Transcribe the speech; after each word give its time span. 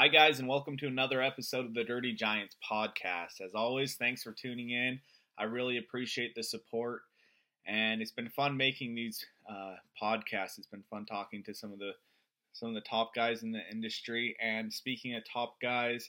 Hi, 0.00 0.08
guys, 0.08 0.38
and 0.38 0.48
welcome 0.48 0.78
to 0.78 0.86
another 0.86 1.20
episode 1.20 1.66
of 1.66 1.74
the 1.74 1.84
Dirty 1.84 2.14
Giants 2.14 2.56
podcast. 2.66 3.42
As 3.44 3.54
always, 3.54 3.96
thanks 3.96 4.22
for 4.22 4.32
tuning 4.32 4.70
in. 4.70 4.98
I 5.36 5.42
really 5.42 5.76
appreciate 5.76 6.34
the 6.34 6.42
support, 6.42 7.02
and 7.66 8.00
it's 8.00 8.10
been 8.10 8.30
fun 8.30 8.56
making 8.56 8.94
these 8.94 9.22
uh, 9.46 9.74
podcasts. 10.02 10.56
It's 10.56 10.66
been 10.66 10.84
fun 10.88 11.04
talking 11.04 11.42
to 11.42 11.52
some 11.52 11.70
of 11.70 11.78
the 11.78 11.90
some 12.54 12.70
of 12.70 12.74
the 12.76 12.80
top 12.80 13.14
guys 13.14 13.42
in 13.42 13.52
the 13.52 13.60
industry. 13.70 14.34
And 14.40 14.72
speaking 14.72 15.14
of 15.16 15.22
top 15.30 15.60
guys, 15.60 16.08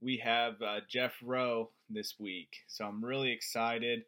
we 0.00 0.16
have 0.16 0.60
uh, 0.60 0.80
Jeff 0.88 1.14
Rowe 1.22 1.70
this 1.88 2.16
week, 2.18 2.64
so 2.66 2.86
I'm 2.86 3.04
really 3.04 3.30
excited 3.30 4.02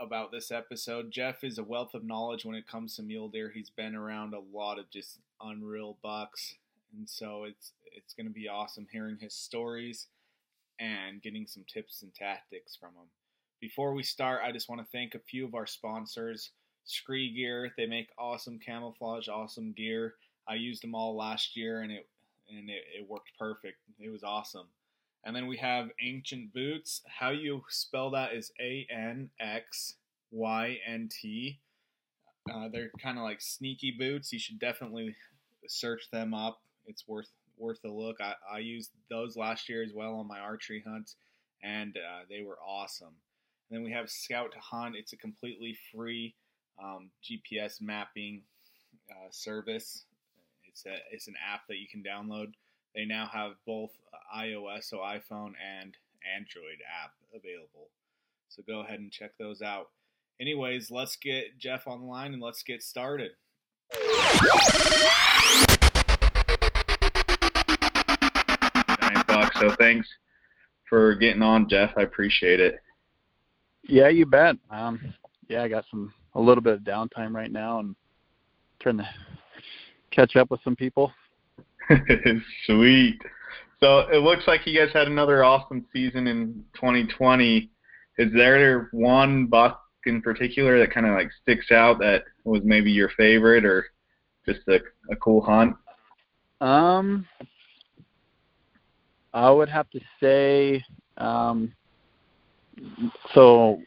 about 0.00 0.32
this 0.32 0.50
episode. 0.50 1.12
Jeff 1.12 1.44
is 1.44 1.58
a 1.58 1.62
wealth 1.62 1.94
of 1.94 2.02
knowledge 2.02 2.44
when 2.44 2.56
it 2.56 2.66
comes 2.66 2.96
to 2.96 3.04
mule 3.04 3.28
deer. 3.28 3.52
He's 3.54 3.70
been 3.70 3.94
around 3.94 4.34
a 4.34 4.40
lot 4.52 4.80
of 4.80 4.90
just 4.90 5.20
unreal 5.40 5.96
bucks, 6.02 6.56
and 6.94 7.08
so 7.08 7.44
it's 7.44 7.72
it's 7.92 8.14
going 8.14 8.26
to 8.26 8.32
be 8.32 8.48
awesome 8.48 8.86
hearing 8.90 9.16
his 9.20 9.34
stories 9.34 10.08
and 10.78 11.22
getting 11.22 11.46
some 11.46 11.64
tips 11.72 12.02
and 12.02 12.14
tactics 12.14 12.76
from 12.76 12.90
him. 12.90 13.08
Before 13.60 13.94
we 13.94 14.02
start, 14.02 14.42
I 14.44 14.52
just 14.52 14.68
want 14.68 14.82
to 14.82 14.86
thank 14.92 15.14
a 15.14 15.18
few 15.18 15.46
of 15.46 15.54
our 15.54 15.66
sponsors. 15.66 16.50
SKRE 16.86 17.34
Gear, 17.34 17.72
they 17.76 17.86
make 17.86 18.08
awesome 18.18 18.58
camouflage, 18.58 19.28
awesome 19.28 19.72
gear. 19.72 20.14
I 20.48 20.54
used 20.54 20.82
them 20.82 20.94
all 20.94 21.16
last 21.16 21.56
year 21.56 21.80
and 21.80 21.90
it 21.90 22.06
and 22.48 22.70
it, 22.70 22.82
it 23.00 23.08
worked 23.08 23.32
perfect. 23.38 23.78
It 23.98 24.10
was 24.10 24.22
awesome. 24.22 24.66
And 25.24 25.34
then 25.34 25.48
we 25.48 25.56
have 25.56 25.88
Ancient 26.00 26.54
Boots. 26.54 27.02
How 27.06 27.30
you 27.30 27.62
spell 27.68 28.10
that 28.10 28.32
is 28.32 28.52
A 28.60 28.86
N 28.90 29.30
X 29.40 29.94
Y 30.30 30.78
N 30.86 31.08
T. 31.10 31.58
Uh, 32.48 32.68
they're 32.72 32.92
kind 33.02 33.18
of 33.18 33.24
like 33.24 33.40
sneaky 33.40 33.90
boots. 33.98 34.32
You 34.32 34.38
should 34.38 34.60
definitely 34.60 35.16
search 35.66 36.08
them 36.12 36.32
up. 36.32 36.60
It's 36.86 37.06
worth 37.06 37.30
worth 37.58 37.80
a 37.84 37.88
look. 37.88 38.20
I, 38.20 38.34
I 38.52 38.58
used 38.58 38.90
those 39.10 39.36
last 39.36 39.68
year 39.68 39.82
as 39.82 39.92
well 39.94 40.14
on 40.14 40.28
my 40.28 40.38
archery 40.38 40.84
hunts, 40.86 41.16
and 41.62 41.96
uh, 41.96 42.24
they 42.28 42.42
were 42.42 42.58
awesome. 42.66 43.14
And 43.68 43.78
then 43.78 43.82
we 43.82 43.92
have 43.92 44.10
Scout 44.10 44.52
Hunt. 44.58 44.94
It's 44.96 45.12
a 45.12 45.16
completely 45.16 45.76
free 45.92 46.34
um, 46.82 47.10
GPS 47.24 47.80
mapping 47.80 48.42
uh, 49.10 49.28
service. 49.30 50.04
It's 50.68 50.84
a 50.86 50.96
it's 51.10 51.28
an 51.28 51.34
app 51.52 51.62
that 51.68 51.78
you 51.78 51.86
can 51.90 52.02
download. 52.02 52.52
They 52.94 53.04
now 53.04 53.28
have 53.32 53.52
both 53.66 53.90
iOS, 54.34 54.84
so 54.84 54.98
iPhone 54.98 55.52
and 55.60 55.96
Android 56.34 56.80
app 57.04 57.12
available. 57.34 57.88
So 58.48 58.62
go 58.66 58.80
ahead 58.80 59.00
and 59.00 59.12
check 59.12 59.32
those 59.38 59.62
out. 59.62 59.90
Anyways, 60.40 60.90
let's 60.90 61.16
get 61.16 61.58
Jeff 61.58 61.86
on 61.86 62.00
the 62.00 62.06
line 62.06 62.32
and 62.32 62.42
let's 62.42 62.62
get 62.62 62.82
started. 62.82 63.32
So 69.60 69.74
thanks 69.78 70.08
for 70.88 71.14
getting 71.14 71.42
on, 71.42 71.68
Jeff. 71.68 71.90
I 71.96 72.02
appreciate 72.02 72.60
it. 72.60 72.76
Yeah, 73.88 74.08
you 74.08 74.26
bet. 74.26 74.56
Um, 74.70 75.14
yeah, 75.48 75.62
I 75.62 75.68
got 75.68 75.84
some 75.90 76.12
a 76.34 76.40
little 76.40 76.62
bit 76.62 76.74
of 76.74 76.80
downtime 76.80 77.32
right 77.32 77.50
now 77.50 77.78
and 77.78 77.96
trying 78.80 78.98
to 78.98 79.08
catch 80.10 80.36
up 80.36 80.50
with 80.50 80.60
some 80.62 80.76
people. 80.76 81.12
Sweet. 82.66 83.18
So 83.80 84.00
it 84.10 84.22
looks 84.22 84.44
like 84.46 84.66
you 84.66 84.78
guys 84.78 84.92
had 84.92 85.06
another 85.06 85.44
awesome 85.44 85.84
season 85.92 86.26
in 86.26 86.64
2020. 86.74 87.70
Is 88.18 88.32
there 88.34 88.88
one 88.92 89.46
buck 89.46 89.82
in 90.06 90.22
particular 90.22 90.78
that 90.78 90.92
kind 90.92 91.06
of 91.06 91.14
like 91.14 91.30
sticks 91.42 91.70
out 91.70 91.98
that 91.98 92.24
was 92.44 92.62
maybe 92.64 92.90
your 92.90 93.10
favorite 93.16 93.64
or 93.64 93.86
just 94.46 94.60
a, 94.68 94.80
a 95.10 95.16
cool 95.16 95.42
hunt? 95.42 95.76
Um, 96.60 97.26
I 99.36 99.50
would 99.50 99.68
have 99.68 99.90
to 99.90 100.00
say, 100.18 100.82
um, 101.18 101.70
so 103.34 103.82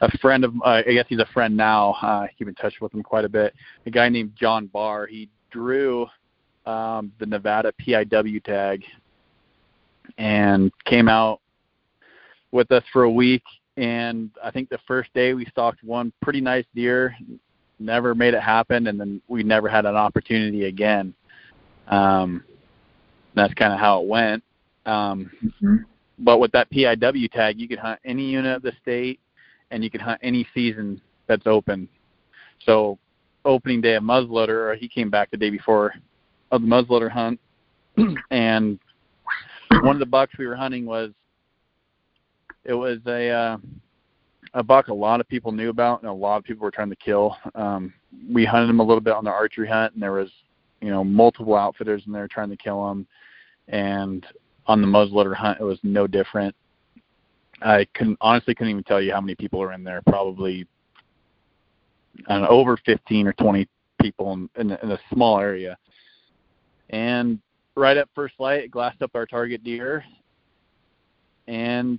a 0.00 0.18
friend 0.18 0.44
of, 0.44 0.54
uh, 0.64 0.82
I 0.86 0.92
guess 0.92 1.06
he's 1.08 1.18
a 1.18 1.26
friend 1.34 1.56
now. 1.56 1.96
Uh, 2.00 2.06
I 2.06 2.30
keep 2.38 2.46
in 2.46 2.54
touch 2.54 2.74
with 2.80 2.94
him 2.94 3.02
quite 3.02 3.24
a 3.24 3.28
bit. 3.28 3.54
A 3.86 3.90
guy 3.90 4.08
named 4.08 4.34
John 4.38 4.66
Barr. 4.68 5.08
He 5.08 5.28
drew 5.50 6.06
um, 6.64 7.10
the 7.18 7.26
Nevada 7.26 7.72
PIW 7.84 8.44
tag 8.44 8.84
and 10.16 10.70
came 10.84 11.08
out 11.08 11.40
with 12.52 12.70
us 12.70 12.84
for 12.92 13.02
a 13.02 13.10
week. 13.10 13.42
And 13.76 14.30
I 14.44 14.52
think 14.52 14.68
the 14.68 14.78
first 14.86 15.12
day 15.12 15.34
we 15.34 15.44
stalked 15.46 15.82
one 15.82 16.12
pretty 16.22 16.40
nice 16.40 16.64
deer, 16.72 17.16
never 17.80 18.14
made 18.14 18.32
it 18.32 18.42
happen, 18.42 18.86
and 18.86 19.00
then 19.00 19.20
we 19.26 19.42
never 19.42 19.68
had 19.68 19.86
an 19.86 19.96
opportunity 19.96 20.66
again. 20.66 21.14
Um, 21.88 22.44
that's 23.36 23.52
kind 23.54 23.72
of 23.72 23.78
how 23.78 24.00
it 24.00 24.08
went. 24.08 24.42
Um, 24.86 25.30
mm-hmm. 25.44 25.76
But 26.18 26.38
with 26.38 26.52
that 26.52 26.70
PIW 26.70 27.30
tag, 27.30 27.60
you 27.60 27.68
can 27.68 27.78
hunt 27.78 28.00
any 28.04 28.24
unit 28.24 28.56
of 28.56 28.62
the 28.62 28.72
state, 28.80 29.20
and 29.70 29.84
you 29.84 29.90
can 29.90 30.00
hunt 30.00 30.20
any 30.22 30.46
season 30.54 31.00
that's 31.26 31.46
open. 31.46 31.88
So, 32.64 32.98
opening 33.44 33.80
day 33.80 33.94
of 33.96 34.02
muzzleloader, 34.02 34.76
he 34.78 34.88
came 34.88 35.10
back 35.10 35.30
the 35.30 35.36
day 35.36 35.50
before 35.50 35.94
of 36.50 36.62
the 36.62 36.66
muzzleloader 36.66 37.10
hunt, 37.10 37.38
and 38.30 38.78
one 39.70 39.96
of 39.96 40.00
the 40.00 40.06
bucks 40.06 40.32
we 40.38 40.46
were 40.46 40.56
hunting 40.56 40.86
was 40.86 41.10
it 42.64 42.72
was 42.72 42.98
a 43.06 43.28
uh, 43.28 43.56
a 44.54 44.62
buck 44.62 44.88
a 44.88 44.94
lot 44.94 45.20
of 45.20 45.28
people 45.28 45.52
knew 45.52 45.68
about 45.68 46.00
and 46.00 46.10
a 46.10 46.12
lot 46.12 46.38
of 46.38 46.44
people 46.44 46.64
were 46.64 46.70
trying 46.70 46.90
to 46.90 46.96
kill. 46.96 47.36
Um, 47.54 47.92
we 48.30 48.44
hunted 48.44 48.70
him 48.70 48.80
a 48.80 48.84
little 48.84 49.00
bit 49.00 49.12
on 49.12 49.24
the 49.24 49.30
archery 49.30 49.68
hunt, 49.68 49.92
and 49.92 50.02
there 50.02 50.12
was 50.12 50.30
you 50.80 50.90
know 50.90 51.04
multiple 51.04 51.56
outfitters 51.56 52.04
in 52.06 52.12
there 52.12 52.28
trying 52.28 52.50
to 52.50 52.56
kill 52.56 52.90
him 52.90 53.06
and 53.68 54.26
on 54.66 54.80
the 54.80 54.86
muzzleloader 54.86 55.34
hunt, 55.34 55.58
it 55.60 55.64
was 55.64 55.78
no 55.82 56.06
different. 56.06 56.54
I 57.62 57.86
couldn't 57.94 58.18
honestly 58.20 58.54
couldn't 58.54 58.72
even 58.72 58.84
tell 58.84 59.00
you 59.00 59.12
how 59.12 59.20
many 59.20 59.34
people 59.34 59.62
are 59.62 59.72
in 59.72 59.84
there. 59.84 60.02
Probably 60.06 60.66
I 62.28 62.34
don't 62.34 62.42
know, 62.42 62.48
over 62.48 62.76
15 62.84 63.26
or 63.26 63.32
20 63.34 63.68
people 64.00 64.32
in, 64.32 64.50
in, 64.56 64.70
in 64.72 64.90
a 64.90 64.98
small 65.12 65.38
area. 65.38 65.76
And 66.90 67.40
right 67.74 67.96
at 67.96 68.08
first 68.14 68.34
light, 68.38 68.64
it 68.64 68.70
glassed 68.70 69.02
up 69.02 69.10
our 69.14 69.26
target 69.26 69.64
deer, 69.64 70.04
and 71.48 71.98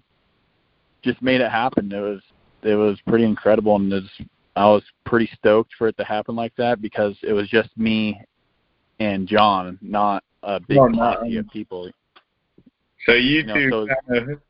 just 1.03 1.22
made 1.22 1.41
it 1.41 1.51
happen. 1.51 1.91
It 1.91 2.00
was 2.00 2.22
it 2.63 2.75
was 2.75 3.00
pretty 3.07 3.25
incredible, 3.25 3.75
and 3.75 3.91
it 3.91 4.03
was, 4.03 4.27
I 4.56 4.66
was 4.66 4.83
pretty 5.06 5.29
stoked 5.38 5.73
for 5.77 5.88
it 5.88 5.97
to 5.97 6.03
happen 6.03 6.35
like 6.35 6.56
that 6.57 6.81
because 6.81 7.16
it 7.22 7.33
was 7.33 7.47
just 7.47 7.69
me 7.77 8.19
and 9.00 9.27
John, 9.27 9.77
not 9.81 10.23
a 10.44 10.59
big 10.59 10.77
no, 10.77 10.89
posse 10.91 11.38
um, 11.38 11.45
of 11.45 11.50
people. 11.51 11.91
So 13.07 13.16
you, 13.16 13.40
you 13.40 13.53
two, 13.53 13.69
so, 13.69 13.88
kind 14.09 14.31
of, 14.31 14.41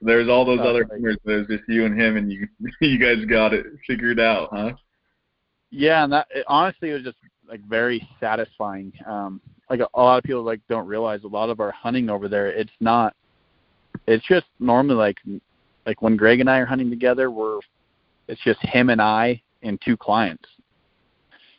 there's 0.00 0.28
all 0.28 0.44
those 0.44 0.60
uh, 0.60 0.64
other 0.64 0.86
hunters. 0.90 1.16
There's 1.24 1.46
just 1.48 1.62
you 1.68 1.84
and 1.84 1.98
him, 1.98 2.16
and 2.16 2.30
you 2.30 2.48
you 2.80 2.98
guys 2.98 3.24
got 3.26 3.52
it 3.52 3.66
figured 3.86 4.20
out, 4.20 4.48
huh? 4.52 4.72
Yeah, 5.70 6.04
and 6.04 6.12
that 6.12 6.26
it, 6.30 6.44
honestly 6.48 6.90
it 6.90 6.94
was 6.94 7.02
just 7.02 7.16
like 7.48 7.60
very 7.68 8.06
satisfying. 8.20 8.92
Um, 9.06 9.40
like 9.70 9.80
a, 9.80 9.88
a 9.94 10.00
lot 10.00 10.18
of 10.18 10.24
people 10.24 10.42
like 10.42 10.60
don't 10.68 10.86
realize 10.86 11.24
a 11.24 11.28
lot 11.28 11.50
of 11.50 11.60
our 11.60 11.72
hunting 11.72 12.10
over 12.10 12.28
there. 12.28 12.48
It's 12.48 12.72
not. 12.80 13.14
It's 14.06 14.26
just 14.26 14.46
normally 14.60 14.96
like 14.96 15.18
like 15.86 16.02
when 16.02 16.16
Greg 16.16 16.40
and 16.40 16.50
I 16.50 16.58
are 16.58 16.66
hunting 16.66 16.90
together, 16.90 17.30
we're 17.30 17.60
it's 18.28 18.42
just 18.42 18.60
him 18.60 18.90
and 18.90 19.02
I 19.02 19.42
and 19.62 19.80
two 19.84 19.96
clients. 19.96 20.44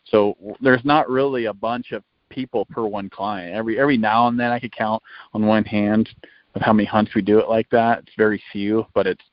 So 0.06 0.38
there's 0.62 0.84
not 0.86 1.10
really 1.10 1.46
a 1.46 1.54
bunch 1.54 1.92
of 1.92 2.04
people 2.34 2.66
per 2.66 2.86
one 2.86 3.10
client. 3.10 3.54
Every 3.54 3.80
every 3.80 3.98
now 3.98 4.28
and 4.28 4.40
then 4.40 4.52
I 4.52 4.60
could 4.60 4.72
count 4.72 5.02
on 5.34 5.46
one 5.46 5.64
hand 5.64 6.10
of 6.56 6.62
how 6.62 6.74
many 6.74 6.86
hunts 6.86 7.14
we 7.16 7.22
do 7.22 7.40
it 7.40 7.50
like 7.50 7.70
that. 7.70 8.00
It's 8.00 8.16
very 8.18 8.42
few, 8.52 8.86
but 8.94 9.08
it's 9.08 9.24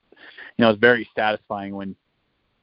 you 0.56 0.65
know 0.65 0.71
it's 0.71 0.81
very 0.81 1.09
satisfying 1.16 1.75
when 1.75 1.97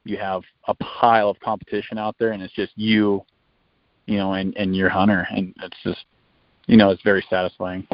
you 0.03 0.17
have 0.17 0.43
a 0.67 0.73
pile 0.75 1.29
of 1.29 1.39
competition 1.39 1.97
out 1.97 2.15
there 2.17 2.31
and 2.31 2.41
it's 2.41 2.53
just 2.53 2.71
you, 2.75 3.23
you 4.05 4.17
know, 4.17 4.33
and 4.33 4.55
and 4.55 4.75
your 4.75 4.89
hunter, 4.89 5.27
and 5.31 5.53
it's 5.63 5.77
just 5.83 6.05
you 6.67 6.77
know 6.77 6.89
it's 6.89 7.03
very 7.03 7.25
satisfying. 7.29 7.87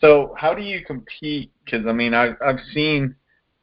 So 0.00 0.34
how 0.36 0.54
do 0.54 0.62
you 0.62 0.84
compete? 0.84 1.50
Because 1.64 1.86
I 1.86 1.92
mean 1.92 2.14
I've 2.14 2.36
I've 2.44 2.60
seen 2.72 3.14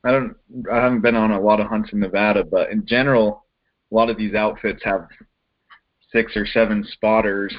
I 0.03 0.11
don't 0.11 0.35
I 0.71 0.77
haven't 0.77 1.01
been 1.01 1.15
on 1.15 1.31
a 1.31 1.39
lot 1.39 1.59
of 1.59 1.67
hunts 1.67 1.91
in 1.93 1.99
Nevada, 1.99 2.43
but 2.43 2.69
in 2.71 2.85
general, 2.85 3.45
a 3.91 3.95
lot 3.95 4.09
of 4.09 4.17
these 4.17 4.33
outfits 4.33 4.83
have 4.83 5.07
six 6.11 6.35
or 6.35 6.45
seven 6.45 6.85
spotters 6.91 7.53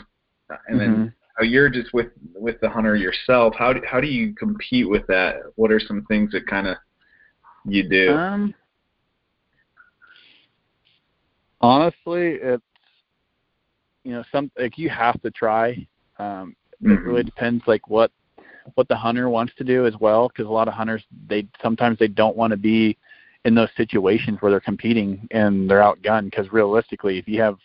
and 0.68 0.80
then 0.80 0.96
mm-hmm. 1.38 1.44
you're 1.44 1.68
just 1.68 1.92
with 1.92 2.08
with 2.34 2.60
the 2.60 2.68
hunter 2.68 2.96
yourself. 2.96 3.54
How 3.58 3.72
do 3.72 3.80
how 3.88 4.00
do 4.00 4.06
you 4.06 4.34
compete 4.34 4.88
with 4.88 5.06
that? 5.08 5.36
What 5.56 5.70
are 5.70 5.80
some 5.80 6.04
things 6.06 6.32
that 6.32 6.46
kind 6.46 6.66
of 6.66 6.76
you 7.66 7.88
do? 7.88 8.12
Um, 8.12 8.54
honestly, 11.60 12.38
it's 12.40 12.62
you 14.04 14.12
know 14.12 14.24
some 14.30 14.50
like 14.58 14.78
you 14.78 14.90
have 14.90 15.20
to 15.22 15.30
try. 15.30 15.86
Um, 16.18 16.54
mm-hmm. 16.82 16.92
It 16.92 17.00
really 17.00 17.24
depends 17.24 17.64
like 17.66 17.88
what 17.88 18.10
what 18.74 18.88
the 18.88 18.96
hunter 18.96 19.28
wants 19.28 19.52
to 19.58 19.64
do 19.64 19.86
as 19.86 19.94
well 20.00 20.28
because 20.28 20.46
a 20.46 20.52
lot 20.52 20.68
of 20.68 20.74
hunters 20.74 21.04
they 21.28 21.46
sometimes 21.62 21.98
they 21.98 22.08
don't 22.08 22.36
want 22.36 22.50
to 22.50 22.56
be 22.56 22.96
in 23.44 23.54
those 23.54 23.68
situations 23.76 24.38
where 24.40 24.50
they're 24.50 24.60
competing 24.60 25.28
and 25.30 25.68
they're 25.68 25.80
outgunned 25.80 26.24
because 26.24 26.50
realistically 26.52 27.18
if 27.18 27.28
you 27.28 27.40
have 27.40 27.58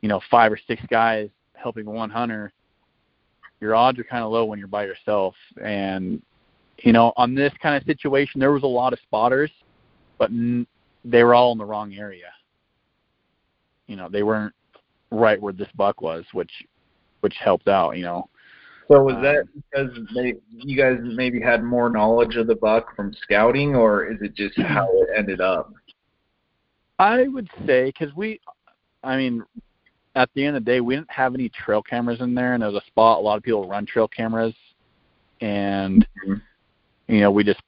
you 0.00 0.08
know 0.08 0.20
five 0.30 0.50
or 0.50 0.58
six 0.66 0.82
guys 0.88 1.28
helping 1.62 1.86
one 1.86 2.10
hunter, 2.10 2.52
your 3.60 3.74
odds 3.74 3.98
are 3.98 4.04
kind 4.04 4.24
of 4.24 4.32
low 4.32 4.44
when 4.44 4.58
you're 4.58 4.68
by 4.68 4.84
yourself. 4.84 5.34
And 5.62 6.22
you 6.78 6.92
know, 6.92 7.12
on 7.16 7.34
this 7.34 7.52
kind 7.62 7.76
of 7.76 7.84
situation, 7.84 8.40
there 8.40 8.52
was 8.52 8.62
a 8.62 8.66
lot 8.66 8.92
of 8.92 8.98
spotters, 9.00 9.50
but 10.18 10.30
n- 10.30 10.66
they 11.04 11.22
were 11.22 11.34
all 11.34 11.52
in 11.52 11.58
the 11.58 11.64
wrong 11.64 11.94
area. 11.94 12.30
You 13.86 13.96
know, 13.96 14.08
they 14.08 14.22
weren't 14.22 14.54
right 15.10 15.40
where 15.40 15.52
this 15.52 15.68
buck 15.74 16.00
was, 16.00 16.24
which 16.32 16.52
which 17.20 17.34
helped 17.42 17.68
out. 17.68 17.96
You 17.96 18.04
know. 18.04 18.28
So 18.90 19.00
was 19.02 19.14
that 19.22 19.42
um, 19.42 19.48
because 19.54 20.14
they, 20.16 20.34
you 20.50 20.76
guys 20.76 20.98
maybe 21.00 21.40
had 21.40 21.62
more 21.62 21.90
knowledge 21.90 22.34
of 22.34 22.48
the 22.48 22.56
buck 22.56 22.96
from 22.96 23.14
scouting, 23.22 23.76
or 23.76 24.10
is 24.10 24.18
it 24.20 24.34
just 24.34 24.58
how 24.58 24.88
it 24.92 25.10
ended 25.16 25.40
up? 25.40 25.72
I 26.98 27.28
would 27.28 27.48
say 27.66 27.86
because 27.86 28.14
we, 28.16 28.40
I 29.04 29.16
mean, 29.16 29.44
at 30.14 30.28
the 30.34 30.44
end 30.44 30.56
of 30.56 30.64
the 30.64 30.70
day, 30.70 30.80
we 30.80 30.96
didn't 30.96 31.10
have 31.10 31.34
any 31.34 31.48
trail 31.48 31.82
cameras 31.82 32.20
in 32.20 32.34
there, 32.34 32.54
and 32.54 32.62
there 32.62 32.70
was 32.70 32.82
a 32.82 32.86
spot 32.86 33.18
a 33.18 33.20
lot 33.20 33.36
of 33.36 33.42
people 33.42 33.68
run 33.68 33.86
trail 33.86 34.08
cameras, 34.08 34.54
and 35.40 36.06
mm-hmm. 36.26 37.14
you 37.14 37.20
know 37.20 37.30
we 37.30 37.44
just 37.44 37.60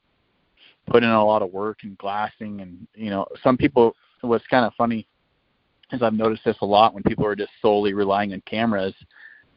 put 0.86 1.02
in 1.02 1.10
a 1.10 1.24
lot 1.24 1.42
of 1.42 1.52
work 1.52 1.78
and 1.82 1.96
glassing, 1.98 2.60
and 2.60 2.86
you 2.94 3.10
know 3.10 3.26
some 3.42 3.56
people. 3.56 3.94
What's 4.20 4.46
kind 4.46 4.64
of 4.64 4.72
funny 4.74 5.08
is 5.90 6.00
I've 6.00 6.14
noticed 6.14 6.44
this 6.44 6.56
a 6.60 6.66
lot 6.66 6.94
when 6.94 7.02
people 7.02 7.26
are 7.26 7.34
just 7.34 7.50
solely 7.60 7.92
relying 7.92 8.32
on 8.32 8.40
cameras, 8.46 8.94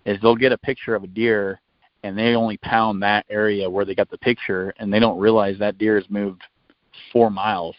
is 0.05 0.19
they'll 0.21 0.35
get 0.35 0.51
a 0.51 0.57
picture 0.57 0.95
of 0.95 1.03
a 1.03 1.07
deer 1.07 1.61
and 2.05 2.15
they 2.15 2.35
only 2.35 2.57
pound 2.57 3.01
that 3.01 3.25
area 3.31 3.67
where 3.67 3.83
they 3.83 3.95
got 3.95 4.11
the 4.11 4.17
picture, 4.19 4.71
and 4.77 4.93
they 4.93 4.99
don't 4.99 5.17
realize 5.17 5.57
that 5.57 5.79
deer 5.79 5.99
has 5.99 6.07
moved 6.07 6.43
four 7.11 7.31
miles. 7.31 7.75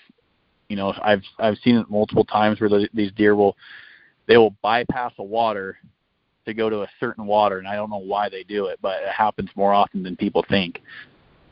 You 0.69 0.75
know, 0.75 0.93
I've 1.01 1.23
I've 1.39 1.57
seen 1.59 1.77
it 1.77 1.89
multiple 1.89 2.25
times 2.25 2.61
where 2.61 2.69
the, 2.69 2.89
these 2.93 3.13
deer 3.13 3.37
will 3.37 3.57
they 4.27 4.37
will 4.37 4.55
bypass 4.63 5.13
a 5.19 5.23
water 5.23 5.79
to 6.47 6.55
go 6.55 6.71
to 6.71 6.83
a 6.83 6.89
certain 7.01 7.27
water, 7.27 7.59
and 7.59 7.67
I 7.67 7.75
don't 7.75 7.91
know 7.91 7.97
why 7.97 8.29
they 8.29 8.45
do 8.45 8.67
it, 8.67 8.79
but 8.81 9.03
it 9.03 9.09
happens 9.09 9.51
more 9.57 9.73
often 9.73 10.03
than 10.03 10.17
people 10.17 10.45
think. 10.49 10.81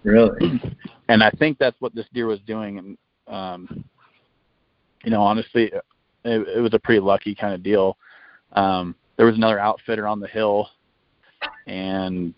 Really? 0.04 0.60
and 1.08 1.22
I 1.22 1.30
think 1.30 1.58
that's 1.58 1.80
what 1.80 1.94
this 1.94 2.06
deer 2.12 2.26
was 2.26 2.40
doing, 2.46 2.78
and 2.78 2.98
um, 3.26 3.84
you 5.04 5.10
know, 5.10 5.22
honestly, 5.22 5.72
it, 6.24 6.48
it 6.48 6.60
was 6.60 6.74
a 6.74 6.78
pretty 6.78 7.00
lucky 7.00 7.34
kind 7.34 7.54
of 7.54 7.62
deal. 7.62 7.96
Um, 8.52 8.94
there 9.16 9.26
was 9.26 9.36
another 9.36 9.58
outfitter 9.58 10.06
on 10.06 10.20
the 10.20 10.28
hill, 10.28 10.68
and 11.66 12.34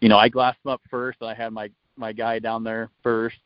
you 0.00 0.08
know, 0.08 0.18
I 0.18 0.28
glassed 0.28 0.58
him 0.64 0.70
up 0.70 0.82
first. 0.90 1.18
And 1.20 1.30
I 1.30 1.34
had 1.34 1.52
my 1.52 1.70
my 1.96 2.12
guy 2.12 2.38
down 2.38 2.64
there 2.64 2.90
first, 3.02 3.36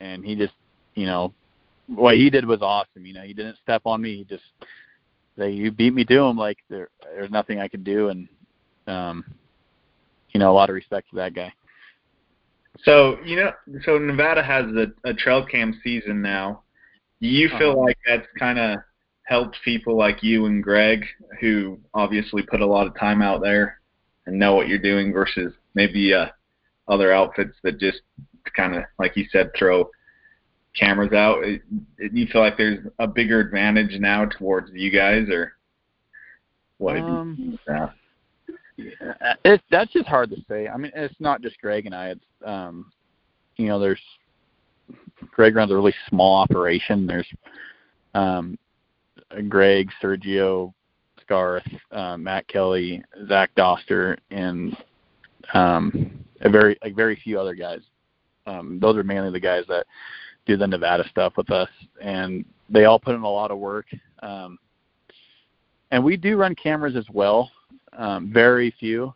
and 0.00 0.24
he 0.24 0.34
just, 0.34 0.54
you 0.94 1.06
know, 1.06 1.32
what 1.86 2.16
he 2.16 2.30
did 2.30 2.44
was 2.44 2.62
awesome. 2.62 3.06
You 3.06 3.14
know, 3.14 3.22
he 3.22 3.34
didn't 3.34 3.58
step 3.62 3.82
on 3.84 4.02
me. 4.02 4.16
He 4.16 4.24
just 4.24 4.44
they 5.40 5.50
you 5.50 5.72
beat 5.72 5.94
me 5.94 6.04
to 6.04 6.18
him 6.20 6.36
like 6.36 6.58
there 6.68 6.88
there's 7.02 7.30
nothing 7.30 7.58
I 7.58 7.66
could 7.66 7.82
do 7.82 8.10
and 8.10 8.28
um 8.86 9.24
you 10.32 10.38
know 10.38 10.52
a 10.52 10.54
lot 10.54 10.70
of 10.70 10.74
respect 10.74 11.10
to 11.10 11.16
that 11.16 11.34
guy. 11.34 11.52
So 12.84 13.18
you 13.24 13.36
know, 13.36 13.52
so 13.84 13.98
Nevada 13.98 14.42
has 14.42 14.66
a, 14.66 14.86
a 15.08 15.14
trail 15.14 15.44
cam 15.44 15.80
season 15.82 16.22
now. 16.22 16.62
Do 17.20 17.28
you 17.28 17.48
feel 17.58 17.72
uh-huh. 17.72 17.80
like 17.80 17.98
that's 18.06 18.26
kind 18.38 18.58
of 18.58 18.78
helped 19.24 19.56
people 19.64 19.96
like 19.96 20.22
you 20.22 20.46
and 20.46 20.62
Greg, 20.62 21.04
who 21.40 21.78
obviously 21.94 22.42
put 22.42 22.60
a 22.60 22.66
lot 22.66 22.86
of 22.86 22.98
time 22.98 23.22
out 23.22 23.40
there 23.40 23.80
and 24.26 24.38
know 24.38 24.54
what 24.54 24.68
you're 24.68 24.78
doing, 24.78 25.12
versus 25.12 25.52
maybe 25.74 26.14
uh, 26.14 26.26
other 26.88 27.12
outfits 27.12 27.56
that 27.62 27.78
just 27.78 28.00
kind 28.56 28.74
of, 28.74 28.84
like 28.98 29.16
you 29.16 29.26
said, 29.30 29.50
throw 29.56 29.88
cameras 30.78 31.12
out. 31.12 31.44
It, 31.44 31.62
it, 31.98 32.12
you 32.12 32.26
feel 32.26 32.40
like 32.40 32.56
there's 32.56 32.86
a 32.98 33.06
bigger 33.06 33.40
advantage 33.40 33.98
now 34.00 34.24
towards 34.26 34.70
you 34.72 34.90
guys, 34.90 35.28
or 35.28 35.54
what? 36.78 36.96
Um, 36.96 37.58
yeah. 37.68 37.90
It, 39.44 39.60
that's 39.70 39.92
just 39.92 40.06
hard 40.06 40.30
to 40.30 40.36
say. 40.48 40.68
I 40.68 40.76
mean, 40.76 40.92
it's 40.94 41.14
not 41.20 41.42
just 41.42 41.60
Greg 41.60 41.86
and 41.86 41.94
I. 41.94 42.10
It's 42.10 42.24
um, 42.44 42.90
you 43.56 43.66
know, 43.66 43.78
there's 43.78 44.00
Greg 45.32 45.54
runs 45.54 45.70
a 45.70 45.74
really 45.74 45.94
small 46.08 46.36
operation. 46.36 47.06
There's 47.06 47.28
um, 48.14 48.58
Greg, 49.48 49.90
Sergio, 50.02 50.72
Scarth, 51.20 51.66
uh, 51.92 52.16
Matt 52.16 52.48
Kelly, 52.48 53.02
Zach 53.28 53.50
Doster, 53.56 54.16
and 54.30 54.76
um, 55.52 56.24
a 56.40 56.50
very 56.50 56.78
like 56.82 56.96
very 56.96 57.16
few 57.16 57.38
other 57.38 57.54
guys. 57.54 57.80
Um, 58.46 58.78
those 58.80 58.96
are 58.96 59.04
mainly 59.04 59.30
the 59.30 59.40
guys 59.40 59.64
that 59.68 59.86
do 60.50 60.56
the 60.56 60.66
Nevada 60.66 61.04
stuff 61.08 61.34
with 61.36 61.50
us, 61.50 61.68
and 62.02 62.44
they 62.68 62.84
all 62.84 62.98
put 62.98 63.14
in 63.14 63.22
a 63.22 63.30
lot 63.30 63.52
of 63.52 63.58
work. 63.58 63.86
Um, 64.20 64.58
and 65.92 66.02
we 66.02 66.16
do 66.16 66.36
run 66.36 66.56
cameras 66.56 66.96
as 66.96 67.06
well, 67.12 67.50
um, 67.92 68.32
very 68.32 68.74
few. 68.80 69.14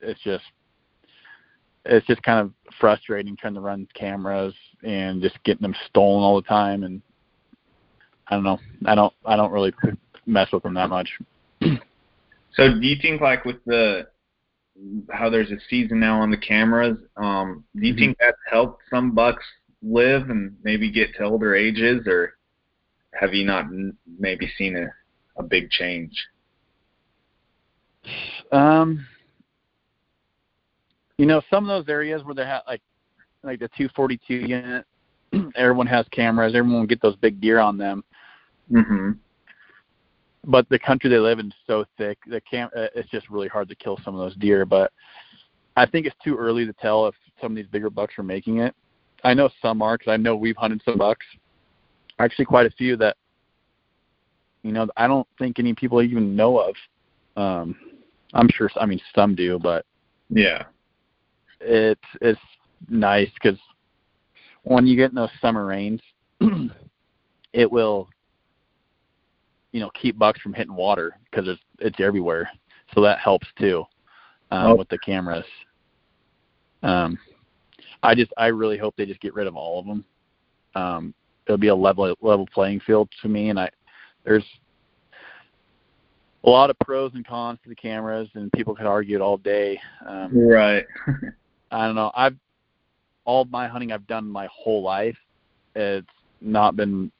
It's 0.00 0.20
just 0.22 0.44
it's 1.84 2.06
just 2.06 2.22
kind 2.22 2.40
of 2.40 2.52
frustrating 2.80 3.36
trying 3.36 3.54
to 3.54 3.60
run 3.60 3.88
cameras 3.94 4.54
and 4.82 5.22
just 5.22 5.42
getting 5.44 5.62
them 5.62 5.74
stolen 5.86 6.22
all 6.22 6.36
the 6.36 6.46
time 6.46 6.82
and 6.82 7.00
I 8.28 8.34
don't 8.34 8.44
know. 8.44 8.58
I 8.84 8.94
don't 8.94 9.12
I 9.24 9.36
don't 9.36 9.52
really 9.52 9.72
mess 10.26 10.52
with 10.52 10.62
them 10.62 10.74
that 10.74 10.90
much. 10.90 11.08
so 11.62 12.74
do 12.80 12.86
you 12.86 12.96
think 13.00 13.20
like 13.20 13.44
with 13.44 13.64
the 13.64 14.06
how 15.10 15.30
there's 15.30 15.50
a 15.50 15.56
season 15.68 15.98
now 15.98 16.20
on 16.20 16.30
the 16.30 16.36
cameras, 16.36 16.98
um, 17.16 17.64
do 17.74 17.86
you 17.86 17.94
mm-hmm. 17.94 18.00
think 18.00 18.18
that's 18.20 18.36
helped 18.50 18.82
some 18.90 19.12
bucks 19.12 19.44
live 19.82 20.30
and 20.30 20.56
maybe 20.62 20.90
get 20.90 21.14
to 21.14 21.24
older 21.24 21.54
ages, 21.54 22.06
or 22.06 22.34
have 23.14 23.34
you 23.34 23.44
not 23.44 23.66
maybe 24.18 24.50
seen 24.56 24.76
a, 24.76 25.40
a 25.40 25.42
big 25.42 25.70
change? 25.70 26.12
Um, 28.52 29.06
you 31.18 31.26
know, 31.26 31.42
some 31.50 31.68
of 31.68 31.68
those 31.68 31.90
areas 31.92 32.24
where 32.24 32.34
they 32.34 32.44
have 32.44 32.62
like 32.66 32.80
like 33.42 33.60
the 33.60 33.68
242 33.68 34.34
unit, 34.34 34.86
everyone 35.56 35.86
has 35.86 36.06
cameras, 36.10 36.54
everyone 36.54 36.80
will 36.80 36.86
get 36.86 37.02
those 37.02 37.16
big 37.16 37.40
deer 37.40 37.58
on 37.58 37.78
them. 37.78 38.02
Mm-hmm. 38.72 39.12
But 40.44 40.68
the 40.68 40.78
country 40.78 41.10
they 41.10 41.18
live 41.18 41.38
in 41.38 41.48
is 41.48 41.52
so 41.66 41.84
thick, 41.98 42.18
the 42.26 42.40
cam 42.40 42.68
uh, 42.76 42.86
it's 42.94 43.08
just 43.10 43.28
really 43.30 43.48
hard 43.48 43.68
to 43.68 43.74
kill 43.74 43.98
some 44.04 44.14
of 44.14 44.20
those 44.20 44.36
deer. 44.36 44.64
But 44.64 44.92
I 45.76 45.86
think 45.86 46.06
it's 46.06 46.16
too 46.24 46.36
early 46.36 46.66
to 46.66 46.72
tell 46.72 47.06
if 47.06 47.14
some 47.40 47.52
of 47.52 47.56
these 47.56 47.66
bigger 47.66 47.90
bucks 47.90 48.14
are 48.18 48.24
making 48.24 48.58
it. 48.58 48.74
I 49.24 49.34
know 49.34 49.48
some 49.60 49.82
are 49.82 49.98
because 49.98 50.12
I 50.12 50.16
know 50.16 50.36
we've 50.36 50.56
hunted 50.56 50.82
some 50.84 50.98
bucks. 50.98 51.26
Actually, 52.18 52.46
quite 52.46 52.66
a 52.66 52.70
few 52.70 52.96
that 52.96 53.16
you 54.62 54.72
know 54.72 54.88
I 54.96 55.06
don't 55.06 55.26
think 55.38 55.58
any 55.58 55.74
people 55.74 56.02
even 56.02 56.36
know 56.36 56.58
of. 56.58 56.74
Um, 57.36 57.76
I'm 58.34 58.48
sure. 58.52 58.70
I 58.76 58.86
mean, 58.86 59.00
some 59.14 59.34
do, 59.34 59.58
but 59.58 59.84
yeah, 60.30 60.64
it's 61.60 62.00
it's 62.20 62.40
nice 62.88 63.30
because 63.34 63.58
when 64.62 64.86
you 64.86 64.96
get 64.96 65.10
in 65.10 65.16
those 65.16 65.30
summer 65.40 65.66
rains, 65.66 66.00
it 67.52 67.70
will 67.70 68.08
you 69.72 69.80
know 69.80 69.90
keep 69.90 70.18
bucks 70.18 70.40
from 70.40 70.52
hitting 70.52 70.74
water 70.74 71.16
because 71.30 71.48
it's 71.48 71.62
it's 71.78 72.00
everywhere. 72.00 72.50
So 72.94 73.02
that 73.02 73.18
helps 73.18 73.46
too 73.58 73.84
um, 74.50 74.72
oh. 74.72 74.76
with 74.76 74.88
the 74.88 74.98
cameras. 74.98 75.44
Um, 76.82 77.18
I 78.02 78.14
just 78.14 78.32
I 78.36 78.46
really 78.46 78.78
hope 78.78 78.94
they 78.96 79.06
just 79.06 79.20
get 79.20 79.34
rid 79.34 79.46
of 79.46 79.56
all 79.56 79.80
of 79.80 79.86
them. 79.86 80.04
Um, 80.74 81.14
it'll 81.46 81.58
be 81.58 81.68
a 81.68 81.74
level 81.74 82.14
level 82.20 82.46
playing 82.52 82.80
field 82.80 83.08
to 83.22 83.28
me, 83.28 83.50
and 83.50 83.58
I 83.58 83.70
there's 84.24 84.44
a 86.44 86.50
lot 86.50 86.70
of 86.70 86.78
pros 86.78 87.12
and 87.14 87.26
cons 87.26 87.58
to 87.62 87.68
the 87.68 87.74
cameras, 87.74 88.28
and 88.34 88.52
people 88.52 88.74
could 88.74 88.86
argue 88.86 89.16
it 89.16 89.22
all 89.22 89.38
day. 89.38 89.80
Um, 90.06 90.30
right. 90.48 90.84
I 91.70 91.86
don't 91.86 91.96
know. 91.96 92.12
I've 92.14 92.36
all 93.24 93.44
my 93.46 93.68
hunting 93.68 93.92
I've 93.92 94.06
done 94.06 94.28
my 94.28 94.48
whole 94.50 94.82
life. 94.82 95.16
It's 95.74 96.06
not 96.40 96.76
been 96.76 97.10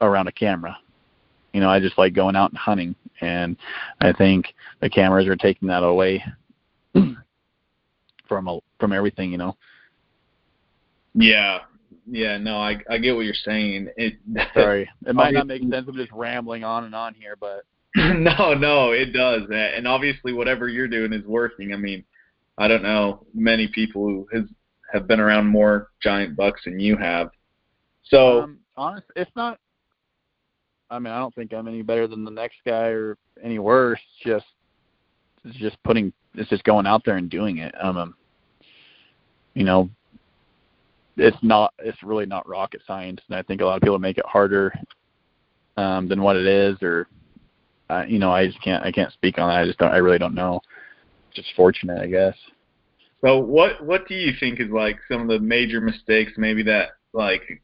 around 0.00 0.28
a 0.28 0.32
camera. 0.32 0.76
You 1.52 1.60
know, 1.60 1.68
I 1.68 1.80
just 1.80 1.98
like 1.98 2.14
going 2.14 2.36
out 2.36 2.50
and 2.50 2.58
hunting, 2.58 2.94
and 3.20 3.56
I 4.00 4.12
think 4.12 4.54
the 4.80 4.90
cameras 4.90 5.26
are 5.26 5.36
taking 5.36 5.68
that 5.68 5.82
away 5.82 6.24
from 6.94 8.48
a, 8.48 8.58
from 8.78 8.92
everything. 8.92 9.32
You 9.32 9.38
know. 9.38 9.56
Yeah, 11.16 11.60
yeah, 12.06 12.38
no, 12.38 12.58
I 12.58 12.76
I 12.88 12.98
get 12.98 13.14
what 13.14 13.24
you're 13.24 13.34
saying. 13.34 13.88
It 13.96 14.14
sorry, 14.54 14.88
it 15.06 15.14
might 15.14 15.34
not 15.34 15.46
make 15.46 15.62
sense. 15.62 15.86
I'm 15.88 15.96
just 15.96 16.12
rambling 16.12 16.62
on 16.62 16.84
and 16.84 16.94
on 16.94 17.14
here, 17.14 17.36
but 17.38 17.64
no, 17.96 18.54
no, 18.54 18.92
it 18.92 19.12
does, 19.12 19.42
and 19.50 19.88
obviously 19.88 20.32
whatever 20.32 20.68
you're 20.68 20.88
doing 20.88 21.12
is 21.12 21.24
working. 21.24 21.72
I 21.72 21.76
mean, 21.76 22.04
I 22.58 22.68
don't 22.68 22.82
know 22.82 23.26
many 23.34 23.68
people 23.68 24.04
who 24.04 24.28
has 24.32 24.44
have 24.92 25.06
been 25.06 25.20
around 25.20 25.46
more 25.46 25.88
giant 26.00 26.36
bucks 26.36 26.62
than 26.64 26.78
you 26.78 26.96
have. 26.96 27.30
So, 28.04 28.42
um, 28.42 28.58
honest, 28.76 29.06
it's 29.16 29.30
not. 29.34 29.58
I 30.90 30.98
mean, 30.98 31.12
I 31.12 31.18
don't 31.18 31.34
think 31.34 31.52
I'm 31.52 31.66
any 31.66 31.82
better 31.82 32.06
than 32.06 32.24
the 32.24 32.30
next 32.30 32.58
guy 32.64 32.88
or 32.88 33.16
any 33.42 33.58
worse. 33.58 34.00
Just, 34.24 34.46
it's 35.44 35.56
just 35.58 35.82
putting, 35.82 36.12
it's 36.34 36.48
just 36.48 36.62
going 36.62 36.86
out 36.86 37.04
there 37.04 37.16
and 37.16 37.28
doing 37.28 37.58
it. 37.58 37.74
Um, 37.82 38.14
you 39.54 39.64
know, 39.64 39.90
it's 41.16 41.36
not 41.42 41.72
it's 41.78 42.02
really 42.02 42.26
not 42.26 42.48
rocket 42.48 42.82
science 42.86 43.20
and 43.28 43.36
i 43.36 43.42
think 43.42 43.60
a 43.60 43.64
lot 43.64 43.76
of 43.76 43.82
people 43.82 43.98
make 43.98 44.18
it 44.18 44.26
harder 44.26 44.72
um 45.76 46.08
than 46.08 46.22
what 46.22 46.36
it 46.36 46.46
is 46.46 46.76
or 46.82 47.08
uh, 47.90 48.04
you 48.06 48.18
know 48.18 48.30
i 48.30 48.46
just 48.46 48.60
can't 48.62 48.84
i 48.84 48.92
can't 48.92 49.12
speak 49.12 49.38
on 49.38 49.48
that 49.48 49.60
i 49.60 49.66
just 49.66 49.78
don't 49.78 49.92
i 49.92 49.98
really 49.98 50.18
don't 50.18 50.34
know 50.34 50.60
just 51.36 51.54
fortunate, 51.54 52.00
I 52.02 52.06
guess. 52.06 52.34
So 53.20 53.38
what 53.38 53.84
what 53.84 54.08
do 54.08 54.14
you 54.14 54.32
think 54.40 54.58
is 54.58 54.70
like 54.70 54.98
some 55.10 55.20
of 55.22 55.28
the 55.28 55.38
major 55.38 55.80
mistakes 55.80 56.32
maybe 56.36 56.62
that 56.64 56.90
like 57.12 57.62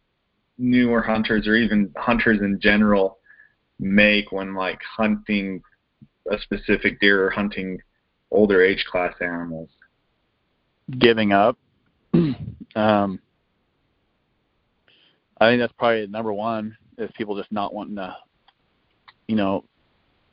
newer 0.59 1.03
hunters 1.03 1.49
or 1.49 1.57
even 1.57 1.93
hunters 1.97 2.41
in 2.41 2.61
general 2.61 3.19
make 3.81 4.31
when 4.31 4.55
like 4.55 4.79
hunting 4.83 5.61
a 6.31 6.39
specific 6.39 7.01
deer 7.01 7.25
or 7.27 7.31
hunting 7.31 7.79
older 8.31 8.63
age 8.63 8.85
class 8.91 9.15
animals? 9.21 9.69
Giving 10.99 11.33
up. 11.33 11.59
um, 12.77 13.19
I 15.43 15.51
think 15.51 15.61
that's 15.61 15.73
probably 15.79 16.07
number 16.07 16.33
one 16.33 16.77
is 16.99 17.11
people 17.17 17.37
just 17.37 17.51
not 17.51 17.75
wanting 17.75 17.97
to, 17.97 18.17
you 19.27 19.35
know, 19.35 19.65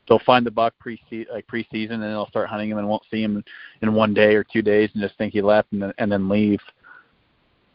they'll 0.08 0.20
find 0.20 0.46
the 0.46 0.50
buck 0.50 0.74
pre 0.78 1.00
like 1.32 1.46
preseason 1.46 1.92
and 1.92 2.02
they'll 2.02 2.28
start 2.28 2.48
hunting 2.48 2.70
him 2.70 2.78
and 2.78 2.88
won't 2.88 3.02
see 3.10 3.22
him 3.22 3.42
in 3.82 3.94
one 3.94 4.14
day 4.14 4.34
or 4.34 4.44
two 4.44 4.62
days 4.62 4.90
and 4.94 5.02
just 5.02 5.16
think 5.18 5.32
he 5.32 5.42
left 5.42 5.72
and 5.72 5.82
then 5.82 5.92
and 5.98 6.12
then 6.12 6.28
leave. 6.28 6.60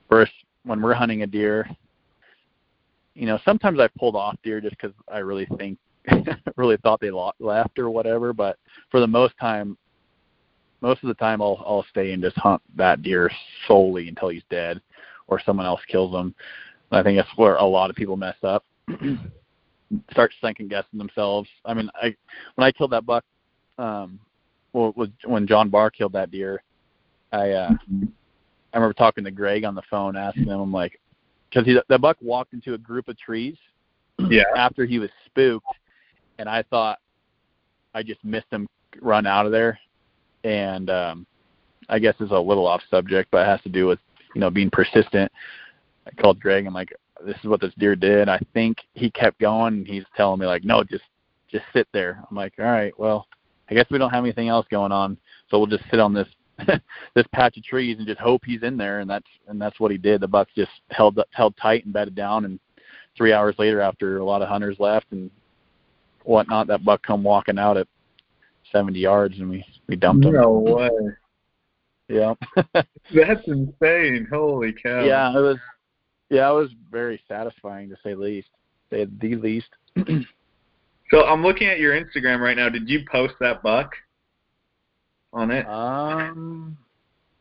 First, 0.10 0.32
when 0.64 0.82
we're 0.82 0.94
hunting 0.94 1.24
a 1.24 1.28
deer, 1.28 1.70
you 3.16 3.26
know, 3.26 3.40
sometimes 3.44 3.80
I 3.80 3.90
pulled 4.00 4.16
off 4.16 4.38
deer 4.44 4.62
just 4.62 4.78
because 4.78 4.96
I 5.12 5.20
really 5.20 5.48
think, 5.58 5.78
really 6.56 6.78
thought 6.78 7.02
they 7.02 7.12
left 7.12 7.80
or 7.80 7.90
whatever. 7.90 8.34
But 8.34 8.58
for 8.92 9.00
the 9.00 9.08
most 9.08 9.34
time, 9.40 9.78
most 10.82 11.04
of 11.04 11.08
the 11.08 11.16
time, 11.16 11.42
I'll 11.42 11.64
I'll 11.66 11.86
stay 11.90 12.12
and 12.14 12.24
just 12.24 12.38
hunt 12.38 12.62
that 12.76 13.02
deer 13.02 13.32
solely 13.68 14.08
until 14.08 14.30
he's 14.30 14.44
dead, 14.50 14.82
or 15.28 15.42
someone 15.42 15.66
else 15.66 15.82
kills 15.88 16.14
him. 16.14 16.36
I 16.92 17.04
think 17.04 17.18
that's 17.18 17.38
where 17.38 17.56
a 17.56 17.66
lot 17.66 17.90
of 17.90 17.96
people 17.96 18.18
mess 18.18 18.36
up. 18.44 18.64
Start 20.12 20.34
second 20.42 20.70
guessing 20.70 20.98
themselves. 20.98 21.50
I 21.66 21.74
mean, 21.74 21.90
I 21.96 22.16
when 22.56 22.66
I 22.66 22.72
killed 22.72 22.92
that 22.92 23.06
buck, 23.06 23.24
um, 23.78 24.20
well, 24.74 24.94
was 24.96 25.10
when 25.26 25.48
John 25.48 25.70
Barr 25.70 25.90
killed 25.90 26.14
that 26.14 26.32
deer. 26.32 26.64
I 27.32 27.52
uh, 27.52 27.72
I 28.74 28.78
remember 28.78 28.94
talking 28.94 29.24
to 29.24 29.32
Greg 29.32 29.64
on 29.64 29.76
the 29.76 29.82
phone, 29.90 30.18
asking 30.18 30.48
him, 30.48 30.60
I'm 30.60 30.72
like, 30.72 31.00
because 31.50 31.66
the 31.88 32.00
buck 32.00 32.18
walked 32.22 32.54
into 32.54 32.74
a 32.74 32.78
group 32.78 33.08
of 33.08 33.18
trees 33.18 33.56
yeah. 34.30 34.44
after 34.56 34.86
he 34.86 35.00
was 35.00 35.10
spooked, 35.26 35.66
and 36.40 36.50
I 36.50 36.64
thought 36.64 37.00
I 37.94 38.04
just 38.04 38.24
missed 38.24 38.48
him 38.52 38.68
run 39.02 39.26
out 39.26 39.46
of 39.46 39.52
there, 39.52 39.80
and 40.44 40.90
um, 40.90 41.26
I 41.90 42.00
guess 42.00 42.16
it's 42.20 42.32
a 42.32 42.40
little 42.40 42.68
off 42.68 42.82
subject, 42.90 43.30
but 43.32 43.40
it 43.40 43.50
has 43.50 43.62
to 43.62 43.70
do 43.70 43.88
with 43.88 44.00
you 44.34 44.42
know 44.42 44.50
being 44.50 44.70
persistent. 44.70 45.32
I 46.08 46.22
called 46.22 46.40
Greg. 46.40 46.60
And 46.60 46.68
I'm 46.68 46.74
like, 46.74 46.94
this 47.26 47.38
is 47.38 47.46
what 47.46 47.62
this 47.62 47.74
deer 47.78 47.96
did. 47.96 48.30
I 48.30 48.40
think 48.54 48.78
he 48.94 49.10
kept 49.10 49.40
going. 49.40 49.76
And 49.76 49.88
he's 49.88 50.04
telling 50.16 50.40
me 50.40 50.46
like, 50.46 50.64
no, 50.64 50.84
just 50.84 51.04
just 51.52 51.66
sit 51.74 51.88
there. 51.94 52.24
I'm 52.30 52.36
like, 52.36 52.54
all 52.60 52.66
right, 52.66 52.98
well, 53.00 53.28
I 53.70 53.74
guess 53.74 53.86
we 53.90 53.98
don't 53.98 54.10
have 54.10 54.24
anything 54.24 54.50
else 54.50 54.66
going 54.70 54.92
on, 54.92 55.18
so 55.50 55.58
we'll 55.58 55.68
just 55.68 55.90
sit 55.90 56.00
on 56.00 56.14
this 56.14 56.28
this 57.16 57.26
patch 57.34 57.58
of 57.58 57.64
trees 57.64 57.98
and 57.98 58.08
just 58.08 58.20
hope 58.20 58.42
he's 58.46 58.64
in 58.64 58.78
there. 58.78 59.00
And 59.00 59.10
that's 59.10 59.28
and 59.48 59.62
that's 59.62 59.80
what 59.80 59.92
he 59.92 59.98
did. 59.98 60.22
The 60.22 60.28
buck 60.28 60.48
just 60.56 60.72
held 60.90 61.20
up, 61.20 61.28
held 61.32 61.56
tight 61.58 61.86
and 61.86 61.94
bedded 61.94 62.16
down. 62.16 62.46
And 62.46 62.60
three 63.18 63.34
hours 63.34 63.56
later, 63.58 63.82
after 63.82 64.18
a 64.18 64.26
lot 64.26 64.42
of 64.42 64.50
hunters 64.50 64.78
left 64.80 65.08
and 65.12 65.30
whatnot, 66.24 66.68
that 66.68 66.86
buck 66.86 67.04
come 67.04 67.24
walking 67.24 67.60
out 67.60 67.78
at 67.78 67.88
70 68.72 69.00
yards, 69.00 69.40
and 69.40 69.50
we 69.50 69.66
we 69.88 69.96
dumped 69.96 70.26
him. 70.26 70.34
No 70.34 70.52
way. 70.52 70.90
Yeah. 72.08 72.34
That's 72.74 73.48
insane. 73.48 74.28
Holy 74.30 74.74
cow. 74.74 75.04
Yeah, 75.04 75.30
it 75.30 75.42
was. 75.42 75.58
Yeah, 76.30 76.50
it 76.50 76.54
was 76.54 76.70
very 76.92 77.22
satisfying 77.28 77.90
to 77.90 77.98
say 78.04 78.16
least. 78.16 78.50
Say 78.90 79.06
the 79.06 79.36
least. 79.36 79.70
so 81.12 81.26
I'm 81.26 81.44
looking 81.44 81.68
at 81.68 81.80
your 81.80 81.94
Instagram 81.94 82.40
right 82.40 82.58
now. 82.58 82.70
Did 82.70 82.90
you 82.90 83.04
post 83.12 83.36
that 83.40 83.62
buck? 83.62 83.92
on 85.36 85.52
it? 85.52 85.68
Um, 85.68 86.78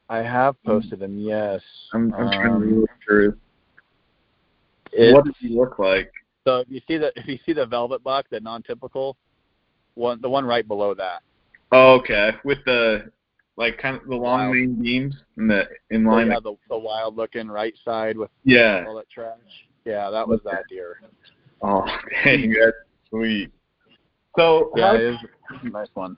I 0.08 0.18
have 0.18 0.62
posted 0.64 1.00
him. 1.00 1.18
Yes. 1.18 1.62
I'm, 1.94 2.12
I'm 2.14 2.26
um, 2.26 2.32
trying 2.32 2.60
to 2.60 2.80
look 2.80 2.90
through. 3.06 3.38
What 4.96 5.24
does 5.24 5.34
he 5.40 5.48
look 5.48 5.78
like? 5.78 6.12
So 6.44 6.58
if 6.58 6.68
you 6.68 6.80
see 6.86 6.98
the 6.98 7.10
if 7.16 7.26
you 7.26 7.38
see 7.46 7.52
the 7.52 7.64
velvet 7.64 8.04
buck, 8.04 8.26
the 8.30 8.38
non-typical 8.38 9.16
one, 9.94 10.20
the 10.20 10.28
one 10.28 10.44
right 10.44 10.66
below 10.66 10.94
that. 10.94 11.22
Oh, 11.72 11.94
okay. 11.94 12.32
With 12.44 12.58
the 12.66 13.10
like 13.56 13.78
kind 13.78 13.96
of 13.96 14.06
the 14.06 14.16
long 14.16 14.40
wild. 14.40 14.54
main 14.54 14.82
beams 14.82 15.14
in 15.38 15.48
the 15.48 15.64
in 15.90 16.04
line. 16.04 16.28
yeah, 16.28 16.40
the, 16.42 16.54
the 16.68 16.78
wild 16.78 17.16
looking 17.16 17.48
right 17.48 17.74
side 17.84 18.16
with 18.16 18.30
yeah 18.44 18.84
all 18.86 18.96
that 18.96 19.10
trash. 19.10 19.38
Yeah, 19.84 20.10
that 20.10 20.26
was 20.26 20.40
that 20.44 20.64
deer. 20.68 21.00
Oh, 21.62 21.84
dang, 22.24 22.50
that's 22.50 22.76
sweet. 23.10 23.50
So 24.36 24.72
yeah, 24.76 24.94
it 24.94 25.00
is 25.00 25.16
a 25.62 25.68
nice 25.68 25.88
one 25.94 26.16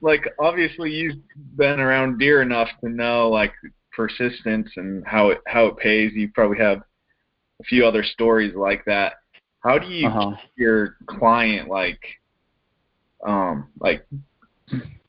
like 0.00 0.24
obviously 0.38 0.90
you've 0.90 1.16
been 1.56 1.80
around 1.80 2.18
deer 2.18 2.42
enough 2.42 2.68
to 2.82 2.88
know 2.88 3.28
like 3.28 3.52
persistence 3.92 4.70
and 4.76 5.04
how 5.06 5.30
it 5.30 5.38
how 5.46 5.66
it 5.66 5.76
pays. 5.76 6.12
You 6.14 6.30
probably 6.34 6.58
have 6.58 6.78
a 7.60 7.64
few 7.64 7.86
other 7.86 8.04
stories 8.04 8.54
like 8.54 8.84
that. 8.86 9.14
How 9.60 9.78
do 9.78 9.88
you 9.88 10.08
uh-huh. 10.08 10.36
your 10.56 10.96
client 11.06 11.68
like 11.68 12.00
um 13.26 13.68
like 13.80 14.06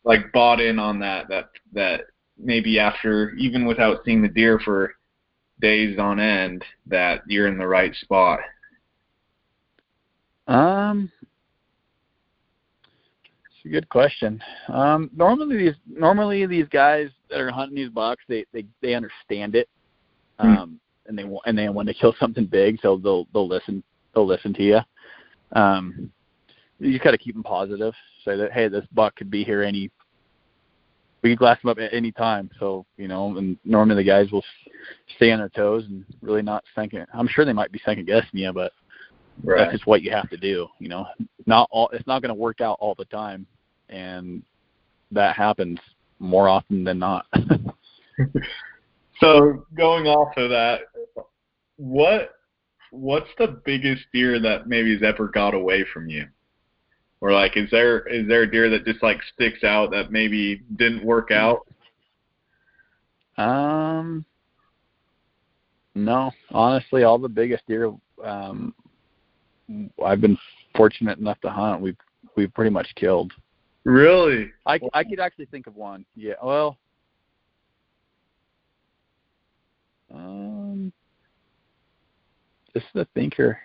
like 0.10 0.32
bought 0.34 0.60
in 0.60 0.80
on 0.80 0.98
that 1.00 1.28
that 1.30 1.50
that 1.72 2.02
maybe 2.36 2.80
after 2.80 3.32
even 3.36 3.68
without 3.68 4.00
seeing 4.04 4.24
the 4.24 4.28
deer 4.28 4.60
for 4.60 4.96
days 5.62 6.00
on 6.00 6.20
end 6.20 6.66
that 6.88 7.22
you're 7.28 7.48
in 7.48 7.60
the 7.60 7.68
right 7.68 7.94
spot? 7.96 8.40
Um 10.48 11.12
it's 13.60 13.66
a 13.66 13.70
good 13.70 13.90
question. 13.90 14.42
Um, 14.70 15.12
normally 15.16 15.58
these 15.58 15.76
normally 15.86 16.48
these 16.48 16.68
guys 16.70 17.10
that 17.30 17.40
are 17.40 17.52
hunting 17.52 17.76
these 17.76 17.90
bucks, 17.90 18.24
they 18.28 18.46
they 18.52 18.66
they 18.82 18.96
understand 18.96 19.54
it, 19.54 19.70
hmm. 20.40 20.48
um, 20.48 20.80
and 21.06 21.16
they 21.16 21.26
want 21.26 21.44
and 21.46 21.58
they 21.58 21.70
want 21.70 21.88
to 21.90 21.94
kill 21.94 22.16
something 22.20 22.46
big, 22.46 22.80
so 22.82 22.98
they'll 22.98 23.28
they'll 23.34 23.48
listen 23.48 23.84
they'll 24.16 24.26
listen 24.26 24.54
to 24.56 24.64
you. 24.64 24.80
Um, 25.52 26.10
you 26.80 26.94
just 26.94 27.04
got 27.04 27.12
to 27.12 27.18
keep 27.18 27.36
them 27.36 27.44
positive. 27.44 27.94
Say 28.24 28.38
that 28.38 28.54
hey, 28.54 28.70
this 28.70 28.86
buck 28.94 29.16
could 29.16 29.30
be 29.30 29.44
here 29.44 29.62
any. 29.62 29.92
We 31.22 31.32
could 31.32 31.40
glass 31.40 31.62
them 31.62 31.70
up 31.70 31.80
at 31.80 31.94
any 31.94 32.12
time, 32.12 32.50
so 32.60 32.86
you 32.98 33.08
know. 33.08 33.38
And 33.38 33.58
normally 33.66 33.96
the 33.96 34.10
guys 34.10 34.32
will 34.32 34.44
stay 35.16 35.32
on 35.32 35.40
their 35.40 35.50
toes 35.50 35.86
and 35.86 36.06
really 36.22 36.42
not 36.42 36.64
second. 36.76 37.08
I'm 37.14 37.28
sure 37.28 37.46
they 37.46 37.54
might 37.54 37.72
be 37.72 37.82
second 37.84 38.06
guessing 38.06 38.40
you, 38.40 38.54
but 38.54 38.72
Right. 39.44 39.60
That's 39.60 39.72
just 39.72 39.88
what 39.88 40.02
you 40.02 40.12
have 40.12 40.30
to 40.30 40.38
do. 40.38 40.68
You 40.80 40.90
know, 40.90 41.08
not 41.46 41.70
all. 41.72 41.90
It's 41.94 42.08
not 42.08 42.22
going 42.22 42.30
to 42.30 42.40
work 42.40 42.62
out 42.62 42.78
all 42.80 42.96
the 42.96 43.06
time, 43.06 43.46
and 43.90 44.44
that 45.12 45.36
happens 45.36 45.80
more 46.20 46.50
often 46.50 46.84
than 46.84 47.00
not. 47.00 47.26
so 49.22 49.66
going 49.76 50.08
off 50.08 50.36
of 50.36 50.50
that, 50.50 50.82
what 51.78 52.32
what's 52.92 53.30
the 53.38 53.62
biggest 53.66 54.04
deer 54.14 54.40
that 54.40 54.68
maybe 54.68 54.94
has 54.94 55.04
ever 55.04 55.28
got 55.30 55.54
away 55.54 55.86
from 55.94 56.10
you? 56.10 56.26
Or 57.22 57.32
like, 57.34 57.58
is 57.58 57.70
there 57.70 58.08
is 58.08 58.28
there 58.28 58.44
a 58.44 58.52
deer 58.52 58.70
that 58.70 58.86
just 58.86 59.04
like 59.04 59.20
sticks 59.34 59.64
out 59.64 59.92
that 59.92 60.12
maybe 60.12 60.62
didn't 60.78 61.04
work 61.04 61.32
out? 61.32 61.68
Um, 63.38 64.26
no, 65.96 66.32
honestly, 66.52 67.04
all 67.04 67.18
the 67.18 67.30
biggest 67.30 67.66
deer 67.68 67.94
um, 68.24 68.74
I've 70.04 70.22
been 70.22 70.38
fortunate 70.76 71.20
enough 71.20 71.40
to 71.42 71.50
hunt, 71.50 71.82
we've 71.82 71.98
we've 72.36 72.54
pretty 72.54 72.72
much 72.72 72.88
killed. 72.96 73.34
Really? 73.84 74.52
I 74.66 74.80
I 74.94 75.04
could 75.04 75.20
actually 75.20 75.46
think 75.46 75.68
of 75.68 75.76
one. 75.76 76.06
Yeah. 76.16 76.36
Well. 76.44 76.78
Um. 80.14 80.92
Just 82.74 82.88
a 82.96 83.06
thinker. 83.14 83.60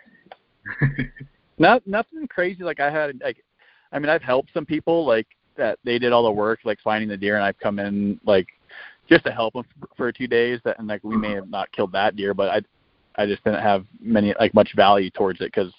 Not 1.59 1.87
nothing 1.87 2.27
crazy. 2.29 2.63
Like 2.63 2.81
I 2.81 2.91
had 2.91 3.21
like, 3.23 3.45
I 3.93 3.99
mean 3.99 4.09
I've 4.09 4.23
helped 4.23 4.51
some 4.53 4.67
people 4.67 5.07
like 5.07 5.27
that 5.57 5.79
they 5.85 5.99
did 5.99 6.13
all 6.13 6.25
the 6.25 6.31
work 6.31 6.61
like 6.65 6.81
finding 6.83 7.09
the 7.09 7.17
deer 7.17 7.37
and 7.37 7.45
I've 7.45 7.59
come 7.59 7.79
in 7.79 8.19
like 8.27 8.49
just 9.09 9.25
to 9.25 9.31
help 9.31 9.55
them 9.55 9.65
for 9.97 10.11
two 10.11 10.27
days 10.27 10.59
that 10.65 10.79
and 10.79 10.89
like 10.89 11.05
we 11.05 11.17
may 11.17 11.31
have 11.33 11.49
not 11.49 11.71
killed 11.71 11.93
that 11.93 12.17
deer 12.17 12.35
but 12.35 12.51
I 12.51 12.61
I 13.17 13.27
just 13.27 13.45
didn't 13.45 13.63
have 13.63 13.87
many 14.01 14.35
like 14.39 14.55
much 14.55 14.75
value 14.75 15.11
towards 15.11 15.41
it 15.41 15.53
because 15.55 15.73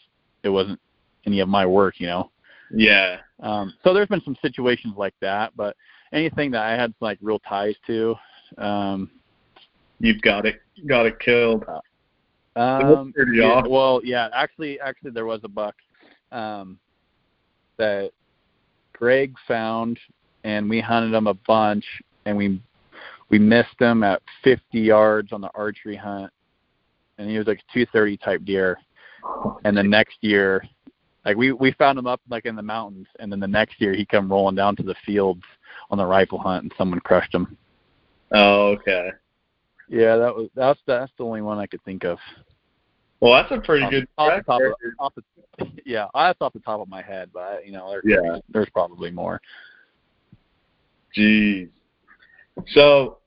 it 0.43 0.49
wasn't 0.49 0.79
any 1.25 1.39
of 1.39 1.49
my 1.49 1.65
work, 1.65 1.99
you 1.99 2.07
know. 2.07 2.31
Yeah. 2.73 3.17
Um, 3.41 3.73
so 3.83 3.93
there's 3.93 4.07
been 4.07 4.21
some 4.23 4.37
situations 4.41 4.93
like 4.97 5.13
that, 5.21 5.51
but 5.55 5.75
anything 6.13 6.51
that 6.51 6.63
I 6.63 6.71
had 6.71 6.93
like 7.01 7.17
real 7.21 7.39
ties 7.39 7.75
to, 7.87 8.15
um, 8.57 9.11
you've 9.99 10.21
got 10.21 10.45
it 10.45 10.61
got 10.87 11.05
it 11.05 11.19
killed. 11.19 11.63
Uh, 11.67 11.79
um, 12.55 13.13
yeah. 13.33 13.63
Well, 13.67 14.01
yeah, 14.03 14.29
actually, 14.33 14.79
actually, 14.79 15.11
there 15.11 15.25
was 15.25 15.41
a 15.43 15.49
buck 15.49 15.75
um, 16.31 16.79
that 17.77 18.11
Greg 18.93 19.33
found, 19.47 19.99
and 20.43 20.69
we 20.69 20.79
hunted 20.79 21.13
him 21.13 21.27
a 21.27 21.33
bunch, 21.33 21.85
and 22.25 22.37
we 22.37 22.61
we 23.29 23.39
missed 23.39 23.79
him 23.79 24.03
at 24.03 24.21
50 24.43 24.79
yards 24.79 25.33
on 25.33 25.41
the 25.41 25.49
archery 25.55 25.95
hunt, 25.95 26.31
and 27.17 27.29
he 27.29 27.37
was 27.37 27.47
like 27.47 27.59
a 27.59 27.73
230 27.73 28.17
type 28.17 28.45
deer, 28.45 28.77
and 29.65 29.75
the 29.75 29.83
next 29.83 30.17
year 30.21 30.63
Like 31.25 31.37
we 31.37 31.51
we 31.51 31.71
found 31.73 31.97
him 31.97 32.05
up 32.05 32.21
like 32.29 32.45
in 32.45 32.55
the 32.55 32.61
mountains, 32.61 33.07
and 33.19 33.31
then 33.31 33.39
the 33.39 33.47
next 33.47 33.81
year 33.81 33.93
he 33.93 34.05
come 34.05 34.31
rolling 34.31 34.55
down 34.55 34.75
to 34.77 34.83
the 34.83 34.95
fields 35.05 35.41
on 35.89 35.97
the 35.97 36.05
rifle 36.05 36.37
hunt, 36.39 36.63
and 36.63 36.73
someone 36.77 36.99
crushed 36.99 37.33
him. 37.33 37.57
Oh, 38.31 38.67
okay. 38.73 39.09
Yeah, 39.89 40.17
that 40.17 40.35
was 40.35 40.49
that's 40.55 40.79
that's 40.87 41.11
the 41.17 41.23
only 41.25 41.41
one 41.41 41.57
I 41.59 41.67
could 41.67 41.83
think 41.83 42.03
of. 42.05 42.17
Well, 43.19 43.33
that's 43.33 43.51
a 43.51 43.59
pretty 43.65 43.85
Off- 43.85 43.91
good 43.91 44.07
off 44.17 44.45
top 44.45 44.61
of, 44.61 44.73
off 44.99 45.13
the, 45.15 45.67
yeah, 45.85 46.07
that's 46.13 46.41
off 46.41 46.53
the 46.53 46.59
top 46.59 46.81
of 46.81 46.89
my 46.89 47.01
head, 47.01 47.29
but 47.33 47.65
you 47.65 47.71
know, 47.71 47.89
there, 47.89 48.01
Yeah. 48.03 48.39
there's 48.49 48.69
probably 48.69 49.09
more. 49.11 49.41
Jeez. 51.17 51.69
So, 52.73 53.19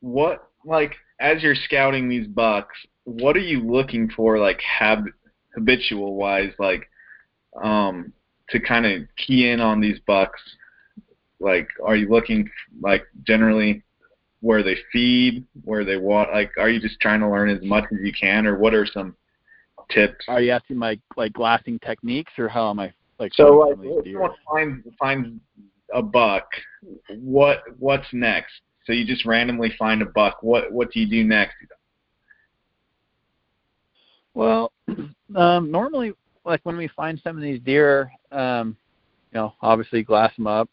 what 0.00 0.48
like 0.64 0.94
as 1.20 1.42
you're 1.42 1.54
scouting 1.54 2.08
these 2.08 2.26
bucks, 2.26 2.76
what 3.04 3.36
are 3.36 3.40
you 3.40 3.60
looking 3.60 4.08
for, 4.10 4.38
like 4.38 4.60
hab- 4.60 5.10
habitual 5.54 6.14
wise, 6.14 6.52
like 6.58 6.88
um 7.62 8.12
to 8.50 8.60
kind 8.60 8.86
of 8.86 9.02
key 9.16 9.48
in 9.48 9.60
on 9.60 9.80
these 9.80 9.98
bucks? 10.06 10.40
Like, 11.40 11.68
are 11.84 11.96
you 11.96 12.08
looking 12.08 12.48
like 12.80 13.04
generally 13.24 13.82
where 14.42 14.62
they 14.62 14.76
feed, 14.92 15.46
where 15.64 15.84
they 15.84 15.96
want? 15.96 16.32
Like, 16.32 16.50
are 16.58 16.68
you 16.68 16.80
just 16.80 17.00
trying 17.00 17.20
to 17.20 17.30
learn 17.30 17.48
as 17.48 17.62
much 17.62 17.84
as 17.92 17.98
you 18.02 18.12
can, 18.12 18.46
or 18.46 18.58
what 18.58 18.74
are 18.74 18.84
some 18.84 19.16
tips? 19.90 20.24
Are 20.28 20.42
you 20.42 20.50
asking 20.50 20.76
my 20.76 20.98
like 21.16 21.32
glassing 21.32 21.78
techniques, 21.78 22.32
or 22.36 22.48
how 22.48 22.68
am 22.68 22.78
I 22.78 22.92
like? 23.18 23.32
So, 23.34 23.58
like, 23.58 23.76
some 23.76 23.86
of 23.86 24.04
these 24.04 24.04
if 24.04 24.12
someone 24.12 24.32
finds 24.50 24.86
finds 24.98 25.40
a 25.94 26.02
buck, 26.02 26.44
what 27.08 27.62
what's 27.78 28.06
next? 28.12 28.52
So 28.84 28.92
you 28.92 29.06
just 29.06 29.24
randomly 29.24 29.72
find 29.78 30.02
a 30.02 30.06
buck. 30.06 30.42
What 30.42 30.72
what 30.72 30.90
do 30.90 31.00
you 31.00 31.08
do 31.08 31.24
next? 31.24 31.54
Well, 34.34 34.72
um, 35.36 35.70
normally, 35.70 36.12
like 36.44 36.60
when 36.64 36.76
we 36.76 36.88
find 36.88 37.20
some 37.22 37.36
of 37.36 37.42
these 37.42 37.60
deer, 37.60 38.10
um, 38.32 38.76
you 39.32 39.38
know, 39.38 39.54
obviously 39.60 40.02
glass 40.02 40.34
them 40.36 40.46
up, 40.46 40.68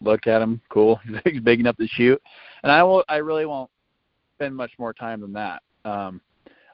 look 0.00 0.26
at 0.26 0.40
them, 0.40 0.60
cool, 0.70 0.98
he's 1.24 1.40
big 1.44 1.60
enough 1.60 1.76
to 1.76 1.86
shoot, 1.86 2.20
and 2.66 2.72
I 2.72 2.82
will, 2.82 3.04
I 3.08 3.18
really 3.18 3.46
won't 3.46 3.70
spend 4.34 4.56
much 4.56 4.72
more 4.76 4.92
time 4.92 5.20
than 5.20 5.32
that. 5.34 5.62
Um, 5.84 6.20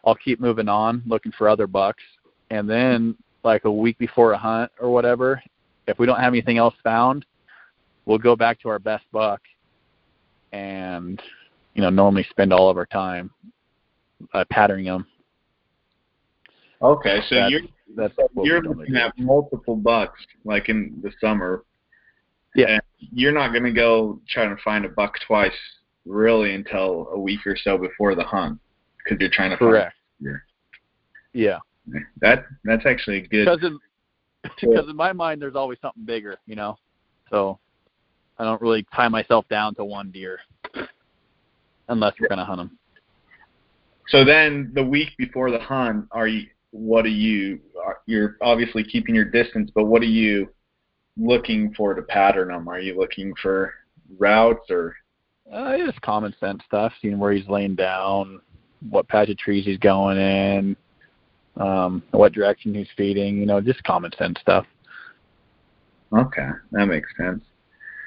I'll 0.06 0.14
keep 0.14 0.40
moving 0.40 0.66
on, 0.66 1.02
looking 1.06 1.32
for 1.32 1.50
other 1.50 1.66
bucks, 1.66 2.02
and 2.48 2.68
then 2.68 3.14
like 3.44 3.66
a 3.66 3.70
week 3.70 3.98
before 3.98 4.32
a 4.32 4.38
hunt 4.38 4.72
or 4.80 4.90
whatever, 4.90 5.42
if 5.86 5.98
we 5.98 6.06
don't 6.06 6.18
have 6.18 6.32
anything 6.32 6.56
else 6.56 6.74
found, 6.82 7.26
we'll 8.06 8.16
go 8.16 8.34
back 8.34 8.58
to 8.62 8.70
our 8.70 8.78
best 8.78 9.04
buck, 9.12 9.42
and 10.52 11.20
you 11.74 11.82
know, 11.82 11.90
normally 11.90 12.26
spend 12.30 12.54
all 12.54 12.70
of 12.70 12.78
our 12.78 12.86
time 12.86 13.30
uh, 14.32 14.46
patterning 14.50 14.86
them. 14.86 15.06
Okay, 16.80 17.20
so 17.28 17.34
That's- 17.34 17.50
you're 17.50 17.60
That's 17.94 18.14
you're 18.42 18.62
looking 18.62 18.96
at 18.96 19.12
multiple 19.18 19.76
bucks, 19.76 20.24
like 20.46 20.70
in 20.70 21.00
the 21.02 21.12
summer. 21.20 21.64
Yeah. 22.54 22.78
You're 22.98 23.32
not 23.32 23.50
going 23.50 23.64
to 23.64 23.72
go 23.72 24.20
trying 24.26 24.56
to 24.56 24.62
find 24.62 24.86
a 24.86 24.88
buck 24.88 25.18
twice, 25.26 25.52
really, 26.06 26.54
until 26.54 27.08
a 27.12 27.18
week 27.18 27.40
or 27.46 27.56
so 27.56 27.78
before 27.78 28.14
the 28.14 28.24
hunt, 28.24 28.58
because 28.98 29.20
you're 29.20 29.30
trying 29.30 29.50
to 29.50 29.56
Correct. 29.56 29.94
deer. 30.20 30.44
Yeah, 31.32 31.58
that. 32.20 32.44
That's 32.64 32.86
actually 32.86 33.18
a 33.18 33.26
good. 33.26 33.44
because 33.46 33.62
in 33.62 33.78
because 34.60 34.86
in 34.88 34.96
my 34.96 35.12
mind, 35.12 35.40
there's 35.40 35.56
always 35.56 35.78
something 35.80 36.04
bigger, 36.04 36.36
you 36.46 36.56
know. 36.56 36.76
So 37.30 37.58
I 38.38 38.44
don't 38.44 38.60
really 38.60 38.84
tie 38.94 39.08
myself 39.08 39.48
down 39.48 39.74
to 39.76 39.84
one 39.84 40.10
deer 40.10 40.40
unless 41.88 42.14
we're 42.20 42.28
gonna 42.28 42.44
hunt 42.44 42.58
them. 42.58 42.78
So 44.08 44.24
then, 44.24 44.72
the 44.74 44.84
week 44.84 45.10
before 45.16 45.50
the 45.50 45.58
hunt, 45.58 46.06
are 46.10 46.26
you? 46.26 46.46
What 46.70 47.04
are 47.04 47.08
you? 47.08 47.60
Are, 47.84 47.98
you're 48.06 48.36
obviously 48.42 48.84
keeping 48.84 49.14
your 49.14 49.24
distance, 49.26 49.70
but 49.74 49.84
what 49.84 50.02
are 50.02 50.06
you 50.06 50.48
looking 51.16 51.72
for 51.74 51.94
to 51.94 52.02
pattern 52.02 52.48
them? 52.48 52.68
Are 52.68 52.80
you 52.80 52.98
looking 52.98 53.32
for 53.40 53.72
routes 54.18 54.70
or? 54.70 54.94
Uh, 55.52 55.76
just 55.76 56.00
common 56.00 56.34
sense 56.40 56.62
stuff, 56.66 56.92
seeing 57.02 57.18
where 57.18 57.32
he's 57.32 57.48
laying 57.48 57.74
down, 57.74 58.40
what 58.88 59.06
patch 59.08 59.28
of 59.28 59.36
trees 59.36 59.64
he's 59.64 59.78
going 59.78 60.18
in, 60.18 60.76
um, 61.56 62.02
what 62.12 62.32
direction 62.32 62.74
he's 62.74 62.88
feeding. 62.96 63.36
You 63.36 63.46
know, 63.46 63.60
just 63.60 63.84
common 63.84 64.12
sense 64.18 64.40
stuff. 64.40 64.64
Okay, 66.16 66.48
that 66.72 66.86
makes 66.86 67.08
sense. 67.18 67.42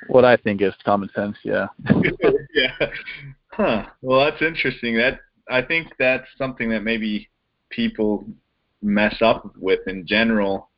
What 0.07 0.25
I 0.25 0.37
think 0.37 0.61
is 0.61 0.73
common 0.83 1.09
sense. 1.15 1.37
Yeah. 1.43 1.67
yeah. 2.53 2.87
Huh. 3.51 3.85
Well, 4.01 4.25
that's 4.25 4.41
interesting. 4.41 4.97
That 4.97 5.19
I 5.49 5.61
think 5.61 5.89
that's 5.99 6.27
something 6.37 6.69
that 6.69 6.81
maybe 6.81 7.29
people 7.69 8.25
mess 8.81 9.21
up 9.21 9.51
with 9.57 9.87
in 9.87 10.05
general. 10.07 10.69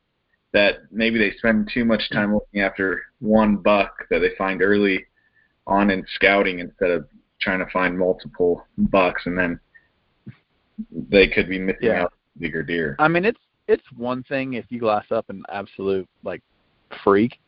That 0.52 0.76
maybe 0.90 1.18
they 1.18 1.32
spend 1.36 1.70
too 1.72 1.84
much 1.84 2.10
time 2.10 2.32
looking 2.32 2.60
after 2.60 3.02
one 3.20 3.56
buck 3.56 4.06
that 4.10 4.20
they 4.20 4.30
find 4.38 4.62
early 4.62 5.04
on 5.68 5.90
and 5.90 6.04
scouting 6.14 6.58
instead 6.58 6.90
of 6.90 7.06
trying 7.40 7.60
to 7.60 7.70
find 7.70 7.96
multiple 7.96 8.66
bucks, 8.78 9.22
and 9.26 9.38
then 9.38 9.60
they 10.90 11.28
could 11.28 11.48
be 11.48 11.58
missing 11.58 11.88
Yeah. 11.88 12.04
out 12.04 12.12
bigger 12.38 12.62
deer. 12.62 12.96
I 12.98 13.06
mean, 13.08 13.24
it's 13.24 13.40
it's 13.68 13.84
one 13.92 14.22
thing 14.24 14.54
if 14.54 14.64
you 14.70 14.80
glass 14.80 15.04
up 15.12 15.28
an 15.28 15.44
absolute 15.50 16.08
like 16.24 16.42
freak 17.04 17.38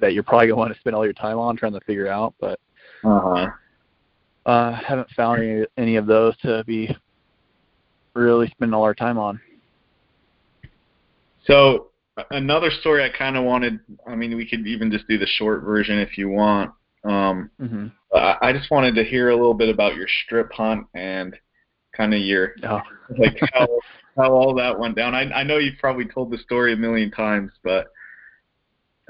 that 0.00 0.14
you're 0.14 0.22
probably 0.22 0.48
gonna 0.48 0.58
want 0.58 0.72
to 0.72 0.80
spend 0.80 0.96
all 0.96 1.04
your 1.04 1.12
time 1.12 1.38
on 1.38 1.56
trying 1.56 1.74
to 1.74 1.80
figure 1.80 2.08
out, 2.08 2.34
but 2.40 2.58
Uh 3.04 3.20
huh. 3.20 3.50
uh, 4.46 4.72
haven't 4.72 5.10
found 5.10 5.42
any 5.42 5.66
any 5.76 5.96
of 5.96 6.06
those 6.06 6.36
to 6.38 6.64
be 6.64 6.96
really 8.14 8.48
spending 8.48 8.74
all 8.74 8.84
our 8.84 8.94
time 8.94 9.18
on. 9.18 9.38
So 11.44 11.90
another 12.30 12.70
story 12.70 13.04
I 13.04 13.10
kind 13.10 13.36
of 13.36 13.44
wanted. 13.44 13.80
I 14.06 14.14
mean, 14.14 14.34
we 14.36 14.48
could 14.48 14.66
even 14.66 14.90
just 14.90 15.06
do 15.08 15.18
the 15.18 15.26
short 15.26 15.62
version 15.62 15.98
if 15.98 16.16
you 16.16 16.28
want. 16.28 16.70
Um, 17.04 17.50
Mm-hmm. 17.60 17.86
I 18.14 18.36
I 18.40 18.52
just 18.52 18.70
wanted 18.70 18.94
to 18.96 19.04
hear 19.04 19.30
a 19.30 19.36
little 19.36 19.54
bit 19.54 19.68
about 19.68 19.94
your 19.96 20.08
strip 20.24 20.52
hunt 20.52 20.86
and 20.94 21.34
kind 21.96 22.14
of 22.14 22.20
your 22.20 22.52
Oh. 22.64 22.80
like 23.18 23.38
how 23.52 23.68
how 24.16 24.32
all 24.32 24.54
that 24.54 24.78
went 24.78 24.96
down. 24.96 25.14
I 25.14 25.30
I 25.32 25.42
know 25.42 25.58
you've 25.58 25.78
probably 25.78 26.06
told 26.06 26.30
the 26.30 26.38
story 26.38 26.72
a 26.72 26.76
million 26.76 27.10
times, 27.10 27.52
but 27.62 27.88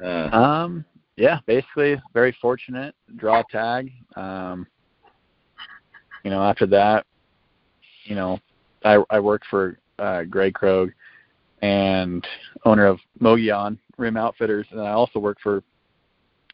uh, 0.03 0.29
Um, 0.33 0.85
yeah, 1.17 1.39
basically 1.47 2.01
very 2.13 2.37
fortunate. 2.41 2.95
Draw 3.17 3.43
tag. 3.51 3.91
Um, 4.17 4.67
you 6.25 6.31
know, 6.31 6.43
after 6.43 6.67
that, 6.67 7.07
you 8.05 8.15
know, 8.15 8.39
I 8.85 9.03
I 9.11 9.21
worked 9.21 9.47
for 9.47 9.79
uh, 9.99 10.25
Greg 10.25 10.55
Krog 10.55 10.93
and 11.63 12.27
owner 12.65 12.87
of 12.87 13.01
Mogollon 13.21 13.79
Rim 13.97 14.17
Outfitters, 14.17 14.67
and 14.71 14.81
I 14.81 14.91
also 14.93 15.19
worked 15.19 15.41
for 15.43 15.63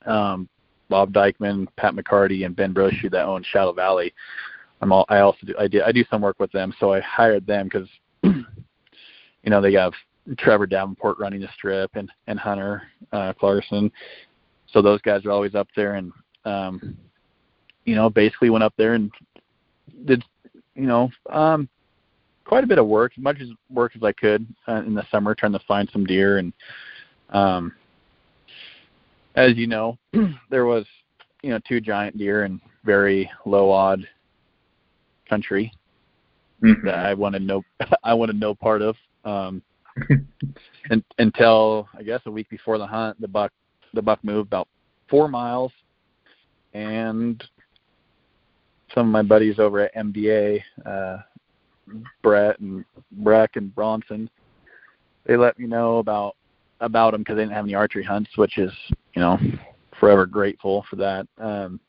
um, 0.07 0.49
Bob 0.95 1.13
Dykeman, 1.13 1.67
Pat 1.77 1.97
McCarty, 1.97 2.47
and 2.47 2.55
Ben 2.55 2.73
Brochu 2.73 3.11
that 3.11 3.27
own 3.27 3.43
Shadow 3.51 3.73
Valley. 3.73 4.15
I'm 4.81 4.93
all, 4.93 5.05
I 5.09 5.19
also 5.19 5.39
do 5.45 5.53
I 5.59 5.69
I 5.85 5.91
do 5.91 6.05
some 6.09 6.23
work 6.23 6.39
with 6.39 6.53
them, 6.53 6.73
so 6.79 6.93
I 6.93 7.01
hired 7.01 7.45
them 7.49 7.69
because 7.69 7.89
you 8.23 8.45
know 9.45 9.61
they 9.61 9.73
have 9.73 9.93
Trevor 10.39 10.69
Davenport 10.69 11.19
running 11.19 11.41
the 11.41 11.49
strip 11.53 11.91
and 11.97 12.09
and 12.29 12.39
Hunter 12.39 12.85
uh, 13.11 13.33
Clarkson. 13.33 13.91
So 14.69 14.81
those 14.81 15.01
guys 15.01 15.27
are 15.27 15.33
always 15.33 15.57
up 15.57 15.67
there, 15.75 15.97
and 15.97 16.13
um, 16.45 16.97
you 17.85 17.97
know, 17.97 18.09
basically 18.09 18.51
went 18.51 18.63
up 18.63 18.75
there 18.77 18.95
and 18.95 19.11
did 20.05 20.23
you 20.77 20.87
know 20.87 21.11
um, 21.29 21.69
quite 22.45 22.63
a 22.63 22.69
bit 22.69 22.79
of 22.79 22.87
work, 22.87 23.15
as 23.17 23.23
much 23.25 23.41
as 23.41 23.49
work 23.69 23.97
as 23.97 24.05
I 24.05 24.13
could 24.13 24.47
uh, 24.69 24.83
in 24.87 24.95
the 24.95 25.05
summer, 25.11 25.35
trying 25.35 25.55
to 25.55 25.61
find 25.67 25.91
some 25.93 26.07
deer. 26.07 26.39
And 26.39 26.53
um, 27.31 27.73
as 29.35 29.57
you 29.57 29.67
know, 29.67 29.99
there 30.51 30.67
was 30.67 30.85
you 31.43 31.51
know 31.51 31.61
two 31.69 31.81
giant 31.81 32.17
deer 32.17 32.45
in 32.45 32.61
very 32.85 33.31
low 33.47 33.71
odd 33.71 34.07
country 35.29 35.73
mhm. 36.63 36.83
that 36.85 36.95
I 36.95 37.15
wanted 37.15 37.43
no 37.43 37.63
I 38.05 38.15
wanted 38.15 38.39
no 38.39 38.55
part 38.55 38.83
of. 38.83 38.97
Um, 39.25 39.63
and, 40.91 41.05
until 41.19 41.89
I 41.97 42.03
guess 42.03 42.21
a 42.27 42.31
week 42.31 42.49
before 42.51 42.79
the 42.79 42.87
hunt, 42.87 43.21
the 43.21 43.29
buck 43.29 43.53
the 43.95 44.03
buck 44.03 44.23
moved 44.25 44.49
about 44.49 44.69
four 45.09 45.29
miles, 45.29 45.73
and 46.73 47.43
some 48.95 49.07
of 49.07 49.13
my 49.13 49.23
buddies 49.23 49.59
over 49.59 49.81
at 49.81 49.95
MDA, 49.95 50.61
uh, 50.85 51.19
Brett 52.23 52.59
and 52.59 52.85
Breck 53.13 53.57
and 53.57 53.75
Bronson, 53.75 54.29
they 55.27 55.37
let 55.37 55.59
me 55.59 55.67
know 55.67 55.99
about 55.99 56.37
about 56.85 57.13
them 57.13 57.23
because 57.23 57.37
they 57.37 57.43
didn't 57.43 57.55
have 57.55 57.65
any 57.65 57.75
archery 57.75 58.05
hunts, 58.05 58.31
which 58.37 58.59
is 58.59 58.73
you 59.15 59.21
know 59.21 59.39
forever 59.99 60.27
grateful 60.27 60.85
for 60.89 60.97
that. 60.97 61.27
Um, 61.39 61.81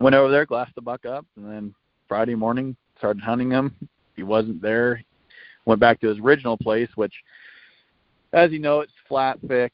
went 0.00 0.16
over 0.16 0.30
there, 0.30 0.46
glassed 0.46 0.74
the 0.74 0.80
buck 0.80 1.06
up, 1.06 1.26
and 1.36 1.50
then 1.50 1.74
Friday 2.06 2.34
morning 2.34 2.76
started 2.98 3.22
hunting 3.22 3.50
him. 3.50 3.74
He 4.16 4.22
wasn't 4.22 4.60
there. 4.60 5.02
Went 5.64 5.80
back 5.80 6.00
to 6.00 6.08
his 6.08 6.18
original 6.18 6.56
place, 6.56 6.88
which, 6.94 7.12
as 8.32 8.50
you 8.50 8.58
know, 8.58 8.80
it's 8.80 8.92
flat, 9.06 9.38
thick, 9.46 9.72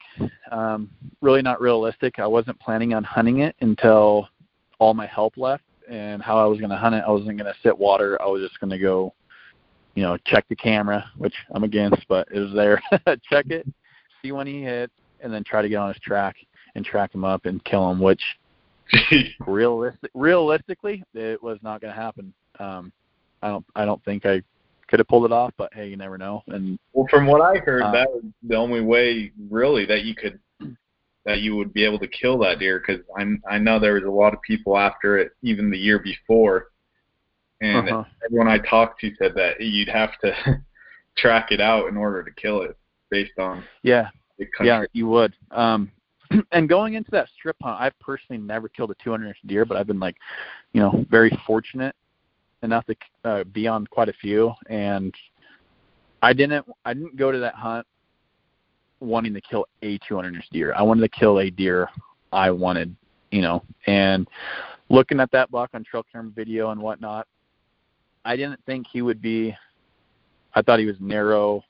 um, 0.50 0.90
really 1.20 1.40
not 1.40 1.60
realistic. 1.60 2.18
I 2.18 2.26
wasn't 2.26 2.58
planning 2.60 2.94
on 2.94 3.04
hunting 3.04 3.40
it 3.40 3.54
until 3.60 4.28
all 4.80 4.92
my 4.92 5.06
help 5.06 5.36
left, 5.36 5.62
and 5.88 6.20
how 6.20 6.36
I 6.36 6.46
was 6.46 6.58
going 6.58 6.70
to 6.70 6.76
hunt 6.76 6.96
it, 6.96 7.04
I 7.06 7.10
wasn't 7.10 7.38
going 7.38 7.52
to 7.52 7.54
sit 7.62 7.78
water. 7.78 8.20
I 8.20 8.26
was 8.26 8.42
just 8.42 8.58
going 8.60 8.70
to 8.70 8.78
go 8.78 9.14
you 9.94 10.02
know, 10.02 10.16
check 10.26 10.44
the 10.48 10.56
camera, 10.56 11.04
which 11.16 11.34
I'm 11.52 11.64
against, 11.64 12.06
but 12.08 12.28
it 12.32 12.40
was 12.40 12.52
there. 12.52 12.82
check 13.30 13.46
it, 13.50 13.66
see 14.24 14.32
when 14.32 14.46
he 14.46 14.62
hit, 14.62 14.90
and 15.20 15.32
then 15.32 15.44
try 15.44 15.62
to 15.62 15.68
get 15.68 15.76
on 15.76 15.92
his 15.92 16.00
track 16.02 16.36
and 16.74 16.84
track 16.84 17.14
him 17.14 17.24
up 17.24 17.46
and 17.46 17.62
kill 17.64 17.90
him. 17.90 18.00
Which 18.00 18.22
realistic, 19.46 20.10
realistically, 20.14 21.04
it 21.14 21.42
was 21.42 21.58
not 21.62 21.80
going 21.80 21.94
to 21.94 22.00
happen. 22.00 22.32
Um, 22.58 22.92
I 23.42 23.48
don't, 23.48 23.66
I 23.76 23.84
don't 23.84 24.04
think 24.04 24.26
I 24.26 24.42
could 24.88 25.00
have 25.00 25.08
pulled 25.08 25.24
it 25.24 25.32
off, 25.32 25.52
but 25.56 25.72
hey, 25.74 25.88
you 25.88 25.96
never 25.96 26.18
know. 26.18 26.42
And 26.48 26.78
well, 26.92 27.06
from 27.10 27.26
what 27.26 27.40
I 27.40 27.58
heard, 27.58 27.82
uh, 27.82 27.92
that 27.92 28.10
was 28.10 28.24
the 28.42 28.56
only 28.56 28.80
way 28.80 29.32
really 29.50 29.86
that 29.86 30.04
you 30.04 30.14
could 30.14 30.38
that 31.26 31.40
you 31.40 31.56
would 31.56 31.72
be 31.72 31.84
able 31.84 31.98
to 31.98 32.08
kill 32.08 32.36
that 32.38 32.58
deer 32.58 32.82
because 32.86 33.02
I 33.16 33.54
I 33.54 33.58
know 33.58 33.78
there 33.78 33.94
was 33.94 34.04
a 34.04 34.10
lot 34.10 34.34
of 34.34 34.42
people 34.42 34.76
after 34.76 35.18
it 35.18 35.32
even 35.42 35.70
the 35.70 35.78
year 35.78 35.98
before, 35.98 36.68
and 37.60 37.88
uh-huh. 37.88 38.04
everyone 38.24 38.48
I 38.48 38.58
talked 38.58 39.00
to 39.00 39.12
said 39.18 39.34
that 39.36 39.60
you'd 39.60 39.88
have 39.88 40.18
to 40.20 40.62
track 41.16 41.50
it 41.50 41.60
out 41.60 41.88
in 41.88 41.96
order 41.96 42.22
to 42.22 42.30
kill 42.32 42.62
it 42.62 42.76
based 43.14 43.38
on 43.38 43.64
yeah 43.82 44.08
yeah 44.62 44.84
you 44.92 45.06
would 45.06 45.34
um 45.50 45.90
and 46.52 46.68
going 46.68 46.94
into 46.94 47.10
that 47.10 47.28
strip 47.36 47.56
hunt 47.62 47.80
I've 47.80 47.98
personally 48.00 48.40
never 48.42 48.68
killed 48.68 48.90
a 48.90 48.94
200 49.02 49.28
inch 49.28 49.36
deer 49.46 49.64
but 49.64 49.76
I've 49.76 49.86
been 49.86 50.00
like 50.00 50.16
you 50.72 50.80
know 50.80 51.04
very 51.10 51.30
fortunate 51.46 51.94
enough 52.62 52.84
to 52.86 52.96
uh, 53.24 53.44
be 53.44 53.68
on 53.68 53.86
quite 53.86 54.08
a 54.08 54.14
few 54.14 54.52
and 54.68 55.14
I 56.22 56.32
didn't 56.32 56.66
I 56.84 56.94
didn't 56.94 57.16
go 57.16 57.30
to 57.30 57.38
that 57.38 57.54
hunt 57.54 57.86
wanting 59.00 59.34
to 59.34 59.40
kill 59.40 59.66
a 59.82 59.98
200 60.08 60.34
inch 60.34 60.48
deer. 60.50 60.74
I 60.74 60.82
wanted 60.82 61.02
to 61.02 61.08
kill 61.08 61.40
a 61.40 61.50
deer 61.50 61.88
I 62.32 62.50
wanted, 62.50 62.94
you 63.30 63.42
know. 63.42 63.62
And 63.86 64.26
looking 64.88 65.20
at 65.20 65.30
that 65.32 65.50
buck 65.50 65.70
on 65.74 65.84
trail 65.84 66.04
camera 66.10 66.32
video 66.34 66.70
and 66.70 66.80
whatnot, 66.80 67.26
I 68.24 68.36
didn't 68.36 68.60
think 68.64 68.86
he 68.90 69.02
would 69.02 69.20
be. 69.20 69.54
I 70.54 70.62
thought 70.62 70.78
he 70.78 70.86
was 70.86 70.96
narrow. 71.00 71.62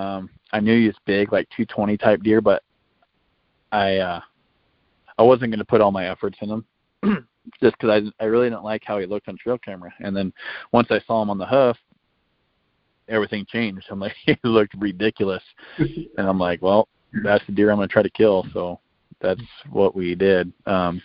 Um, 0.00 0.30
I 0.52 0.60
knew 0.60 0.78
he 0.78 0.86
was 0.86 0.96
big, 1.04 1.32
like 1.32 1.48
220 1.50 1.96
type 1.98 2.22
deer, 2.22 2.40
but 2.40 2.62
I 3.72 3.98
uh, 3.98 4.20
I 5.18 5.22
wasn't 5.22 5.50
going 5.50 5.58
to 5.58 5.64
put 5.64 5.80
all 5.80 5.92
my 5.92 6.08
efforts 6.08 6.38
in 6.40 6.50
him, 6.50 6.64
just 7.62 7.76
because 7.78 8.02
I 8.20 8.24
I 8.24 8.26
really 8.26 8.48
didn't 8.48 8.64
like 8.64 8.82
how 8.84 8.98
he 8.98 9.06
looked 9.06 9.28
on 9.28 9.36
trail 9.36 9.58
camera. 9.58 9.92
And 10.00 10.16
then 10.16 10.32
once 10.72 10.88
I 10.90 11.00
saw 11.06 11.22
him 11.22 11.30
on 11.30 11.38
the 11.38 11.46
hoof, 11.46 11.76
everything 13.08 13.44
changed. 13.46 13.86
I'm 13.90 14.00
like, 14.00 14.14
he 14.26 14.36
looked 14.42 14.74
ridiculous, 14.78 15.42
and 15.78 16.08
I'm 16.18 16.38
like, 16.38 16.62
well, 16.62 16.88
that's 17.22 17.44
the 17.46 17.52
deer 17.52 17.70
I'm 17.70 17.76
going 17.76 17.88
to 17.88 17.92
try 17.92 18.02
to 18.02 18.10
kill. 18.10 18.46
So 18.52 18.80
that's 19.20 19.42
what 19.70 19.94
we 19.94 20.14
did. 20.14 20.52
Um, 20.66 21.02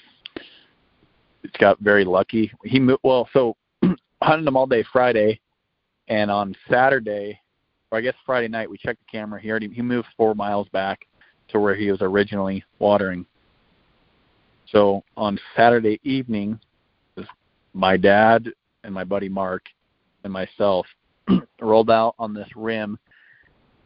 it's 1.43 1.57
got 1.57 1.79
very 1.79 2.05
lucky. 2.05 2.51
He 2.63 2.79
moved 2.79 3.01
well, 3.03 3.29
so 3.33 3.55
hunted 4.23 4.47
him 4.47 4.57
all 4.57 4.67
day 4.67 4.85
Friday, 4.91 5.39
and 6.07 6.31
on 6.31 6.55
Saturday, 6.69 7.39
or 7.95 7.97
I 7.97 8.01
guess 8.01 8.15
Friday 8.25 8.49
night, 8.49 8.69
we 8.69 8.77
checked 8.77 8.99
the 8.99 9.17
camera. 9.17 9.39
He 9.39 9.49
already 9.49 9.69
he 9.69 9.81
moved 9.81 10.07
four 10.17 10.35
miles 10.35 10.67
back 10.69 11.07
to 11.47 11.59
where 11.61 11.75
he 11.75 11.89
was 11.89 12.01
originally 12.01 12.63
watering. 12.77 13.25
So 14.69 15.03
on 15.15 15.39
Saturday 15.55 16.01
evening, 16.03 16.59
my 17.73 17.95
dad 17.95 18.49
and 18.83 18.93
my 18.93 19.05
buddy 19.05 19.29
Mark 19.29 19.63
and 20.25 20.33
myself 20.33 20.85
rolled 21.61 21.89
out 21.89 22.15
on 22.19 22.33
this 22.33 22.49
rim, 22.55 22.99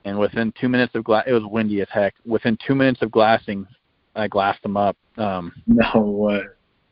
and 0.06 0.18
within 0.18 0.52
two 0.60 0.70
minutes 0.70 0.96
of 0.96 1.04
glass, 1.04 1.26
it 1.28 1.34
was 1.34 1.44
windy 1.46 1.82
as 1.82 1.88
heck. 1.92 2.16
Within 2.26 2.58
two 2.66 2.74
minutes 2.74 3.04
of 3.04 3.12
glassing, 3.12 3.68
I 4.16 4.28
glassed 4.28 4.66
him 4.66 4.76
up. 4.76 4.98
Um, 5.18 5.52
no 5.68 6.02
way. 6.02 6.42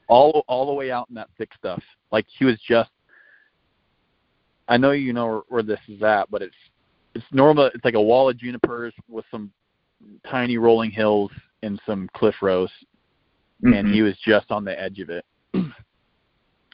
All 0.07 0.43
all 0.47 0.67
the 0.67 0.73
way 0.73 0.91
out 0.91 1.09
in 1.09 1.15
that 1.15 1.29
thick 1.37 1.49
stuff. 1.57 1.81
Like 2.11 2.27
he 2.37 2.45
was 2.45 2.59
just. 2.67 2.91
I 4.69 4.77
know 4.77 4.91
you 4.91 5.13
know 5.13 5.27
where, 5.27 5.41
where 5.47 5.63
this 5.63 5.79
is 5.87 6.03
at, 6.03 6.29
but 6.29 6.41
it's 6.41 6.53
it's 7.17 7.25
normal. 7.31 7.65
It's 7.73 7.83
like 7.83 7.95
a 7.95 8.01
wall 8.01 8.29
of 8.29 8.37
junipers 8.37 8.93
with 9.09 9.25
some 9.31 9.51
tiny 10.29 10.57
rolling 10.57 10.91
hills 10.91 11.31
and 11.63 11.81
some 11.85 12.09
cliff 12.13 12.35
rows, 12.41 12.69
mm-hmm. 13.63 13.73
and 13.73 13.93
he 13.93 14.01
was 14.01 14.15
just 14.23 14.51
on 14.51 14.63
the 14.63 14.79
edge 14.79 14.99
of 14.99 15.09
it. 15.09 15.25
so, 15.53 15.63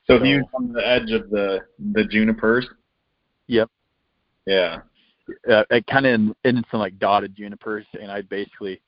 so 0.08 0.20
he 0.20 0.36
was 0.36 0.46
on 0.54 0.74
the 0.74 0.86
edge 0.86 1.12
of 1.12 1.30
the 1.30 1.60
the 1.94 2.04
junipers. 2.06 2.68
Yep. 3.48 3.70
Yeah. 4.46 4.82
Uh, 5.50 5.64
it 5.70 5.88
kind 5.88 6.06
of 6.06 6.36
in 6.44 6.64
some 6.70 6.80
like 6.82 7.00
dotted 7.00 7.36
junipers, 7.36 7.86
and 8.00 8.12
I 8.12 8.22
basically 8.22 8.82